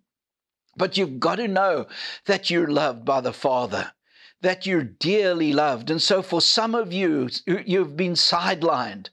But 0.78 0.96
you've 0.96 1.20
got 1.20 1.36
to 1.36 1.48
know 1.48 1.88
that 2.28 2.50
you're 2.50 2.72
loved 2.72 3.04
by 3.04 3.20
the 3.22 3.34
Father 3.34 3.92
that 4.42 4.66
you're 4.66 4.84
dearly 4.84 5.54
loved. 5.54 5.90
And 5.90 6.02
so 6.02 6.22
for 6.22 6.42
some 6.42 6.74
of 6.74 6.94
you, 6.94 7.30
you've 7.46 7.98
been 7.98 8.14
sidelined. 8.14 9.10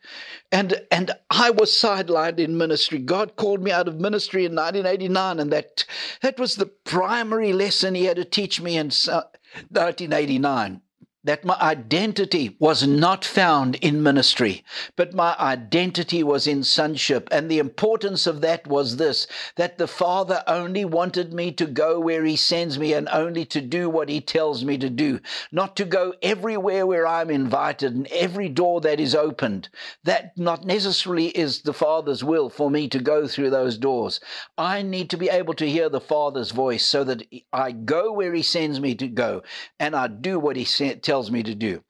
And, 0.52 0.82
and 0.90 1.10
I 1.30 1.50
was 1.50 1.70
sidelined 1.70 2.38
in 2.38 2.56
ministry. 2.56 2.98
God 2.98 3.36
called 3.36 3.62
me 3.62 3.72
out 3.72 3.88
of 3.88 4.00
ministry 4.00 4.44
in 4.44 4.54
1989, 4.54 5.40
and 5.40 5.52
that, 5.52 5.84
that 6.22 6.38
was 6.38 6.54
the 6.54 6.66
primary 6.66 7.52
lesson 7.52 7.94
He 7.94 8.04
had 8.04 8.16
to 8.16 8.24
teach 8.24 8.60
me 8.60 8.76
in 8.76 8.86
uh, 9.08 9.22
1989 9.70 10.80
that 11.26 11.44
my 11.44 11.56
identity 11.60 12.56
was 12.60 12.86
not 12.86 13.24
found 13.24 13.74
in 13.76 14.00
ministry, 14.00 14.64
but 14.94 15.12
my 15.12 15.34
identity 15.40 16.22
was 16.22 16.46
in 16.46 16.62
sonship. 16.62 17.28
And 17.32 17.50
the 17.50 17.58
importance 17.58 18.28
of 18.28 18.40
that 18.42 18.64
was 18.68 18.96
this 18.96 19.26
that 19.56 19.76
the 19.76 19.88
Father 19.88 20.44
only 20.46 20.84
wanted 20.84 21.32
me 21.32 21.50
to 21.50 21.66
go 21.66 21.98
where 21.98 22.24
He 22.24 22.36
sends 22.36 22.78
me 22.78 22.92
and 22.92 23.08
only 23.10 23.44
to 23.46 23.60
do 23.60 23.90
what 23.90 24.08
He 24.08 24.20
tells 24.20 24.64
me 24.64 24.78
to 24.78 24.88
do, 24.88 25.18
not 25.50 25.74
to 25.76 25.84
go 25.84 26.14
everywhere 26.22 26.86
where 26.86 27.08
I'm 27.08 27.30
invited 27.30 27.92
and 27.92 28.06
every 28.08 28.48
door 28.48 28.80
that 28.82 29.00
is 29.00 29.14
opened. 29.16 29.68
That 30.04 30.38
not 30.38 30.64
necessarily 30.64 31.26
is 31.26 31.62
the 31.62 31.72
Father's 31.72 32.22
will 32.22 32.48
for 32.48 32.70
me 32.70 32.86
to 32.88 33.00
go 33.00 33.26
through 33.26 33.50
those 33.50 33.76
doors. 33.76 34.20
I 34.56 34.82
need 34.82 35.10
to 35.10 35.16
be 35.16 35.28
able 35.28 35.54
to 35.54 35.68
hear 35.68 35.88
the 35.88 36.00
Father's 36.00 36.52
voice 36.52 36.86
so 36.86 37.02
that 37.02 37.24
I 37.52 37.72
go 37.72 38.12
where 38.12 38.32
He 38.32 38.42
sends 38.42 38.78
me 38.78 38.94
to 38.94 39.08
go 39.08 39.42
and 39.80 39.96
I 39.96 40.06
do 40.06 40.38
what 40.38 40.54
He 40.54 40.64
tells 40.94 41.15
tells 41.16 41.30
me 41.30 41.42
to 41.42 41.54
do. 41.54 41.82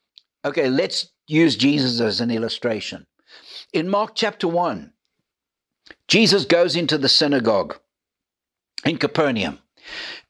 Okay, 0.45 0.71
let's 0.71 1.11
use 1.27 1.57
Jesus 1.57 2.01
as 2.01 2.21
an 2.21 2.31
illustration. 2.31 3.09
In 3.73 3.89
Mark 3.89 4.13
chapter 4.15 4.47
1, 4.47 4.93
Jesus 6.07 6.45
goes 6.45 6.77
into 6.77 6.97
the 6.97 7.09
synagogue 7.09 7.77
in 8.85 8.99
Capernaum 8.99 9.59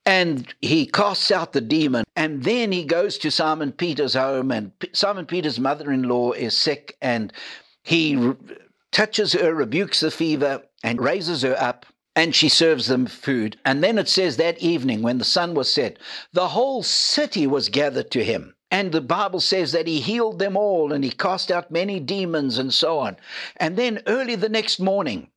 and 0.06 0.54
he 0.62 0.86
casts 0.86 1.30
out 1.30 1.52
the 1.52 1.60
demon. 1.60 2.04
And 2.16 2.42
then 2.42 2.72
he 2.72 2.86
goes 2.86 3.18
to 3.18 3.30
Simon 3.30 3.70
Peter's 3.70 4.14
home, 4.14 4.50
and 4.50 4.72
Simon 4.94 5.26
Peter's 5.26 5.60
mother 5.60 5.92
in 5.92 6.04
law 6.04 6.32
is 6.32 6.56
sick, 6.56 6.96
and 7.02 7.30
he 7.82 8.32
touches 8.92 9.34
her, 9.34 9.52
rebukes 9.54 10.00
the 10.00 10.10
fever, 10.10 10.62
and 10.82 11.02
raises 11.02 11.42
her 11.42 11.56
up 11.60 11.84
and 12.16 12.34
she 12.34 12.48
serves 12.48 12.86
them 12.86 13.04
food. 13.04 13.58
And 13.66 13.84
then 13.84 13.98
it 13.98 14.08
says 14.08 14.38
that 14.38 14.58
evening, 14.58 15.02
when 15.02 15.18
the 15.18 15.24
sun 15.24 15.52
was 15.52 15.70
set, 15.70 15.98
the 16.32 16.48
whole 16.48 16.82
city 16.82 17.46
was 17.46 17.68
gathered 17.68 18.10
to 18.12 18.24
him. 18.24 18.55
And 18.70 18.92
the 18.92 19.00
Bible 19.00 19.40
says 19.40 19.72
that 19.72 19.86
he 19.86 20.00
healed 20.00 20.38
them 20.38 20.56
all 20.56 20.92
and 20.92 21.04
he 21.04 21.10
cast 21.10 21.50
out 21.50 21.70
many 21.70 22.00
demons 22.00 22.58
and 22.58 22.74
so 22.74 22.98
on. 22.98 23.16
And 23.56 23.76
then 23.76 24.02
early 24.06 24.34
the 24.34 24.48
next 24.48 24.80
morning, 24.80 25.30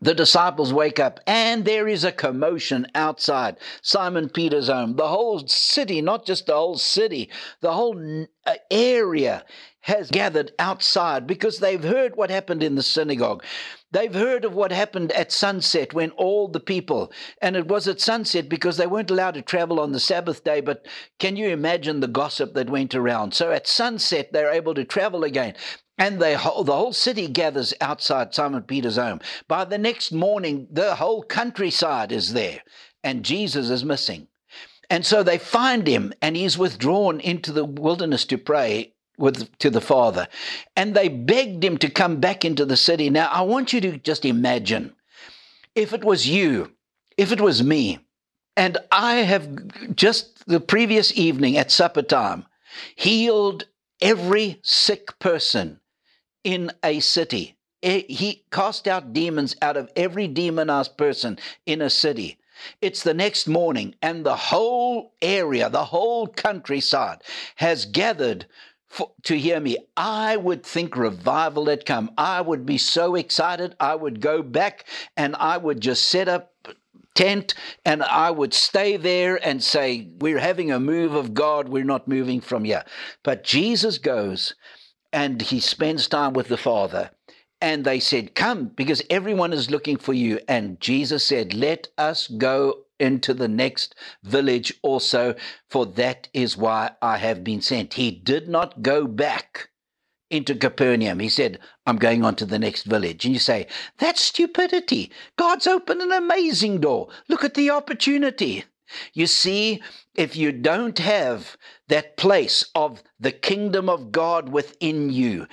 the 0.00 0.14
disciples 0.14 0.72
wake 0.72 1.00
up 1.00 1.20
and 1.26 1.64
there 1.64 1.88
is 1.88 2.04
a 2.04 2.12
commotion 2.12 2.86
outside 2.94 3.56
Simon 3.80 4.28
Peter's 4.28 4.68
home. 4.68 4.96
The 4.96 5.08
whole 5.08 5.46
city, 5.48 6.02
not 6.02 6.26
just 6.26 6.46
the 6.46 6.54
whole 6.54 6.76
city, 6.76 7.30
the 7.60 7.72
whole 7.72 8.26
uh, 8.44 8.54
area 8.70 9.44
has 9.80 10.10
gathered 10.10 10.52
outside 10.58 11.26
because 11.26 11.58
they've 11.58 11.82
heard 11.82 12.16
what 12.16 12.28
happened 12.30 12.62
in 12.62 12.74
the 12.74 12.82
synagogue. 12.82 13.42
They've 13.96 14.12
heard 14.12 14.44
of 14.44 14.52
what 14.52 14.72
happened 14.72 15.10
at 15.12 15.32
sunset 15.32 15.94
when 15.94 16.10
all 16.10 16.48
the 16.48 16.60
people, 16.60 17.10
and 17.40 17.56
it 17.56 17.66
was 17.66 17.88
at 17.88 17.98
sunset 17.98 18.46
because 18.46 18.76
they 18.76 18.86
weren't 18.86 19.10
allowed 19.10 19.32
to 19.36 19.40
travel 19.40 19.80
on 19.80 19.92
the 19.92 19.98
Sabbath 19.98 20.44
day, 20.44 20.60
but 20.60 20.84
can 21.18 21.34
you 21.36 21.48
imagine 21.48 22.00
the 22.00 22.06
gossip 22.06 22.52
that 22.52 22.68
went 22.68 22.94
around? 22.94 23.32
So 23.32 23.52
at 23.52 23.66
sunset, 23.66 24.34
they're 24.34 24.52
able 24.52 24.74
to 24.74 24.84
travel 24.84 25.24
again. 25.24 25.54
And 25.96 26.20
they, 26.20 26.34
the 26.34 26.38
whole 26.38 26.92
city 26.92 27.26
gathers 27.26 27.72
outside 27.80 28.34
Simon 28.34 28.64
Peter's 28.64 28.98
home. 28.98 29.22
By 29.48 29.64
the 29.64 29.78
next 29.78 30.12
morning, 30.12 30.68
the 30.70 30.96
whole 30.96 31.22
countryside 31.22 32.12
is 32.12 32.34
there, 32.34 32.60
and 33.02 33.24
Jesus 33.24 33.70
is 33.70 33.82
missing. 33.82 34.28
And 34.90 35.06
so 35.06 35.22
they 35.22 35.38
find 35.38 35.86
him, 35.86 36.12
and 36.20 36.36
he's 36.36 36.58
withdrawn 36.58 37.18
into 37.20 37.50
the 37.50 37.64
wilderness 37.64 38.26
to 38.26 38.36
pray 38.36 38.92
with 39.18 39.56
to 39.58 39.70
the 39.70 39.80
father 39.80 40.28
and 40.76 40.94
they 40.94 41.08
begged 41.08 41.64
him 41.64 41.78
to 41.78 41.90
come 41.90 42.16
back 42.16 42.44
into 42.44 42.64
the 42.64 42.76
city 42.76 43.08
now 43.10 43.28
i 43.28 43.40
want 43.40 43.72
you 43.72 43.80
to 43.80 43.96
just 43.98 44.24
imagine 44.24 44.94
if 45.74 45.92
it 45.92 46.04
was 46.04 46.28
you 46.28 46.70
if 47.16 47.32
it 47.32 47.40
was 47.40 47.62
me 47.62 47.98
and 48.56 48.76
i 48.92 49.16
have 49.16 49.94
just 49.94 50.46
the 50.46 50.60
previous 50.60 51.16
evening 51.16 51.56
at 51.56 51.70
supper 51.70 52.02
time 52.02 52.44
healed 52.94 53.64
every 54.00 54.60
sick 54.62 55.18
person 55.18 55.80
in 56.44 56.70
a 56.82 57.00
city. 57.00 57.56
He 57.82 58.44
cast 58.50 58.88
out 58.88 59.12
demons 59.12 59.56
out 59.62 59.76
of 59.76 59.90
every 59.94 60.26
demonized 60.28 60.96
person 60.96 61.38
in 61.66 61.80
a 61.80 61.90
city. 61.90 62.38
It's 62.80 63.02
the 63.02 63.14
next 63.14 63.46
morning, 63.46 63.94
and 64.00 64.24
the 64.24 64.36
whole 64.36 65.12
area, 65.20 65.68
the 65.68 65.84
whole 65.84 66.26
countryside 66.26 67.22
has 67.56 67.84
gathered 67.84 68.46
for, 68.88 69.12
to 69.24 69.38
hear 69.38 69.60
me. 69.60 69.76
I 69.96 70.36
would 70.36 70.64
think 70.64 70.96
revival 70.96 71.66
had 71.66 71.84
come. 71.84 72.10
I 72.16 72.40
would 72.40 72.64
be 72.64 72.78
so 72.78 73.14
excited. 73.14 73.74
I 73.80 73.94
would 73.94 74.20
go 74.20 74.42
back 74.42 74.86
and 75.16 75.36
I 75.36 75.56
would 75.56 75.80
just 75.80 76.08
set 76.08 76.28
up 76.28 76.52
tent 77.14 77.54
and 77.84 78.02
I 78.02 78.30
would 78.30 78.54
stay 78.54 78.96
there 78.96 79.44
and 79.44 79.62
say, 79.62 80.08
We're 80.18 80.38
having 80.38 80.70
a 80.70 80.78
move 80.78 81.14
of 81.14 81.34
God. 81.34 81.68
We're 81.68 81.84
not 81.84 82.06
moving 82.06 82.40
from 82.40 82.64
here. 82.64 82.84
But 83.22 83.42
Jesus 83.42 83.98
goes 83.98 84.54
and 85.12 85.40
he 85.40 85.60
spends 85.60 86.08
time 86.08 86.34
with 86.34 86.48
the 86.48 86.56
Father. 86.56 87.10
And 87.60 87.84
they 87.84 88.00
said, 88.00 88.34
Come, 88.34 88.66
because 88.68 89.02
everyone 89.08 89.52
is 89.52 89.70
looking 89.70 89.96
for 89.96 90.12
you. 90.12 90.38
And 90.46 90.80
Jesus 90.80 91.24
said, 91.24 91.54
Let 91.54 91.88
us 91.98 92.28
go 92.28 92.85
into 92.98 93.34
the 93.34 93.48
next 93.48 93.94
village 94.22 94.72
also, 94.82 95.34
for 95.68 95.86
that 95.86 96.28
is 96.32 96.56
why 96.56 96.92
I 97.02 97.18
have 97.18 97.44
been 97.44 97.60
sent. 97.60 97.94
He 97.94 98.10
did 98.10 98.48
not 98.48 98.82
go 98.82 99.06
back 99.06 99.68
into 100.30 100.54
Capernaum. 100.54 101.20
He 101.20 101.28
said, 101.28 101.58
I'm 101.86 101.96
going 101.96 102.24
on 102.24 102.34
to 102.36 102.46
the 102.46 102.58
next 102.58 102.84
village. 102.84 103.24
And 103.24 103.34
you 103.34 103.40
say, 103.40 103.66
That's 103.98 104.20
stupidity. 104.20 105.10
God's 105.36 105.66
opened 105.66 106.02
an 106.02 106.12
amazing 106.12 106.80
door. 106.80 107.08
Look 107.28 107.44
at 107.44 107.54
the 107.54 107.70
opportunity. 107.70 108.64
You 109.12 109.26
see, 109.26 109.82
if 110.14 110.36
you 110.36 110.52
don't 110.52 110.98
have 110.98 111.56
that 111.88 112.16
place 112.16 112.64
of 112.74 113.02
the 113.18 113.32
kingdom 113.32 113.88
of 113.88 114.12
God 114.12 114.48
within 114.48 115.10
you, 115.10 115.46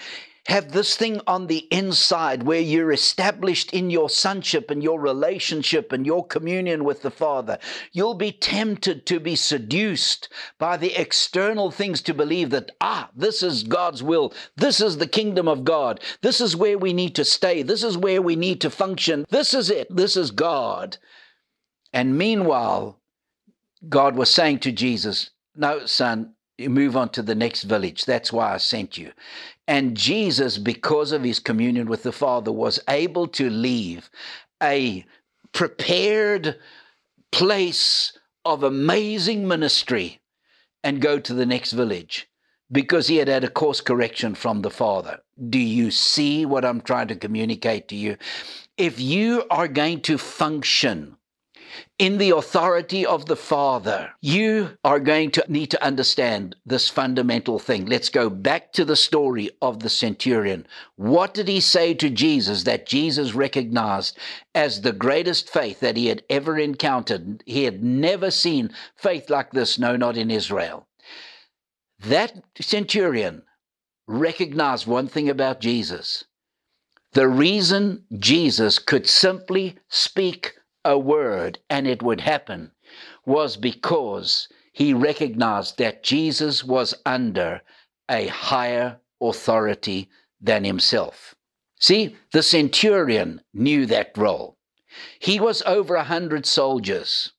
have 0.47 0.73
this 0.73 0.97
thing 0.97 1.21
on 1.25 1.47
the 1.47 1.67
inside 1.71 2.43
where 2.43 2.59
you're 2.59 2.91
established 2.91 3.71
in 3.71 3.89
your 3.89 4.09
sonship 4.09 4.69
and 4.69 4.83
your 4.83 4.99
relationship 4.99 5.93
and 5.93 6.05
your 6.05 6.25
communion 6.25 6.83
with 6.83 7.01
the 7.01 7.11
Father, 7.11 7.57
you'll 7.93 8.13
be 8.13 8.31
tempted 8.31 9.05
to 9.05 9.19
be 9.21 9.37
seduced 9.37 10.27
by 10.59 10.75
the 10.75 10.99
external 10.99 11.71
things 11.71 12.01
to 12.01 12.13
believe 12.13 12.49
that, 12.49 12.71
ah, 12.81 13.09
this 13.15 13.41
is 13.41 13.63
God's 13.63 14.03
will. 14.03 14.33
This 14.57 14.81
is 14.81 14.97
the 14.97 15.07
kingdom 15.07 15.47
of 15.47 15.63
God. 15.63 16.01
This 16.21 16.41
is 16.41 16.57
where 16.57 16.77
we 16.77 16.91
need 16.91 17.15
to 17.15 17.25
stay. 17.25 17.63
This 17.63 17.83
is 17.83 17.97
where 17.97 18.21
we 18.21 18.35
need 18.35 18.59
to 18.61 18.69
function. 18.69 19.25
This 19.29 19.53
is 19.53 19.69
it. 19.69 19.87
This 19.95 20.17
is 20.17 20.31
God. 20.31 20.97
And 21.93 22.17
meanwhile, 22.17 22.99
God 23.87 24.15
was 24.15 24.29
saying 24.29 24.59
to 24.59 24.71
Jesus, 24.73 25.29
No, 25.55 25.85
son, 25.85 26.35
move 26.67 26.95
on 26.97 27.09
to 27.09 27.21
the 27.21 27.35
next 27.35 27.63
village. 27.63 28.05
That's 28.05 28.33
why 28.33 28.53
I 28.53 28.57
sent 28.57 28.97
you. 28.97 29.11
And 29.67 29.95
Jesus, 29.95 30.57
because 30.57 31.11
of 31.11 31.23
his 31.23 31.39
communion 31.39 31.87
with 31.87 32.03
the 32.03 32.11
Father, 32.11 32.51
was 32.51 32.79
able 32.89 33.27
to 33.29 33.49
leave 33.49 34.09
a 34.61 35.05
prepared 35.53 36.57
place 37.31 38.17
of 38.45 38.63
amazing 38.63 39.47
ministry 39.47 40.21
and 40.83 41.01
go 41.01 41.19
to 41.19 41.33
the 41.33 41.45
next 41.45 41.71
village 41.71 42.27
because 42.71 43.07
he 43.07 43.17
had 43.17 43.27
had 43.27 43.43
a 43.43 43.49
course 43.49 43.81
correction 43.81 44.35
from 44.35 44.61
the 44.61 44.69
Father. 44.69 45.19
Do 45.49 45.59
you 45.59 45.91
see 45.91 46.45
what 46.45 46.65
I'm 46.65 46.81
trying 46.81 47.07
to 47.09 47.15
communicate 47.15 47.87
to 47.89 47.95
you? 47.95 48.17
If 48.77 48.99
you 48.99 49.45
are 49.49 49.67
going 49.67 50.01
to 50.01 50.17
function 50.17 51.15
in 51.99 52.17
the 52.17 52.31
authority 52.31 53.05
of 53.05 53.25
the 53.25 53.35
Father, 53.35 54.11
you 54.21 54.77
are 54.83 54.99
going 54.99 55.31
to 55.31 55.45
need 55.47 55.71
to 55.71 55.83
understand 55.83 56.55
this 56.65 56.89
fundamental 56.89 57.59
thing. 57.59 57.85
Let's 57.85 58.09
go 58.09 58.29
back 58.29 58.73
to 58.73 58.85
the 58.85 58.95
story 58.95 59.49
of 59.61 59.79
the 59.79 59.89
centurion. 59.89 60.65
What 60.95 61.33
did 61.33 61.47
he 61.47 61.59
say 61.59 61.93
to 61.95 62.09
Jesus 62.09 62.63
that 62.63 62.85
Jesus 62.85 63.33
recognized 63.33 64.17
as 64.53 64.81
the 64.81 64.91
greatest 64.91 65.49
faith 65.49 65.79
that 65.79 65.97
he 65.97 66.07
had 66.07 66.23
ever 66.29 66.57
encountered? 66.57 67.43
He 67.45 67.63
had 67.63 67.83
never 67.83 68.31
seen 68.31 68.71
faith 68.95 69.29
like 69.29 69.51
this, 69.51 69.79
no, 69.79 69.95
not 69.95 70.17
in 70.17 70.31
Israel. 70.31 70.87
That 71.99 72.43
centurion 72.59 73.43
recognized 74.07 74.87
one 74.87 75.07
thing 75.07 75.29
about 75.29 75.61
Jesus. 75.61 76.25
The 77.13 77.27
reason 77.27 78.05
Jesus 78.17 78.79
could 78.79 79.07
simply 79.07 79.77
speak 79.87 80.55
a 80.85 80.97
word 80.97 81.59
and 81.69 81.87
it 81.87 82.01
would 82.01 82.21
happen 82.21 82.71
was 83.25 83.57
because 83.57 84.47
he 84.71 84.93
recognized 84.93 85.77
that 85.77 86.03
Jesus 86.03 86.63
was 86.63 86.93
under 87.05 87.61
a 88.09 88.27
higher 88.27 88.99
authority 89.21 90.09
than 90.41 90.63
himself. 90.63 91.35
See, 91.79 92.15
the 92.31 92.43
centurion 92.43 93.41
knew 93.53 93.85
that 93.85 94.17
role. 94.17 94.57
He 95.19 95.39
was 95.39 95.61
over 95.63 95.95
a 95.95 96.03
hundred 96.03 96.45
soldiers. 96.45 97.33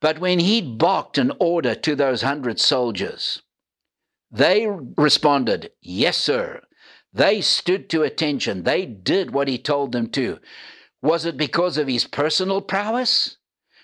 But 0.00 0.18
when 0.18 0.38
he 0.38 0.62
barked 0.62 1.18
an 1.18 1.32
order 1.38 1.74
to 1.74 1.94
those 1.94 2.22
hundred 2.22 2.58
soldiers, 2.58 3.42
they 4.30 4.66
responded, 4.96 5.72
Yes, 5.80 6.16
sir. 6.16 6.62
They 7.12 7.40
stood 7.40 7.90
to 7.90 8.02
attention. 8.02 8.62
They 8.62 8.86
did 8.86 9.32
what 9.32 9.48
he 9.48 9.58
told 9.58 9.92
them 9.92 10.08
to. 10.10 10.38
Was 11.02 11.24
it 11.24 11.36
because 11.36 11.78
of 11.78 11.88
his 11.88 12.06
personal 12.06 12.60
prowess? 12.60 13.36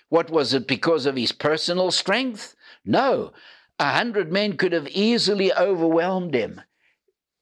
What 0.09 0.29
was 0.29 0.53
it 0.53 0.67
because 0.67 1.05
of 1.05 1.15
his 1.15 1.31
personal 1.31 1.91
strength? 1.91 2.55
No. 2.85 3.33
A 3.79 3.91
hundred 3.91 4.31
men 4.31 4.57
could 4.57 4.71
have 4.71 4.87
easily 4.87 5.53
overwhelmed 5.53 6.33
him. 6.33 6.61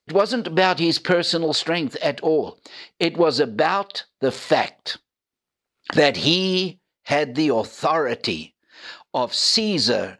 It 0.06 0.14
wasn't 0.14 0.46
about 0.46 0.78
his 0.78 0.98
personal 0.98 1.52
strength 1.52 1.96
at 2.02 2.20
all. 2.20 2.58
It 2.98 3.16
was 3.16 3.40
about 3.40 4.04
the 4.20 4.32
fact 4.32 4.98
that 5.94 6.18
he 6.18 6.80
had 7.04 7.34
the 7.34 7.48
authority 7.48 8.54
of 9.12 9.34
Caesar 9.34 10.18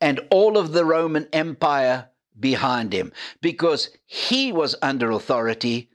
and 0.00 0.20
all 0.30 0.58
of 0.58 0.72
the 0.72 0.84
Roman 0.84 1.28
Empire 1.32 2.08
behind 2.38 2.92
him 2.92 3.12
because 3.40 3.90
he 4.06 4.52
was 4.52 4.74
under 4.82 5.10
authority 5.10 5.90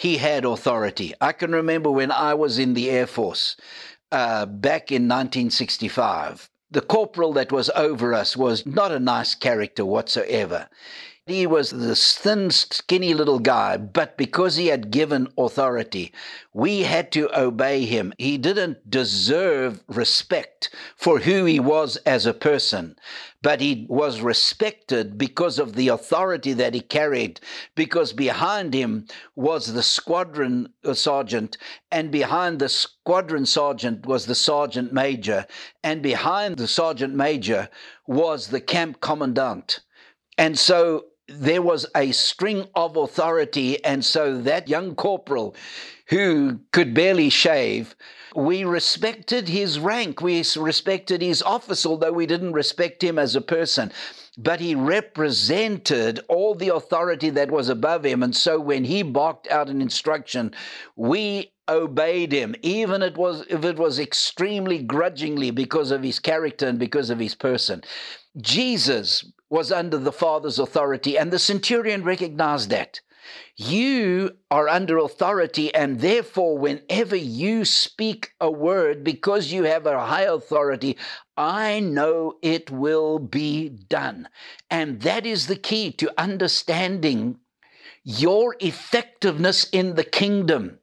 he 0.00 0.16
had 0.16 0.46
authority. 0.46 1.12
I 1.20 1.32
can 1.32 1.52
remember 1.52 1.90
when 1.90 2.10
I 2.10 2.32
was 2.32 2.58
in 2.58 2.72
the 2.72 2.88
Air 2.88 3.06
Force 3.06 3.54
uh, 4.10 4.46
back 4.46 4.90
in 4.90 5.02
1965. 5.02 6.48
The 6.70 6.80
corporal 6.80 7.34
that 7.34 7.52
was 7.52 7.68
over 7.76 8.14
us 8.14 8.34
was 8.34 8.64
not 8.64 8.92
a 8.92 8.98
nice 8.98 9.34
character 9.34 9.84
whatsoever. 9.84 10.70
He 11.26 11.46
was 11.46 11.70
this 11.70 12.16
thin, 12.16 12.50
skinny 12.50 13.14
little 13.14 13.38
guy, 13.38 13.76
but 13.76 14.16
because 14.16 14.56
he 14.56 14.66
had 14.66 14.90
given 14.90 15.28
authority, 15.38 16.12
we 16.52 16.80
had 16.80 17.12
to 17.12 17.38
obey 17.38 17.84
him. 17.84 18.12
He 18.18 18.38
didn't 18.38 18.90
deserve 18.90 19.84
respect 19.86 20.74
for 20.96 21.20
who 21.20 21.44
he 21.44 21.60
was 21.60 21.96
as 21.98 22.26
a 22.26 22.34
person, 22.34 22.96
but 23.42 23.60
he 23.60 23.86
was 23.88 24.22
respected 24.22 25.18
because 25.18 25.58
of 25.58 25.74
the 25.74 25.88
authority 25.88 26.54
that 26.54 26.74
he 26.74 26.80
carried, 26.80 27.38
because 27.76 28.12
behind 28.14 28.74
him 28.74 29.06
was 29.36 29.72
the 29.72 29.82
squadron 29.84 30.72
uh, 30.84 30.94
sergeant, 30.94 31.58
and 31.92 32.10
behind 32.10 32.58
the 32.58 32.68
squadron 32.68 33.46
sergeant 33.46 34.04
was 34.06 34.26
the 34.26 34.34
sergeant 34.34 34.92
major, 34.92 35.46
and 35.84 36.02
behind 36.02 36.56
the 36.56 36.66
sergeant 36.66 37.14
major 37.14 37.68
was 38.06 38.48
the 38.48 38.60
camp 38.60 39.00
commandant. 39.00 39.80
And 40.38 40.58
so 40.58 41.04
there 41.30 41.62
was 41.62 41.86
a 41.94 42.12
string 42.12 42.68
of 42.74 42.96
authority. 42.96 43.82
And 43.84 44.04
so 44.04 44.40
that 44.42 44.68
young 44.68 44.94
corporal 44.94 45.54
who 46.06 46.60
could 46.72 46.92
barely 46.92 47.30
shave, 47.30 47.94
we 48.34 48.64
respected 48.64 49.48
his 49.48 49.78
rank, 49.78 50.20
we 50.20 50.44
respected 50.56 51.22
his 51.22 51.42
office, 51.42 51.86
although 51.86 52.12
we 52.12 52.26
didn't 52.26 52.52
respect 52.52 53.02
him 53.02 53.18
as 53.18 53.34
a 53.34 53.40
person. 53.40 53.92
But 54.38 54.60
he 54.60 54.74
represented 54.74 56.20
all 56.28 56.54
the 56.54 56.74
authority 56.74 57.30
that 57.30 57.50
was 57.50 57.68
above 57.68 58.04
him. 58.04 58.22
And 58.22 58.34
so 58.34 58.60
when 58.60 58.84
he 58.84 59.02
barked 59.02 59.48
out 59.48 59.68
an 59.68 59.82
instruction, 59.82 60.54
we 60.96 61.52
obeyed 61.70 62.32
him, 62.32 62.54
even 62.62 63.02
it 63.02 63.16
was, 63.16 63.46
if 63.48 63.64
it 63.64 63.78
was 63.78 63.98
extremely 63.98 64.82
grudgingly 64.82 65.50
because 65.50 65.90
of 65.90 66.02
his 66.02 66.18
character 66.18 66.66
and 66.66 66.78
because 66.78 67.08
of 67.10 67.18
his 67.18 67.34
person. 67.34 67.82
Jesus 68.36 69.24
was 69.48 69.72
under 69.72 69.98
the 69.98 70.12
Father's 70.12 70.58
authority, 70.58 71.16
and 71.16 71.32
the 71.32 71.38
centurion 71.38 72.04
recognized 72.04 72.70
that. 72.70 73.00
You 73.56 74.36
are 74.50 74.68
under 74.68 74.98
authority, 74.98 75.74
and 75.74 76.00
therefore, 76.00 76.56
whenever 76.58 77.16
you 77.16 77.64
speak 77.64 78.32
a 78.40 78.50
word, 78.50 79.04
because 79.04 79.52
you 79.52 79.64
have 79.64 79.86
a 79.86 80.06
high 80.06 80.22
authority, 80.22 80.96
I 81.36 81.80
know 81.80 82.34
it 82.42 82.70
will 82.70 83.18
be 83.18 83.68
done. 83.68 84.28
And 84.70 85.02
that 85.02 85.26
is 85.26 85.46
the 85.46 85.56
key 85.56 85.92
to 85.92 86.12
understanding 86.18 87.38
your 88.02 88.56
effectiveness 88.60 89.68
in 89.70 89.94
the 89.94 90.04
kingdom. 90.04 90.78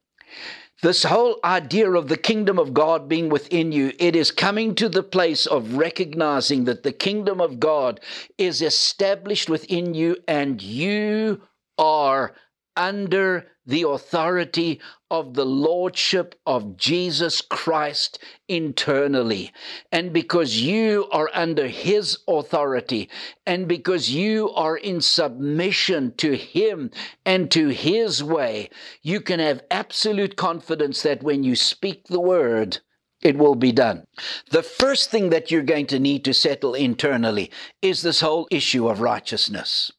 This 0.83 1.03
whole 1.03 1.39
idea 1.43 1.89
of 1.91 2.07
the 2.07 2.17
kingdom 2.17 2.59
of 2.59 2.73
God 2.73 3.09
being 3.09 3.29
within 3.29 3.71
you, 3.71 3.93
it 3.99 4.15
is 4.15 4.31
coming 4.31 4.75
to 4.75 4.87
the 4.89 5.03
place 5.03 5.45
of 5.45 5.73
recognizing 5.75 6.65
that 6.65 6.83
the 6.83 6.91
kingdom 6.91 7.41
of 7.41 7.59
God 7.59 7.99
is 8.37 8.61
established 8.61 9.49
within 9.49 9.93
you 9.93 10.17
and 10.27 10.61
you 10.61 11.41
are 11.77 12.35
under 12.75 13.47
the 13.65 13.83
authority 13.83 14.79
of 15.09 15.33
the 15.33 15.45
Lordship 15.45 16.35
of 16.45 16.77
Jesus 16.77 17.41
Christ 17.41 18.19
internally. 18.47 19.51
And 19.91 20.11
because 20.11 20.61
you 20.61 21.07
are 21.11 21.29
under 21.33 21.67
His 21.67 22.19
authority, 22.27 23.09
and 23.45 23.67
because 23.67 24.09
you 24.09 24.49
are 24.51 24.77
in 24.77 25.01
submission 25.01 26.13
to 26.17 26.35
Him 26.35 26.91
and 27.25 27.49
to 27.51 27.69
His 27.69 28.23
way, 28.23 28.69
you 29.01 29.21
can 29.21 29.39
have 29.39 29.63
absolute 29.71 30.35
confidence 30.35 31.01
that 31.03 31.23
when 31.23 31.43
you 31.43 31.55
speak 31.55 32.07
the 32.07 32.19
word, 32.19 32.79
it 33.21 33.37
will 33.37 33.55
be 33.55 33.71
done. 33.71 34.05
The 34.51 34.63
first 34.63 35.09
thing 35.09 35.29
that 35.31 35.49
you're 35.49 35.63
going 35.63 35.87
to 35.87 35.99
need 35.99 36.23
to 36.25 36.33
settle 36.33 36.75
internally 36.75 37.51
is 37.81 38.01
this 38.01 38.21
whole 38.21 38.47
issue 38.51 38.87
of 38.87 39.01
righteousness. 39.01 39.91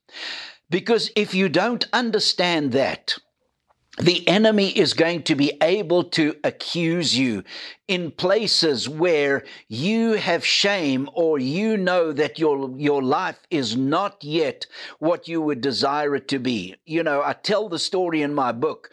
Because 0.70 1.10
if 1.16 1.34
you 1.34 1.48
don't 1.48 1.86
understand 1.92 2.72
that, 2.72 3.16
the 4.00 4.26
enemy 4.28 4.68
is 4.68 4.94
going 4.94 5.22
to 5.24 5.34
be 5.34 5.52
able 5.60 6.04
to 6.04 6.36
accuse 6.44 7.16
you 7.18 7.42
in 7.88 8.10
places 8.10 8.88
where 8.88 9.44
you 9.68 10.12
have 10.12 10.44
shame 10.44 11.08
or 11.14 11.38
you 11.38 11.76
know 11.76 12.12
that 12.12 12.38
your 12.38 12.70
your 12.78 13.02
life 13.02 13.38
is 13.50 13.76
not 13.76 14.22
yet 14.22 14.66
what 14.98 15.26
you 15.26 15.40
would 15.42 15.60
desire 15.60 16.14
it 16.14 16.28
to 16.28 16.38
be. 16.38 16.76
You 16.86 17.02
know, 17.02 17.22
I 17.22 17.32
tell 17.32 17.68
the 17.68 17.78
story 17.78 18.22
in 18.22 18.34
my 18.34 18.52
book 18.52 18.90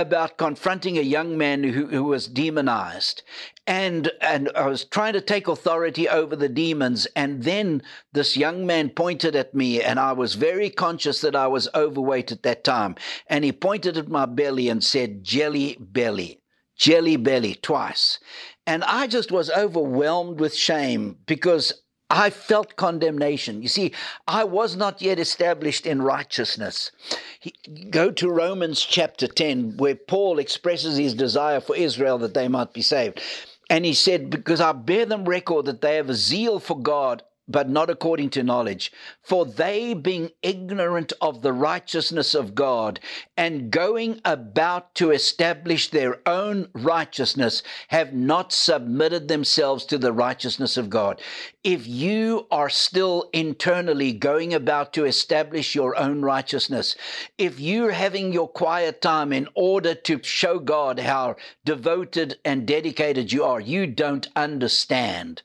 about 0.00 0.38
confronting 0.38 0.98
a 0.98 1.02
young 1.02 1.36
man 1.36 1.62
who, 1.62 1.86
who 1.86 2.04
was 2.04 2.26
demonized. 2.26 3.22
And 3.66 4.10
and 4.20 4.50
I 4.54 4.66
was 4.66 4.84
trying 4.84 5.12
to 5.12 5.20
take 5.20 5.46
authority 5.46 6.08
over 6.08 6.34
the 6.34 6.48
demons. 6.48 7.06
And 7.14 7.42
then 7.42 7.82
this 8.12 8.36
young 8.36 8.66
man 8.66 8.90
pointed 8.90 9.36
at 9.36 9.54
me 9.54 9.82
and 9.82 10.00
I 10.00 10.12
was 10.12 10.34
very 10.34 10.70
conscious 10.70 11.20
that 11.20 11.36
I 11.36 11.46
was 11.46 11.68
overweight 11.74 12.32
at 12.32 12.42
that 12.44 12.64
time. 12.64 12.96
And 13.26 13.44
he 13.44 13.52
pointed 13.52 13.96
at 13.96 14.08
my 14.08 14.26
belly 14.26 14.68
and 14.68 14.82
said 14.82 15.22
jelly 15.22 15.76
belly 15.80 16.40
jelly 16.78 17.16
belly 17.16 17.56
twice. 17.56 18.18
And 18.66 18.84
I 18.84 19.06
just 19.06 19.32
was 19.32 19.50
overwhelmed 19.50 20.40
with 20.40 20.54
shame 20.54 21.16
because 21.26 21.82
I 22.10 22.30
felt 22.30 22.76
condemnation. 22.76 23.60
You 23.60 23.68
see, 23.68 23.92
I 24.26 24.44
was 24.44 24.76
not 24.76 25.02
yet 25.02 25.18
established 25.18 25.86
in 25.86 26.00
righteousness. 26.00 26.90
He, 27.38 27.52
go 27.90 28.10
to 28.12 28.30
Romans 28.30 28.80
chapter 28.80 29.26
10, 29.26 29.76
where 29.76 29.94
Paul 29.94 30.38
expresses 30.38 30.96
his 30.96 31.14
desire 31.14 31.60
for 31.60 31.76
Israel 31.76 32.16
that 32.18 32.34
they 32.34 32.48
might 32.48 32.72
be 32.72 32.82
saved. 32.82 33.20
And 33.68 33.84
he 33.84 33.92
said, 33.92 34.30
Because 34.30 34.60
I 34.60 34.72
bear 34.72 35.04
them 35.04 35.26
record 35.26 35.66
that 35.66 35.82
they 35.82 35.96
have 35.96 36.08
a 36.08 36.14
zeal 36.14 36.58
for 36.58 36.78
God 36.78 37.22
but 37.48 37.68
not 37.68 37.88
according 37.88 38.30
to 38.30 38.42
knowledge. 38.42 38.92
For 39.22 39.46
they, 39.46 39.94
being 39.94 40.30
ignorant 40.42 41.12
of 41.20 41.42
the 41.42 41.52
righteousness 41.52 42.34
of 42.34 42.54
God 42.54 43.00
and 43.36 43.70
going 43.70 44.20
about 44.24 44.94
to 44.96 45.10
establish 45.10 45.88
their 45.88 46.20
own 46.28 46.68
righteousness, 46.74 47.62
have 47.88 48.12
not 48.12 48.52
submitted 48.52 49.28
themselves 49.28 49.84
to 49.86 49.98
the 49.98 50.12
righteousness 50.12 50.76
of 50.76 50.90
God. 50.90 51.20
If 51.64 51.86
you 51.86 52.46
are 52.50 52.70
still 52.70 53.30
internally 53.32 54.12
going 54.12 54.52
about 54.52 54.92
to 54.94 55.04
establish 55.04 55.74
your 55.74 55.96
own 55.96 56.22
righteousness, 56.22 56.96
if 57.38 57.58
you're 57.58 57.92
having 57.92 58.32
your 58.32 58.48
quiet 58.48 59.00
time 59.00 59.32
in 59.32 59.48
order 59.54 59.94
to 59.94 60.22
show 60.22 60.58
God 60.58 61.00
how 61.00 61.36
devoted 61.64 62.38
and 62.44 62.66
dedicated 62.66 63.32
you 63.32 63.44
are, 63.44 63.60
you 63.60 63.86
don't 63.86 64.28
understand 64.36 65.42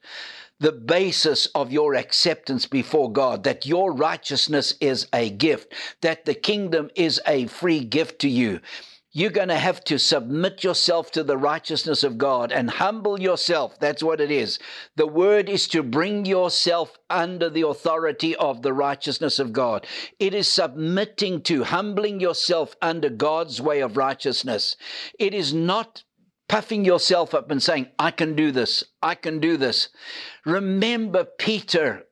the 0.63 0.71
basis 0.71 1.45
of 1.47 1.73
your 1.73 1.93
acceptance 1.93 2.65
before 2.65 3.11
God, 3.11 3.43
that 3.43 3.65
your 3.65 3.91
righteousness 3.91 4.75
is 4.79 5.07
a 5.11 5.29
gift, 5.29 5.73
that 5.99 6.23
the 6.23 6.33
kingdom 6.33 6.89
is 6.95 7.19
a 7.27 7.47
free 7.47 7.81
gift 7.81 8.19
to 8.19 8.29
you. 8.29 8.61
You're 9.11 9.29
going 9.29 9.49
to 9.49 9.57
have 9.57 9.83
to 9.83 9.99
submit 9.99 10.63
yourself 10.63 11.11
to 11.11 11.23
the 11.23 11.37
righteousness 11.37 12.05
of 12.05 12.17
God 12.17 12.53
and 12.53 12.69
humble 12.69 13.19
yourself. 13.19 13.77
That's 13.77 14.01
what 14.01 14.21
it 14.21 14.31
is. 14.31 14.57
The 14.95 15.05
word 15.05 15.49
is 15.49 15.67
to 15.67 15.83
bring 15.83 16.25
yourself 16.25 16.97
under 17.09 17.49
the 17.49 17.67
authority 17.67 18.33
of 18.37 18.61
the 18.61 18.71
righteousness 18.71 19.39
of 19.39 19.51
God. 19.51 19.85
It 20.17 20.33
is 20.33 20.47
submitting 20.47 21.41
to, 21.41 21.65
humbling 21.65 22.21
yourself 22.21 22.73
under 22.81 23.09
God's 23.09 23.61
way 23.61 23.81
of 23.81 23.97
righteousness. 23.97 24.77
It 25.19 25.33
is 25.33 25.53
not 25.53 26.03
puffing 26.53 26.85
yourself 26.85 27.33
up 27.33 27.49
and 27.49 27.63
saying, 27.63 27.87
I 27.97 28.11
can 28.11 28.35
do 28.35 28.51
this, 28.51 28.83
I 29.01 29.15
can 29.15 29.39
do 29.39 29.57
this. 29.57 29.89
Remember 30.45 31.23
Peter 31.23 32.05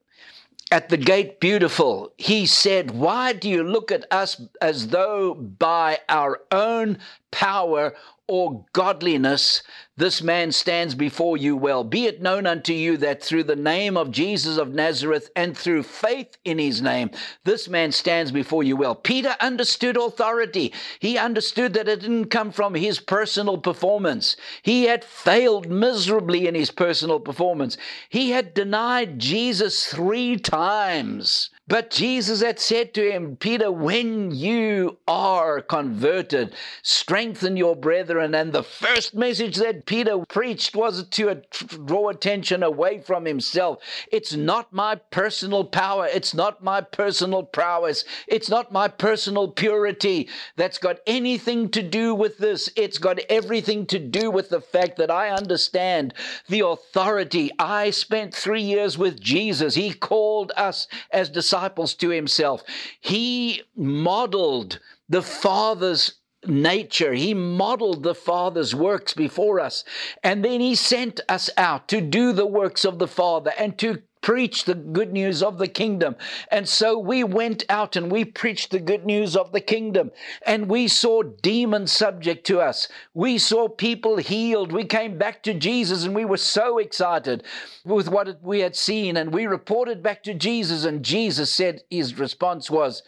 at 0.71 0.89
the 0.89 0.97
gate 0.97 1.39
beautiful. 1.39 2.11
He 2.17 2.47
said, 2.47 2.89
Why 2.89 3.33
do 3.33 3.47
you 3.47 3.63
look 3.63 3.91
at 3.91 4.11
us 4.11 4.41
as 4.59 4.87
though 4.87 5.35
by 5.35 5.99
our 6.09 6.41
own 6.51 6.97
power 7.29 7.93
or 8.27 8.65
godliness 8.73 9.61
this 10.01 10.23
man 10.23 10.51
stands 10.51 10.95
before 10.95 11.37
you 11.37 11.55
well. 11.55 11.83
Be 11.83 12.07
it 12.07 12.23
known 12.23 12.47
unto 12.47 12.73
you 12.73 12.97
that 12.97 13.21
through 13.21 13.43
the 13.43 13.55
name 13.55 13.97
of 13.97 14.09
Jesus 14.09 14.57
of 14.57 14.73
Nazareth 14.73 15.29
and 15.35 15.55
through 15.55 15.83
faith 15.83 16.37
in 16.43 16.57
his 16.57 16.81
name, 16.81 17.11
this 17.43 17.69
man 17.69 17.91
stands 17.91 18.31
before 18.31 18.63
you 18.63 18.75
well. 18.75 18.95
Peter 18.95 19.35
understood 19.39 19.97
authority. 19.97 20.73
He 20.99 21.19
understood 21.19 21.73
that 21.73 21.87
it 21.87 21.99
didn't 21.99 22.31
come 22.31 22.51
from 22.51 22.73
his 22.73 22.99
personal 22.99 23.59
performance. 23.59 24.35
He 24.63 24.85
had 24.85 25.03
failed 25.03 25.69
miserably 25.69 26.47
in 26.47 26.55
his 26.55 26.71
personal 26.71 27.19
performance. 27.19 27.77
He 28.09 28.31
had 28.31 28.55
denied 28.55 29.19
Jesus 29.19 29.85
three 29.85 30.37
times. 30.37 31.51
But 31.71 31.89
Jesus 31.89 32.41
had 32.41 32.59
said 32.59 32.93
to 32.95 33.09
him, 33.09 33.37
Peter, 33.37 33.71
when 33.71 34.31
you 34.31 34.97
are 35.07 35.61
converted, 35.61 36.53
strengthen 36.83 37.55
your 37.55 37.77
brethren. 37.77 38.35
And 38.35 38.51
the 38.51 38.61
first 38.61 39.15
message 39.15 39.55
that 39.55 39.85
Peter 39.85 40.17
preached 40.27 40.75
was 40.75 41.07
to 41.07 41.41
draw 41.85 42.09
attention 42.09 42.61
away 42.61 42.99
from 42.99 43.23
himself. 43.23 43.77
It's 44.11 44.35
not 44.35 44.73
my 44.73 44.95
personal 44.95 45.63
power. 45.63 46.09
It's 46.11 46.33
not 46.33 46.61
my 46.61 46.81
personal 46.81 47.41
prowess. 47.41 48.03
It's 48.27 48.49
not 48.49 48.73
my 48.73 48.89
personal 48.89 49.47
purity 49.47 50.27
that's 50.57 50.77
got 50.77 50.97
anything 51.07 51.69
to 51.69 51.81
do 51.81 52.13
with 52.13 52.37
this. 52.37 52.69
It's 52.75 52.97
got 52.97 53.19
everything 53.29 53.85
to 53.85 53.97
do 53.97 54.29
with 54.29 54.49
the 54.49 54.59
fact 54.59 54.97
that 54.97 55.09
I 55.09 55.29
understand 55.29 56.15
the 56.49 56.65
authority. 56.65 57.49
I 57.57 57.91
spent 57.91 58.35
three 58.35 58.61
years 58.61 58.97
with 58.97 59.21
Jesus. 59.21 59.75
He 59.75 59.93
called 59.93 60.51
us 60.57 60.89
as 61.11 61.29
disciples 61.29 61.60
disciples 61.61 61.93
to 61.95 62.09
himself. 62.09 62.63
He 62.99 63.61
modeled 63.75 64.79
the 65.07 65.21
Father's 65.21 66.15
nature. 66.47 67.13
He 67.13 67.35
modeled 67.35 68.01
the 68.01 68.15
Father's 68.15 68.73
works 68.73 69.13
before 69.13 69.59
us. 69.59 69.83
And 70.23 70.43
then 70.43 70.59
He 70.59 70.73
sent 70.73 71.21
us 71.29 71.51
out 71.57 71.87
to 71.89 72.01
do 72.01 72.33
the 72.33 72.47
works 72.47 72.83
of 72.83 72.97
the 72.97 73.07
Father 73.07 73.53
and 73.59 73.77
to 73.77 74.01
preach 74.21 74.65
the 74.65 74.75
good 74.75 75.11
news 75.11 75.41
of 75.41 75.57
the 75.57 75.67
kingdom. 75.67 76.15
And 76.49 76.67
so 76.67 76.97
we 76.97 77.23
went 77.23 77.63
out 77.69 77.95
and 77.95 78.11
we 78.11 78.23
preached 78.23 78.71
the 78.71 78.79
good 78.79 79.05
news 79.05 79.35
of 79.35 79.51
the 79.51 79.61
kingdom. 79.61 80.11
And 80.45 80.69
we 80.69 80.87
saw 80.87 81.23
demons 81.23 81.91
subject 81.91 82.45
to 82.47 82.59
us. 82.59 82.87
We 83.13 83.37
saw 83.37 83.67
people 83.67 84.17
healed. 84.17 84.71
We 84.71 84.85
came 84.85 85.17
back 85.17 85.43
to 85.43 85.53
Jesus 85.53 86.03
and 86.03 86.15
we 86.15 86.25
were 86.25 86.37
so 86.37 86.77
excited 86.77 87.43
with 87.83 88.07
what 88.07 88.41
we 88.43 88.59
had 88.59 88.75
seen. 88.75 89.17
And 89.17 89.33
we 89.33 89.47
reported 89.47 90.03
back 90.03 90.23
to 90.23 90.33
Jesus. 90.33 90.85
And 90.85 91.03
Jesus 91.03 91.51
said, 91.51 91.81
his 91.89 92.17
response 92.17 92.69
was, 92.69 93.03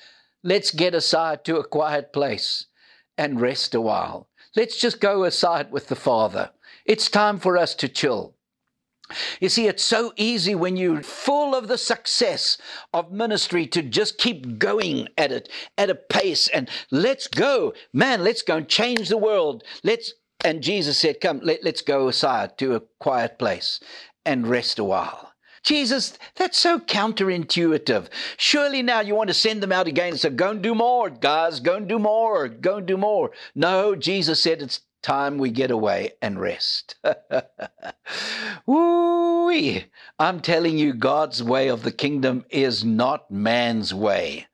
Let's 0.45 0.71
get 0.71 0.93
aside 0.93 1.45
to 1.45 1.55
a 1.55 1.63
quiet 1.63 2.11
place 2.11 2.65
and 3.17 3.39
rest 3.39 3.73
a 3.73 3.79
while. 3.79 4.27
Let's 4.55 4.77
just 4.77 4.99
go 4.99 5.23
aside 5.23 5.71
with 5.71 5.87
the 5.87 5.95
Father. 5.95 6.51
It's 6.85 7.09
time 7.09 7.39
for 7.39 7.57
us 7.57 7.73
to 7.75 7.87
chill. 7.87 8.35
You 9.39 9.49
see, 9.49 9.67
it's 9.67 9.83
so 9.83 10.13
easy 10.15 10.55
when 10.55 10.77
you're 10.77 11.03
full 11.03 11.55
of 11.55 11.67
the 11.67 11.77
success 11.77 12.57
of 12.93 13.11
ministry 13.11 13.65
to 13.67 13.81
just 13.81 14.17
keep 14.17 14.57
going 14.59 15.07
at 15.17 15.31
it 15.31 15.49
at 15.77 15.89
a 15.89 15.95
pace 15.95 16.47
and 16.47 16.69
let's 16.91 17.27
go. 17.27 17.73
Man, 17.93 18.23
let's 18.23 18.41
go 18.41 18.57
and 18.57 18.67
change 18.67 19.09
the 19.09 19.17
world. 19.17 19.63
Let's 19.83 20.13
and 20.43 20.61
Jesus 20.61 20.97
said, 20.97 21.21
Come, 21.21 21.39
let, 21.41 21.63
let's 21.63 21.81
go 21.81 22.07
aside 22.09 22.57
to 22.57 22.75
a 22.75 22.81
quiet 22.99 23.39
place 23.39 23.79
and 24.25 24.47
rest 24.47 24.77
a 24.77 24.83
while. 24.83 25.33
Jesus, 25.63 26.17
that's 26.35 26.57
so 26.57 26.77
counterintuitive. 26.77 28.09
Surely 28.35 28.81
now 28.81 28.99
you 28.99 29.15
want 29.15 29.29
to 29.29 29.33
send 29.33 29.63
them 29.63 29.71
out 29.71 29.87
again 29.87 30.17
So 30.17 30.29
Go 30.29 30.51
and 30.51 30.61
do 30.61 30.75
more, 30.75 31.09
guys, 31.09 31.61
go 31.61 31.75
and 31.75 31.87
do 31.87 31.97
more, 31.97 32.49
go 32.49 32.75
and 32.77 32.85
do 32.85 32.97
more. 32.97 33.31
No, 33.55 33.95
Jesus 33.95 34.43
said 34.43 34.61
it's 34.61 34.81
time 35.03 35.37
we 35.37 35.51
get 35.51 35.69
away 35.69 36.13
and 36.21 36.39
rest. 36.39 36.95
woo 38.65 39.51
I'm 40.17 40.39
telling 40.39 40.77
you, 40.79 40.93
God's 40.93 41.43
way 41.43 41.67
of 41.67 41.83
the 41.83 41.91
kingdom 41.91 42.45
is 42.49 42.83
not 42.83 43.29
man's 43.29 43.93
way. 43.93 44.47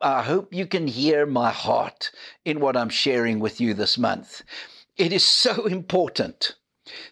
I 0.00 0.22
hope 0.22 0.54
you 0.54 0.66
can 0.66 0.86
hear 0.86 1.26
my 1.26 1.50
heart 1.50 2.10
in 2.44 2.60
what 2.60 2.76
I'm 2.76 2.88
sharing 2.88 3.40
with 3.40 3.60
you 3.60 3.74
this 3.74 3.98
month. 3.98 4.42
It 4.96 5.12
is 5.12 5.24
so 5.24 5.66
important 5.78 6.54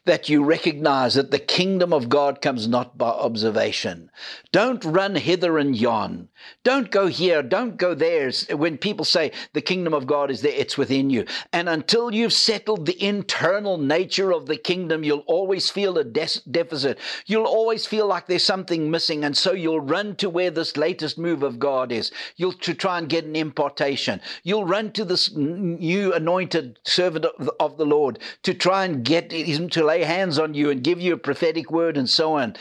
that 0.04 0.28
you 0.28 0.44
recognize 0.44 1.14
that 1.14 1.30
the 1.30 1.38
kingdom 1.38 1.92
of 1.92 2.08
God 2.08 2.40
comes 2.40 2.68
not 2.68 2.96
by 2.96 3.08
observation. 3.08 4.10
Don't 4.52 4.84
run 4.84 5.14
hither 5.16 5.58
and 5.58 5.76
yon. 5.76 6.28
Don't 6.64 6.90
go 6.90 7.06
here. 7.06 7.42
Don't 7.42 7.76
go 7.76 7.94
there. 7.94 8.30
When 8.52 8.78
people 8.78 9.04
say 9.04 9.32
the 9.52 9.60
kingdom 9.60 9.94
of 9.94 10.06
God 10.06 10.30
is 10.30 10.42
there, 10.42 10.52
it's 10.52 10.78
within 10.78 11.10
you. 11.10 11.24
And 11.52 11.68
until 11.68 12.12
you've 12.12 12.32
settled 12.32 12.86
the 12.86 13.02
internal 13.02 13.78
nature 13.78 14.32
of 14.32 14.46
the 14.46 14.56
kingdom, 14.56 15.04
you'll 15.04 15.24
always 15.26 15.70
feel 15.70 15.98
a 15.98 16.04
de- 16.04 16.42
deficit. 16.50 16.98
You'll 17.26 17.46
always 17.46 17.86
feel 17.86 18.06
like 18.06 18.26
there's 18.26 18.44
something 18.44 18.90
missing. 18.90 19.24
And 19.24 19.36
so 19.36 19.52
you'll 19.52 19.80
run 19.80 20.16
to 20.16 20.30
where 20.30 20.50
this 20.50 20.76
latest 20.76 21.18
move 21.18 21.42
of 21.42 21.58
God 21.58 21.92
is. 21.92 22.10
You'll 22.36 22.52
to 22.52 22.74
try 22.74 22.98
and 22.98 23.08
get 23.08 23.24
an 23.24 23.36
impartation. 23.36 24.20
You'll 24.42 24.64
run 24.64 24.92
to 24.92 25.04
this 25.04 25.34
new 25.34 26.12
anointed 26.12 26.78
servant 26.84 27.26
of 27.60 27.76
the 27.76 27.86
Lord 27.86 28.18
to 28.42 28.54
try 28.54 28.84
and 28.84 29.04
get 29.04 29.32
to 29.70 29.84
lay 29.84 30.04
hands 30.04 30.38
on 30.38 30.54
you 30.54 30.70
and 30.70 30.82
give 30.82 31.00
you 31.00 31.14
a 31.14 31.18
prophetic 31.18 31.70
word 31.70 31.96
and 31.96 32.08
so 32.08 32.34
on. 32.34 32.56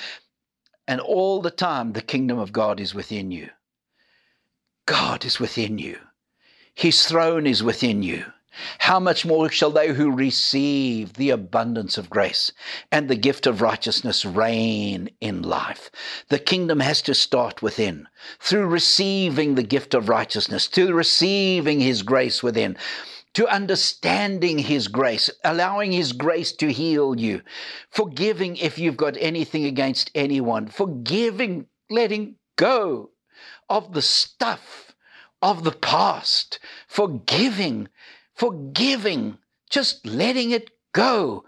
And 0.87 1.01
all 1.01 1.41
the 1.41 1.51
time, 1.51 1.93
the 1.93 2.01
kingdom 2.01 2.37
of 2.37 2.53
God 2.53 2.79
is 2.79 2.93
within 2.93 3.31
you. 3.31 3.49
God 4.85 5.25
is 5.25 5.39
within 5.39 5.77
you. 5.77 5.97
His 6.75 7.05
throne 7.05 7.47
is 7.47 7.63
within 7.63 8.03
you. 8.03 8.25
How 8.79 9.01
much 9.01 9.25
more 9.25 9.49
shall 9.49 9.71
they 9.71 9.89
who 9.89 10.09
receive 10.11 11.13
the 11.13 11.29
abundance 11.29 11.97
of 11.97 12.09
grace 12.09 12.53
and 12.89 13.09
the 13.09 13.15
gift 13.15 13.47
of 13.47 13.61
righteousness 13.61 14.23
reign 14.23 15.09
in 15.19 15.41
life? 15.41 15.91
The 16.29 16.39
kingdom 16.39 16.79
has 16.79 17.01
to 17.03 17.13
start 17.13 17.61
within 17.61 18.07
through 18.39 18.67
receiving 18.67 19.55
the 19.55 19.63
gift 19.63 19.93
of 19.93 20.07
righteousness, 20.07 20.67
through 20.67 20.93
receiving 20.93 21.81
his 21.81 22.01
grace 22.01 22.41
within 22.41 22.77
to 23.35 23.47
understanding 23.47 24.57
His 24.57 24.87
grace, 24.87 25.29
allowing 25.43 25.91
His 25.91 26.13
grace 26.13 26.51
to 26.53 26.71
heal 26.71 27.19
you, 27.19 27.41
forgiving 27.89 28.57
if 28.57 28.79
you've 28.79 28.97
got 28.97 29.15
anything 29.17 29.65
against 29.65 30.09
anyone, 30.15 30.67
forgiving, 30.67 31.67
letting 31.89 32.35
go 32.55 33.11
of 33.69 33.93
the 33.93 34.01
stuff 34.01 34.95
of 35.41 35.63
the 35.63 35.71
past, 35.71 36.59
forgiving, 36.87 37.87
forgiving, 38.33 39.37
just 39.69 40.05
letting 40.05 40.51
it 40.51 40.71
go. 40.93 41.45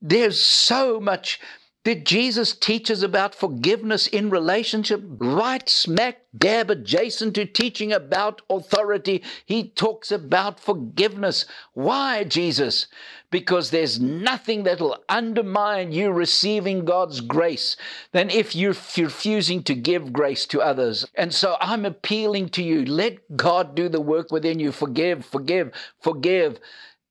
There's 0.00 0.40
so 0.40 0.98
much 1.00 1.40
did 1.86 2.04
Jesus 2.04 2.52
teach 2.52 2.90
us 2.90 3.02
about 3.02 3.32
forgiveness 3.32 4.08
in 4.08 4.28
relationship? 4.28 5.04
Right 5.04 5.68
smack 5.68 6.18
dab 6.36 6.68
adjacent 6.68 7.36
to 7.36 7.46
teaching 7.46 7.92
about 7.92 8.42
authority, 8.50 9.22
he 9.44 9.68
talks 9.68 10.10
about 10.10 10.58
forgiveness. 10.58 11.44
Why, 11.74 12.24
Jesus? 12.24 12.88
Because 13.30 13.70
there's 13.70 14.00
nothing 14.00 14.64
that'll 14.64 14.98
undermine 15.08 15.92
you 15.92 16.10
receiving 16.10 16.84
God's 16.84 17.20
grace 17.20 17.76
than 18.10 18.30
if 18.30 18.56
you're 18.56 18.74
refusing 18.96 19.62
to 19.62 19.74
give 19.76 20.12
grace 20.12 20.44
to 20.46 20.60
others. 20.60 21.06
And 21.14 21.32
so 21.32 21.56
I'm 21.60 21.84
appealing 21.84 22.48
to 22.48 22.64
you 22.64 22.84
let 22.84 23.36
God 23.36 23.76
do 23.76 23.88
the 23.88 24.00
work 24.00 24.32
within 24.32 24.58
you. 24.58 24.72
Forgive, 24.72 25.24
forgive, 25.24 25.70
forgive. 26.00 26.58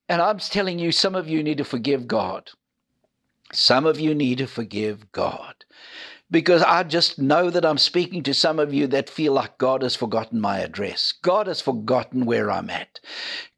And 0.10 0.22
I'm 0.22 0.40
telling 0.40 0.80
you, 0.80 0.92
some 0.92 1.16
of 1.16 1.30
you 1.30 1.44
need 1.44 1.60
to 1.60 1.64
forgive 1.64 2.10
God. 2.10 2.52
Some 3.56 3.86
of 3.88 4.00
you 4.00 4.16
need 4.16 4.40
to 4.40 4.48
forgive 4.48 5.12
God 5.14 5.56
because 6.32 6.64
I 6.64 6.84
just 6.84 7.20
know 7.20 7.50
that 7.50 7.66
I'm 7.66 7.78
speaking 7.78 8.24
to 8.24 8.34
some 8.34 8.60
of 8.60 8.74
you 8.74 8.88
that 8.88 9.10
feel 9.10 9.34
like 9.34 9.58
God 9.58 9.84
has 9.84 9.96
forgotten 9.96 10.42
my 10.42 10.60
address. 10.60 11.14
God 11.22 11.48
has 11.48 11.62
forgotten 11.62 12.26
where 12.26 12.50
I'm 12.50 12.70
at. 12.70 13.00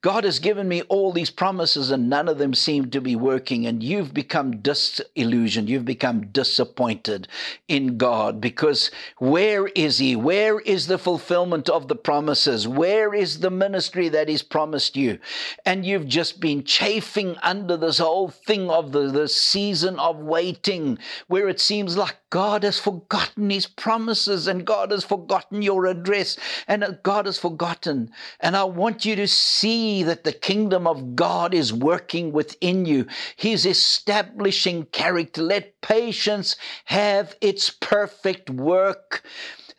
God 0.02 0.26
has 0.26 0.40
given 0.40 0.68
me 0.68 0.84
all 0.84 1.12
these 1.12 1.32
promises 1.32 1.92
and 1.92 2.10
none 2.10 2.28
of 2.28 2.38
them 2.38 2.54
seem 2.54 2.92
to 2.92 3.02
be 3.02 3.16
working. 3.16 3.66
And 3.66 3.82
you've 3.82 4.14
become 4.14 4.62
disillusioned. 4.62 5.70
You've 5.70 5.86
become 5.86 6.28
disappointed 6.28 7.28
in 7.68 7.98
God 7.98 8.40
because 8.40 8.92
where 9.18 9.68
is 9.68 9.98
He? 9.98 10.16
Where 10.16 10.60
is 10.60 10.88
the 10.88 10.98
fulfillment 10.98 11.70
of 11.70 11.88
the 11.88 11.96
promises? 11.96 12.68
Where 12.68 13.14
is 13.14 13.40
the 13.40 13.50
ministry 13.50 14.08
that 14.10 14.30
He's 14.30 14.44
promised 14.44 14.96
you? 14.96 15.20
And 15.66 15.86
you've 15.86 16.08
just 16.08 16.40
been 16.40 16.64
chafing 16.64 17.36
under 17.42 17.76
this 17.76 17.98
whole 17.98 18.30
thing 18.30 18.70
of 18.70 18.92
the, 18.92 19.10
the 19.10 19.28
season 19.28 20.00
of 20.00 20.18
waiting 20.18 21.00
where 21.28 21.50
it 21.50 21.60
seems 21.60 21.98
like 21.98 22.18
God 22.30 22.64
has 22.64 22.78
forgotten 22.78 23.50
His 23.50 23.68
promises 23.68 24.48
and 24.48 24.66
God 24.66 24.92
has 24.92 25.04
forgotten 25.04 25.62
your 25.62 25.86
address 25.86 26.38
and 26.68 27.00
God 27.04 27.26
has 27.26 27.38
forgotten. 27.38 28.12
And 28.40 28.56
I 28.56 28.66
want 28.66 29.06
you 29.06 29.16
to 29.16 29.28
see 29.28 30.04
that 30.04 30.24
the 30.24 30.34
kingdom 30.34 30.88
of 30.88 31.16
God 31.16 31.54
is 31.54 31.72
working 31.72 32.32
within 32.32 32.86
you. 32.86 33.08
He's 33.36 33.66
establishing 33.66 34.86
character. 34.86 35.42
Let 35.42 35.80
patience 35.82 36.56
have 36.86 37.36
its 37.40 37.70
perfect 37.70 38.50
work 38.50 39.24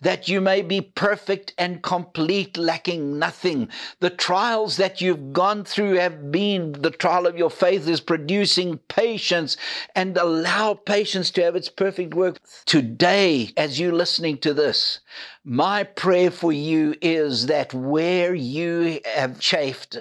that 0.00 0.28
you 0.28 0.40
may 0.40 0.62
be 0.62 0.80
perfect 0.80 1.52
and 1.58 1.82
complete, 1.82 2.56
lacking 2.56 3.18
nothing. 3.18 3.68
The 4.00 4.10
trials 4.10 4.76
that 4.76 5.00
you've 5.00 5.32
gone 5.32 5.64
through 5.64 5.94
have 5.94 6.30
been 6.30 6.72
the 6.72 6.90
trial 6.90 7.26
of 7.26 7.36
your 7.36 7.50
faith 7.50 7.88
is 7.88 8.00
producing 8.00 8.78
patience 8.88 9.56
and 9.94 10.16
allow 10.16 10.74
patience 10.74 11.30
to 11.32 11.42
have 11.42 11.56
its 11.56 11.68
perfect 11.68 12.14
work. 12.14 12.38
Today, 12.64 13.52
as 13.56 13.80
you're 13.80 13.92
listening 13.92 14.38
to 14.38 14.54
this, 14.54 15.00
my 15.44 15.82
prayer 15.82 16.30
for 16.30 16.52
you 16.52 16.94
is 17.00 17.46
that 17.46 17.74
where 17.74 18.34
you 18.34 19.00
have 19.04 19.40
chafed 19.40 19.98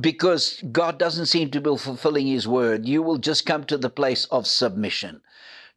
because 0.00 0.62
God 0.70 0.98
doesn't 0.98 1.26
seem 1.26 1.50
to 1.50 1.60
be 1.60 1.76
fulfilling 1.76 2.26
His 2.26 2.46
word, 2.46 2.86
you 2.86 3.02
will 3.02 3.18
just 3.18 3.46
come 3.46 3.64
to 3.64 3.76
the 3.76 3.90
place 3.90 4.26
of 4.26 4.46
submission. 4.46 5.20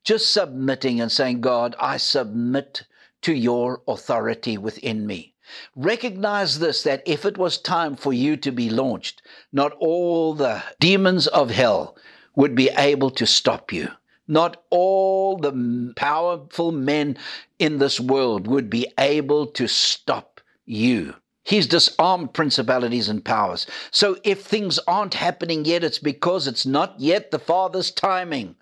Just 0.04 0.32
submitting 0.32 1.00
and 1.00 1.12
saying, 1.12 1.42
God, 1.42 1.76
I 1.80 1.98
submit 1.98 2.84
to 3.22 3.34
your 3.34 3.82
authority 3.88 4.58
within 4.58 5.06
me. 5.06 5.34
Recognize 5.76 6.60
this 6.60 6.84
that 6.84 7.04
if 7.06 7.26
it 7.26 7.38
was 7.38 7.58
time 7.58 7.96
for 7.96 8.14
you 8.14 8.38
to 8.38 8.52
be 8.52 8.70
launched, 8.70 9.22
not 9.52 9.74
all 9.80 10.34
the 10.34 10.64
demons 10.80 11.28
of 11.28 11.50
hell 11.50 11.98
would 12.36 12.56
be 12.56 12.70
able 12.70 13.12
to 13.12 13.26
stop 13.26 13.74
you. 13.74 13.90
Not 14.28 14.64
all 14.70 15.38
the 15.38 15.94
powerful 15.96 16.72
men 16.72 17.18
in 17.60 17.80
this 17.80 18.00
world 18.00 18.48
would 18.48 18.70
be 18.70 18.88
able 18.98 19.48
to 19.48 19.68
stop 19.68 20.40
you. 20.66 21.16
He's 21.44 21.68
disarmed 21.68 22.34
principalities 22.34 23.10
and 23.10 23.26
powers. 23.26 23.66
So 23.90 24.18
if 24.24 24.44
things 24.44 24.80
aren't 24.88 25.16
happening 25.16 25.66
yet, 25.66 25.84
it's 25.84 26.00
because 26.00 26.48
it's 26.48 26.66
not 26.66 27.00
yet 27.00 27.32
the 27.32 27.40
Father's 27.40 27.92
timing. 27.92 28.56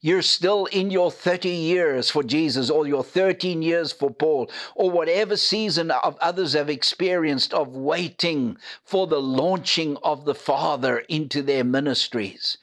You're 0.00 0.22
still 0.22 0.66
in 0.66 0.90
your 0.90 1.10
30 1.10 1.48
years 1.48 2.10
for 2.10 2.22
Jesus, 2.22 2.70
or 2.70 2.86
your 2.86 3.04
13 3.04 3.62
years 3.62 3.92
for 3.92 4.10
Paul, 4.10 4.50
or 4.74 4.90
whatever 4.90 5.36
season 5.36 5.90
of 5.90 6.16
others 6.20 6.52
have 6.52 6.68
experienced 6.68 7.54
of 7.54 7.74
waiting 7.74 8.58
for 8.84 9.06
the 9.06 9.20
launching 9.20 9.96
of 10.02 10.24
the 10.24 10.34
Father 10.34 10.98
into 11.08 11.42
their 11.42 11.64
ministries. 11.64 12.58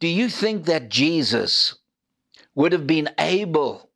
Do 0.00 0.08
you 0.08 0.28
think 0.28 0.66
that 0.66 0.88
Jesus 0.88 1.74
would 2.54 2.72
have 2.72 2.86
been 2.86 3.08
able 3.18 3.90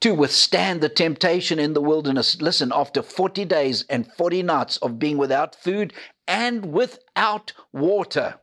to 0.00 0.14
withstand 0.14 0.80
the 0.80 0.88
temptation 0.88 1.58
in 1.58 1.72
the 1.72 1.80
wilderness? 1.80 2.40
Listen, 2.40 2.72
after 2.74 3.02
40 3.02 3.44
days 3.44 3.84
and 3.88 4.10
40 4.12 4.42
nights 4.42 4.76
of 4.78 4.98
being 4.98 5.18
without 5.18 5.54
food 5.54 5.92
and 6.26 6.72
without 6.72 7.52
water 7.72 8.38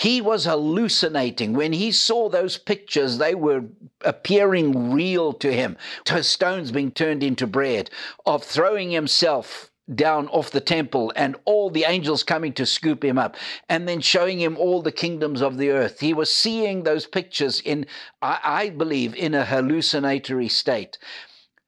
he 0.00 0.22
was 0.22 0.46
hallucinating. 0.46 1.52
When 1.52 1.74
he 1.74 1.92
saw 1.92 2.30
those 2.30 2.56
pictures, 2.56 3.18
they 3.18 3.34
were 3.34 3.64
appearing 4.02 4.92
real 4.92 5.34
to 5.34 5.52
him. 5.52 5.76
Stones 6.22 6.72
being 6.72 6.90
turned 6.90 7.22
into 7.22 7.46
bread, 7.46 7.90
of 8.24 8.42
throwing 8.42 8.90
himself 8.92 9.70
down 9.94 10.26
off 10.28 10.52
the 10.52 10.60
temple 10.62 11.12
and 11.16 11.36
all 11.44 11.68
the 11.68 11.84
angels 11.84 12.22
coming 12.22 12.54
to 12.54 12.64
scoop 12.64 13.04
him 13.04 13.18
up 13.18 13.36
and 13.68 13.86
then 13.86 14.00
showing 14.00 14.40
him 14.40 14.56
all 14.56 14.80
the 14.80 14.90
kingdoms 14.90 15.42
of 15.42 15.58
the 15.58 15.68
earth. 15.68 16.00
He 16.00 16.14
was 16.14 16.34
seeing 16.34 16.82
those 16.82 17.06
pictures 17.06 17.60
in, 17.60 17.84
I, 18.22 18.38
I 18.42 18.70
believe, 18.70 19.14
in 19.14 19.34
a 19.34 19.44
hallucinatory 19.44 20.48
state. 20.48 20.96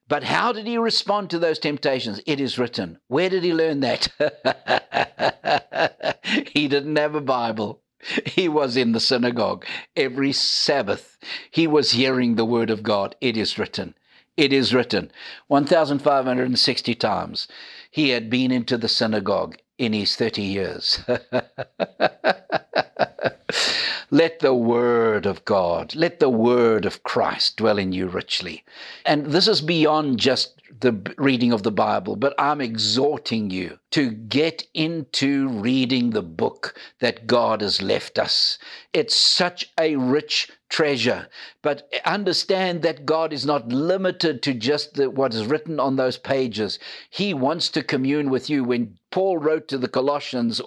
But 0.07 0.23
how 0.23 0.51
did 0.51 0.65
he 0.65 0.79
respond 0.79 1.29
to 1.29 1.39
those 1.39 1.59
temptations? 1.59 2.19
It 2.25 2.39
is 2.39 2.57
written. 2.57 2.97
Where 3.09 3.29
did 3.29 3.43
he 3.43 3.53
learn 3.53 3.81
that? 3.81 4.07
he 6.51 6.67
didn't 6.67 6.95
have 6.95 7.13
a 7.13 7.21
Bible. 7.21 7.82
He 8.25 8.49
was 8.49 8.75
in 8.77 8.91
the 8.91 8.99
synagogue 8.99 9.65
every 9.95 10.31
Sabbath. 10.33 11.17
He 11.49 11.67
was 11.67 11.91
hearing 11.91 12.35
the 12.35 12.45
word 12.45 12.69
of 12.69 12.83
God. 12.83 13.15
It 13.21 13.37
is 13.37 13.57
written. 13.57 13.95
It 14.35 14.51
is 14.51 14.73
written. 14.73 15.11
1,560 15.47 16.95
times 16.95 17.47
he 17.91 18.09
had 18.09 18.29
been 18.29 18.51
into 18.51 18.77
the 18.77 18.89
synagogue 18.89 19.57
in 19.77 19.93
his 19.93 20.15
30 20.15 20.41
years. 20.41 20.99
let 24.09 24.39
the 24.39 24.55
word 24.55 25.25
of 25.25 25.45
God, 25.45 25.93
let 25.95 26.19
the 26.19 26.29
word 26.29 26.85
of 26.85 27.03
Christ 27.03 27.57
dwell 27.57 27.77
in 27.77 27.91
you 27.91 28.07
richly. 28.07 28.63
And 29.05 29.27
this 29.27 29.47
is 29.47 29.61
beyond 29.61 30.19
just 30.19 30.62
the 30.79 31.13
reading 31.17 31.51
of 31.51 31.63
the 31.63 31.71
Bible, 31.71 32.15
but 32.15 32.33
I'm 32.37 32.61
exhorting 32.61 33.49
you 33.49 33.79
to 33.91 34.11
get 34.11 34.65
into 34.73 35.47
reading 35.49 36.09
the 36.09 36.21
book 36.21 36.79
that 36.99 37.27
God 37.27 37.61
has 37.61 37.81
left 37.81 38.17
us. 38.17 38.57
It's 38.93 39.15
such 39.15 39.71
a 39.79 39.95
rich 39.95 40.49
treasure, 40.69 41.27
but 41.61 41.87
understand 42.05 42.81
that 42.81 43.05
God 43.05 43.31
is 43.31 43.45
not 43.45 43.67
limited 43.67 44.41
to 44.43 44.53
just 44.53 44.95
the, 44.95 45.09
what 45.09 45.33
is 45.33 45.45
written 45.45 45.79
on 45.79 45.95
those 45.95 46.17
pages. 46.17 46.79
He 47.09 47.33
wants 47.33 47.69
to 47.69 47.83
commune 47.83 48.29
with 48.29 48.49
you. 48.49 48.63
When 48.63 48.97
Paul 49.11 49.37
wrote 49.37 49.67
to 49.67 49.77
the 49.77 49.87
Colossians 49.87 50.59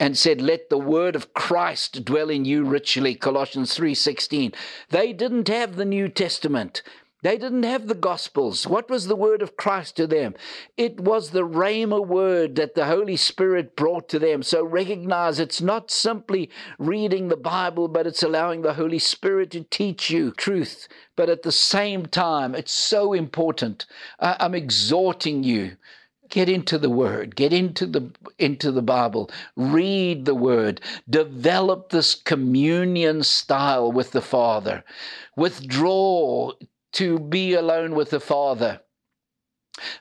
and 0.00 0.16
said, 0.16 0.40
"Let 0.40 0.70
the 0.70 0.78
word 0.78 1.14
of 1.14 1.34
Christ 1.34 2.04
dwell 2.04 2.30
in 2.30 2.46
you 2.46 2.64
richly," 2.64 3.14
Colossians 3.14 3.74
3:16. 3.74 4.52
They 4.88 5.12
didn't 5.12 5.48
have 5.48 5.76
the 5.76 5.84
New 5.84 6.08
Testament. 6.08 6.82
They 7.22 7.38
didn't 7.38 7.62
have 7.62 7.86
the 7.86 7.94
Gospels. 7.94 8.66
What 8.66 8.90
was 8.90 9.06
the 9.06 9.14
word 9.14 9.42
of 9.42 9.56
Christ 9.56 9.96
to 9.96 10.08
them? 10.08 10.34
It 10.76 11.00
was 11.00 11.30
the 11.30 11.46
Rhema 11.46 12.04
word 12.04 12.56
that 12.56 12.74
the 12.74 12.86
Holy 12.86 13.16
Spirit 13.16 13.76
brought 13.76 14.08
to 14.08 14.18
them. 14.18 14.42
So 14.42 14.64
recognize 14.64 15.38
it's 15.38 15.60
not 15.60 15.92
simply 15.92 16.50
reading 16.80 17.28
the 17.28 17.36
Bible, 17.36 17.86
but 17.86 18.08
it's 18.08 18.24
allowing 18.24 18.62
the 18.62 18.74
Holy 18.74 18.98
Spirit 18.98 19.52
to 19.52 19.62
teach 19.62 20.10
you 20.10 20.32
truth. 20.32 20.88
But 21.14 21.30
at 21.30 21.44
the 21.44 21.52
same 21.52 22.06
time, 22.06 22.56
it's 22.56 22.72
so 22.72 23.12
important. 23.12 23.86
I'm 24.18 24.56
exhorting 24.56 25.44
you 25.44 25.76
get 26.28 26.48
into 26.48 26.78
the 26.78 26.88
word 26.88 27.36
get 27.36 27.52
into 27.52 27.84
the 27.84 28.10
into 28.38 28.72
the 28.72 28.80
bible 28.80 29.30
read 29.54 30.24
the 30.24 30.34
word 30.34 30.80
develop 31.10 31.90
this 31.90 32.14
communion 32.14 33.22
style 33.22 33.92
with 33.92 34.12
the 34.12 34.22
father 34.22 34.82
withdraw 35.36 36.50
to 36.92 37.18
be 37.18 37.54
alone 37.54 37.94
with 37.94 38.10
the 38.10 38.20
Father. 38.20 38.80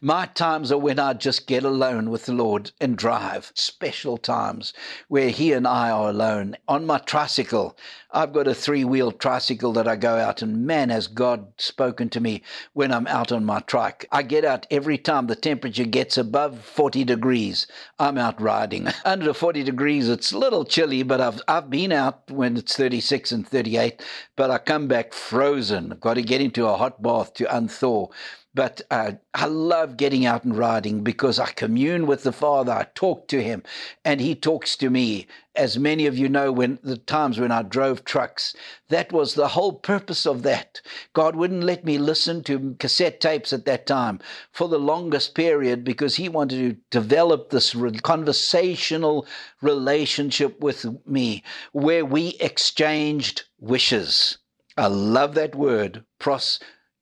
My 0.02 0.26
times 0.26 0.70
are 0.74 0.78
when 0.78 1.00
I 1.00 1.14
just 1.14 1.48
get 1.48 1.64
alone 1.64 2.10
with 2.10 2.26
the 2.26 2.34
Lord 2.34 2.72
and 2.82 2.98
drive. 2.98 3.54
Special 3.56 4.18
times 4.18 4.74
where 5.08 5.30
He 5.30 5.54
and 5.54 5.66
I 5.66 5.90
are 5.90 6.10
alone. 6.10 6.58
On 6.68 6.86
my 6.86 6.98
tricycle, 6.98 7.78
I've 8.12 8.34
got 8.34 8.50
a 8.50 8.54
three 8.54 8.84
wheel 8.84 9.14
tricycle 9.14 9.72
that 9.74 9.88
I 9.88 9.96
go 9.96 10.18
out, 10.18 10.42
and 10.42 10.68
man, 10.68 10.90
has 10.90 11.08
God 11.08 11.54
spoken 11.58 12.10
to 12.10 12.20
me 12.20 12.44
when 12.74 12.92
I'm 12.92 13.08
out 13.08 13.32
on 13.32 13.46
my 13.46 13.62
trike. 13.62 14.06
I 14.12 14.24
get 14.24 14.44
out 14.44 14.68
every 14.70 14.98
time 14.98 15.28
the 15.28 15.38
temperature 15.38 15.86
gets 15.86 16.18
above 16.18 16.60
40 16.60 17.06
degrees. 17.06 17.66
I'm 17.98 18.18
out 18.18 18.42
riding. 18.42 18.90
Under 19.06 19.34
40 19.34 19.64
degrees, 19.64 20.10
it's 20.10 20.34
a 20.34 20.38
little 20.38 20.66
chilly, 20.66 21.04
but 21.04 21.22
I've, 21.22 21.42
I've 21.48 21.70
been 21.70 21.94
out 21.94 22.30
when 22.30 22.58
it's 22.58 22.76
36 22.76 23.32
and 23.32 23.48
38, 23.48 24.04
but 24.36 24.52
I 24.52 24.58
come 24.58 24.90
back 24.90 25.14
frozen. 25.14 25.94
I've 25.94 26.02
got 26.02 26.16
to 26.16 26.22
get 26.22 26.42
into 26.42 26.68
a 26.68 26.76
hot 26.76 27.02
bath 27.02 27.34
to 27.36 27.46
unthaw. 27.46 28.10
But 28.54 28.82
uh, 28.92 29.14
I 29.34 29.46
love 29.46 29.96
getting 29.96 30.26
out 30.26 30.44
and 30.44 30.58
riding 30.58 31.04
because 31.04 31.40
I 31.40 31.52
commune 31.52 32.06
with 32.06 32.24
the 32.24 32.34
Father. 32.34 32.74
I 32.74 32.88
talk 32.96 33.30
to 33.30 33.42
Him, 33.42 33.64
and 34.04 34.20
He 34.20 34.36
talks 34.36 34.76
to 34.76 34.90
me. 34.90 35.28
As 35.56 35.80
many 35.80 36.06
of 36.06 36.18
you 36.18 36.28
know, 36.28 36.52
when 36.52 36.78
the 36.84 36.98
times 36.98 37.40
when 37.40 37.52
I 37.52 37.62
drove 37.62 38.04
trucks, 38.04 38.54
that 38.90 39.14
was 39.14 39.36
the 39.36 39.48
whole 39.48 39.72
purpose 39.72 40.26
of 40.26 40.44
that. 40.44 40.82
God 41.14 41.38
wouldn't 41.38 41.64
let 41.64 41.86
me 41.86 41.98
listen 41.98 42.44
to 42.44 42.76
cassette 42.78 43.22
tapes 43.22 43.54
at 43.54 43.64
that 43.66 43.88
time 43.88 44.20
for 44.52 44.68
the 44.68 44.80
longest 44.80 45.34
period 45.34 45.86
because 45.86 46.18
He 46.18 46.28
wanted 46.28 46.58
to 46.58 47.00
develop 47.00 47.52
this 47.52 47.74
conversational 48.04 49.26
relationship 49.62 50.60
with 50.60 50.86
me 51.08 51.42
where 51.72 52.04
we 52.04 52.36
exchanged 52.42 53.44
wishes. 53.62 54.40
I 54.76 54.88
love 54.88 55.36
that 55.36 55.56
word, 55.56 56.04
pros 56.20 56.60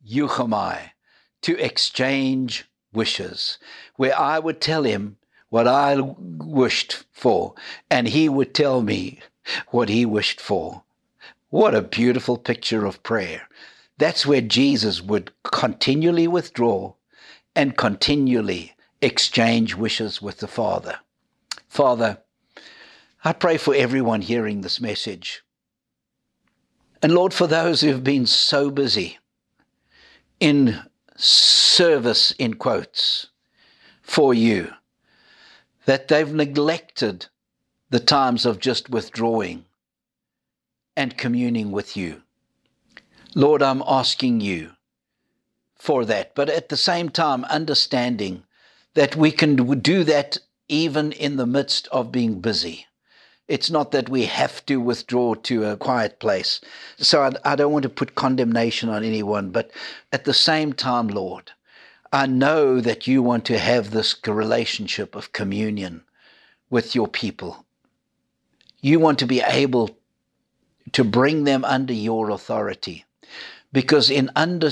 euchomai 0.07 0.91
to 1.41 1.57
exchange 1.57 2.65
wishes, 2.93 3.57
where 3.95 4.17
I 4.17 4.39
would 4.39 4.61
tell 4.61 4.83
him 4.83 5.17
what 5.49 5.67
I 5.67 5.97
wished 5.99 7.03
for, 7.11 7.55
and 7.89 8.07
he 8.07 8.29
would 8.29 8.53
tell 8.53 8.81
me 8.81 9.19
what 9.69 9.89
he 9.89 10.05
wished 10.05 10.39
for. 10.39 10.83
What 11.49 11.73
a 11.73 11.81
beautiful 11.81 12.37
picture 12.37 12.85
of 12.85 13.01
prayer. 13.03 13.47
That's 13.97 14.25
where 14.25 14.41
Jesus 14.41 15.01
would 15.01 15.31
continually 15.43 16.27
withdraw 16.27 16.93
and 17.55 17.75
continually 17.75 18.75
exchange 19.01 19.75
wishes 19.75 20.21
with 20.21 20.37
the 20.37 20.47
Father. 20.47 20.99
Father, 21.67 22.19
I 23.23 23.33
pray 23.33 23.57
for 23.57 23.75
everyone 23.75 24.21
hearing 24.21 24.61
this 24.61 24.79
message. 24.79 25.43
And 27.01 27.13
Lord, 27.13 27.33
for 27.33 27.47
those 27.47 27.81
who 27.81 27.87
have 27.89 28.03
been 28.03 28.25
so 28.25 28.69
busy 28.69 29.17
in 30.39 30.81
service, 31.19 32.31
in 32.31 32.53
quotes, 32.55 33.27
for 34.01 34.33
you, 34.33 34.73
that 35.85 36.07
they've 36.07 36.33
neglected 36.33 37.27
the 37.89 37.99
times 37.99 38.45
of 38.45 38.59
just 38.59 38.89
withdrawing 38.89 39.65
and 40.95 41.17
communing 41.17 41.71
with 41.71 41.97
you. 41.97 42.21
Lord, 43.35 43.61
I'm 43.61 43.83
asking 43.85 44.41
you 44.41 44.71
for 45.75 46.05
that, 46.05 46.35
but 46.35 46.49
at 46.49 46.69
the 46.69 46.77
same 46.77 47.09
time, 47.09 47.45
understanding 47.45 48.43
that 48.95 49.15
we 49.15 49.31
can 49.31 49.55
do 49.81 50.03
that 50.03 50.37
even 50.67 51.11
in 51.11 51.37
the 51.37 51.47
midst 51.47 51.87
of 51.87 52.11
being 52.11 52.41
busy. 52.41 52.85
It's 53.49 53.71
not 53.71 53.91
that 53.91 54.09
we 54.09 54.25
have 54.25 54.63
to 54.67 54.79
withdraw 54.79 55.33
to 55.33 55.65
a 55.65 55.75
quiet 55.75 56.19
place. 56.19 56.61
So 56.97 57.23
I, 57.23 57.31
I, 57.43 57.55
don't 57.55 57.73
want 57.73 57.81
to 57.81 57.89
put 57.89 58.13
condemnation 58.13 58.89
on 58.89 59.03
anyone, 59.03 59.49
but 59.49 59.71
at 60.13 60.25
the 60.25 60.35
same 60.35 60.71
time, 60.71 61.07
Lord, 61.07 61.51
I 62.13 62.27
know 62.27 62.79
that 62.79 63.07
you 63.07 63.23
want 63.23 63.45
to 63.45 63.57
have 63.57 63.89
this 63.89 64.15
relationship 64.25 65.15
of 65.15 65.33
communion 65.33 66.03
with 66.69 66.93
your 66.93 67.07
people. 67.07 67.65
You 68.81 68.99
want 68.99 69.17
to 69.19 69.25
be 69.25 69.41
able 69.41 69.97
to 70.91 71.03
bring 71.03 71.43
them 71.43 71.65
under 71.65 71.93
your 71.93 72.29
authority. 72.29 73.05
Because 73.73 74.11
in 74.11 74.29
under, 74.35 74.69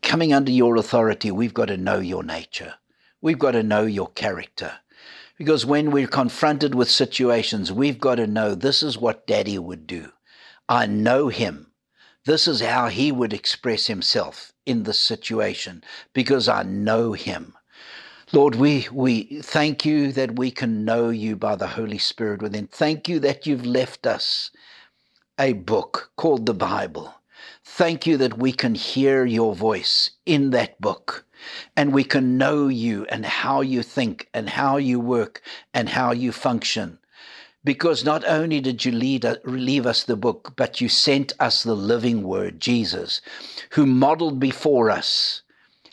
coming 0.00 0.32
under 0.32 0.50
your 0.50 0.76
authority, 0.76 1.30
we've 1.30 1.54
got 1.54 1.66
to 1.66 1.76
know 1.76 1.98
your 1.98 2.22
nature. 2.22 2.74
We've 3.20 3.38
got 3.38 3.52
to 3.52 3.62
know 3.62 3.84
your 3.84 4.08
character. 4.08 4.72
Because 5.36 5.66
when 5.66 5.90
we're 5.90 6.06
confronted 6.06 6.74
with 6.74 6.90
situations, 6.90 7.72
we've 7.72 7.98
got 7.98 8.16
to 8.16 8.26
know 8.26 8.54
this 8.54 8.82
is 8.82 8.96
what 8.96 9.26
daddy 9.26 9.58
would 9.58 9.86
do. 9.86 10.12
I 10.68 10.86
know 10.86 11.28
him. 11.28 11.72
This 12.24 12.48
is 12.48 12.60
how 12.60 12.88
he 12.88 13.12
would 13.12 13.32
express 13.32 13.86
himself 13.86 14.52
in 14.64 14.84
this 14.84 14.98
situation 14.98 15.82
because 16.12 16.48
I 16.48 16.62
know 16.62 17.12
him. 17.12 17.54
Lord, 18.32 18.54
we, 18.54 18.88
we 18.90 19.42
thank 19.42 19.84
you 19.84 20.10
that 20.12 20.38
we 20.38 20.50
can 20.50 20.84
know 20.84 21.10
you 21.10 21.36
by 21.36 21.56
the 21.56 21.66
Holy 21.66 21.98
Spirit 21.98 22.40
within. 22.40 22.66
Thank 22.68 23.08
you 23.08 23.20
that 23.20 23.46
you've 23.46 23.66
left 23.66 24.06
us 24.06 24.50
a 25.38 25.52
book 25.52 26.10
called 26.16 26.46
the 26.46 26.54
Bible. 26.54 27.14
Thank 27.64 28.06
you 28.06 28.16
that 28.18 28.38
we 28.38 28.52
can 28.52 28.74
hear 28.74 29.24
your 29.24 29.54
voice 29.54 30.10
in 30.24 30.50
that 30.50 30.80
book 30.80 31.23
and 31.76 31.92
we 31.92 32.04
can 32.04 32.38
know 32.38 32.68
you 32.68 33.06
and 33.08 33.24
how 33.24 33.60
you 33.60 33.82
think 33.82 34.28
and 34.34 34.48
how 34.50 34.76
you 34.76 35.00
work 35.00 35.42
and 35.72 35.88
how 35.88 36.12
you 36.12 36.32
function. 36.32 36.98
Because 37.64 38.04
not 38.04 38.24
only 38.26 38.60
did 38.60 38.84
you 38.84 38.92
lead, 38.92 39.26
leave 39.44 39.86
us 39.86 40.04
the 40.04 40.16
book, 40.16 40.52
but 40.54 40.80
you 40.80 40.88
sent 40.88 41.32
us 41.40 41.62
the 41.62 41.74
living 41.74 42.22
word, 42.22 42.60
Jesus, 42.60 43.22
who 43.70 43.86
modeled 43.86 44.38
before 44.38 44.90
us 44.90 45.42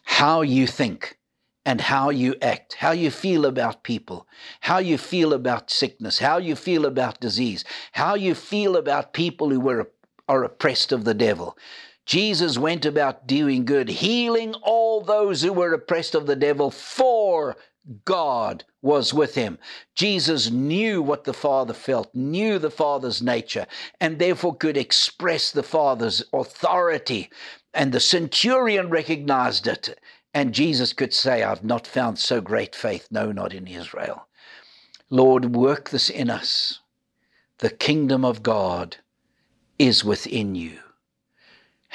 how 0.04 0.41
you 0.41 0.68
think 0.68 1.18
and 1.66 1.80
how 1.80 2.10
you 2.10 2.36
act, 2.41 2.74
how 2.74 2.91
you 2.91 3.10
feel 3.10 3.45
about 3.45 3.84
people, 3.84 4.28
how 4.62 4.80
you 4.80 4.97
feel 4.97 5.32
about 5.32 5.72
sickness, 5.72 6.20
how 6.20 6.38
you 6.38 6.56
feel 6.56 6.86
about 6.86 7.22
disease, 7.22 7.64
how 7.93 8.16
you 8.16 8.36
feel 8.36 8.76
about 8.76 9.14
people 9.14 9.49
who 9.49 9.60
were, 9.60 9.89
are 10.28 10.43
oppressed 10.43 10.91
of 10.91 11.06
the 11.06 11.14
devil. 11.14 11.58
Jesus 12.06 12.58
went 12.58 12.86
about 12.86 13.28
doing 13.28 13.64
good, 13.64 13.88
healing 13.88 14.54
all 14.64 15.02
those 15.02 15.41
who 15.41 15.54
were 15.54 15.74
oppressed 15.74 16.16
of 16.16 16.26
the 16.26 16.36
devil, 16.36 16.72
for 16.72 17.56
God 18.06 18.64
was 18.82 19.14
with 19.14 19.36
him. 19.36 19.60
Jesus 19.95 20.49
knew 20.49 21.02
what 21.02 21.24
the 21.24 21.34
Father 21.34 21.74
felt, 21.74 22.14
knew 22.14 22.58
the 22.58 22.72
Father's 22.72 23.22
nature, 23.22 23.68
and 23.99 24.18
therefore 24.18 24.56
could 24.56 24.78
express 24.78 25.52
the 25.52 25.64
Father's 25.64 26.24
authority. 26.34 27.30
And 27.74 27.91
the 27.91 27.99
centurion 27.99 28.89
recognized 28.89 29.68
it. 29.68 29.99
And 30.34 30.54
Jesus 30.54 30.93
could 30.93 31.14
say, 31.14 31.43
I've 31.43 31.64
not 31.64 31.86
found 31.86 32.18
so 32.18 32.41
great 32.41 32.76
faith, 32.76 33.08
no, 33.12 33.32
not 33.32 33.54
in 33.54 33.68
Israel. 33.68 34.28
Lord, 35.10 35.56
work 35.56 35.89
this 35.89 36.10
in 36.10 36.30
us. 36.30 36.80
The 37.60 37.70
kingdom 37.70 38.26
of 38.26 38.41
God 38.41 38.97
is 39.78 40.04
within 40.04 40.56
you 40.56 40.80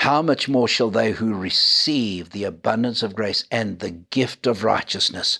how 0.00 0.20
much 0.20 0.46
more 0.46 0.68
shall 0.68 0.90
they 0.90 1.12
who 1.12 1.34
receive 1.34 2.30
the 2.30 2.44
abundance 2.44 3.02
of 3.02 3.14
grace 3.14 3.44
and 3.50 3.78
the 3.78 3.90
gift 3.90 4.46
of 4.46 4.62
righteousness 4.62 5.38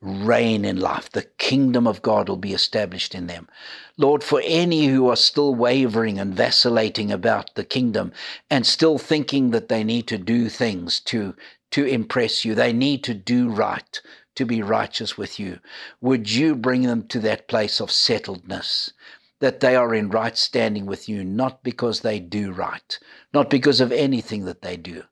reign 0.00 0.64
in 0.64 0.78
life? 0.78 1.10
The 1.10 1.26
kingdom 1.36 1.84
of 1.86 2.00
God 2.00 2.28
will 2.28 2.36
be 2.36 2.52
established 2.52 3.12
in 3.12 3.26
them. 3.26 3.48
Lord, 3.96 4.22
for 4.22 4.40
any 4.44 4.86
who 4.86 5.08
are 5.08 5.16
still 5.16 5.52
wavering 5.52 6.20
and 6.20 6.32
vacillating 6.32 7.10
about 7.10 7.56
the 7.56 7.64
kingdom 7.64 8.12
and 8.48 8.64
still 8.64 8.98
thinking 8.98 9.50
that 9.50 9.68
they 9.68 9.82
need 9.82 10.06
to 10.06 10.16
do 10.16 10.48
things 10.48 11.00
to 11.00 11.34
to 11.72 11.84
impress 11.84 12.44
you. 12.44 12.54
They 12.54 12.72
need 12.72 13.04
to 13.04 13.14
do 13.14 13.48
right, 13.50 14.00
to 14.36 14.44
be 14.46 14.62
righteous 14.62 15.18
with 15.18 15.38
you. 15.38 15.58
Would 16.00 16.30
you 16.30 16.54
bring 16.54 16.82
them 16.82 17.06
to 17.08 17.18
that 17.20 17.48
place 17.48 17.80
of 17.80 17.90
settledness? 17.90 18.92
That 19.40 19.60
they 19.60 19.76
are 19.76 19.94
in 19.94 20.08
right 20.08 20.36
standing 20.36 20.86
with 20.86 21.08
you, 21.08 21.22
not 21.22 21.62
because 21.62 22.00
they 22.00 22.18
do 22.18 22.52
right, 22.52 22.98
not 23.32 23.50
because 23.50 23.80
of 23.80 23.92
anything 23.92 24.44
that 24.46 24.62
they 24.62 24.76
do, 24.76 25.04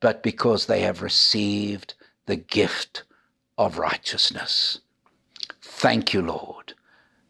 but 0.00 0.22
because 0.22 0.66
they 0.66 0.80
have 0.80 1.02
received 1.02 1.94
the 2.26 2.36
gift 2.36 3.04
of 3.58 3.78
righteousness. 3.78 4.80
Thank 5.60 6.14
you, 6.14 6.22
Lord. 6.22 6.74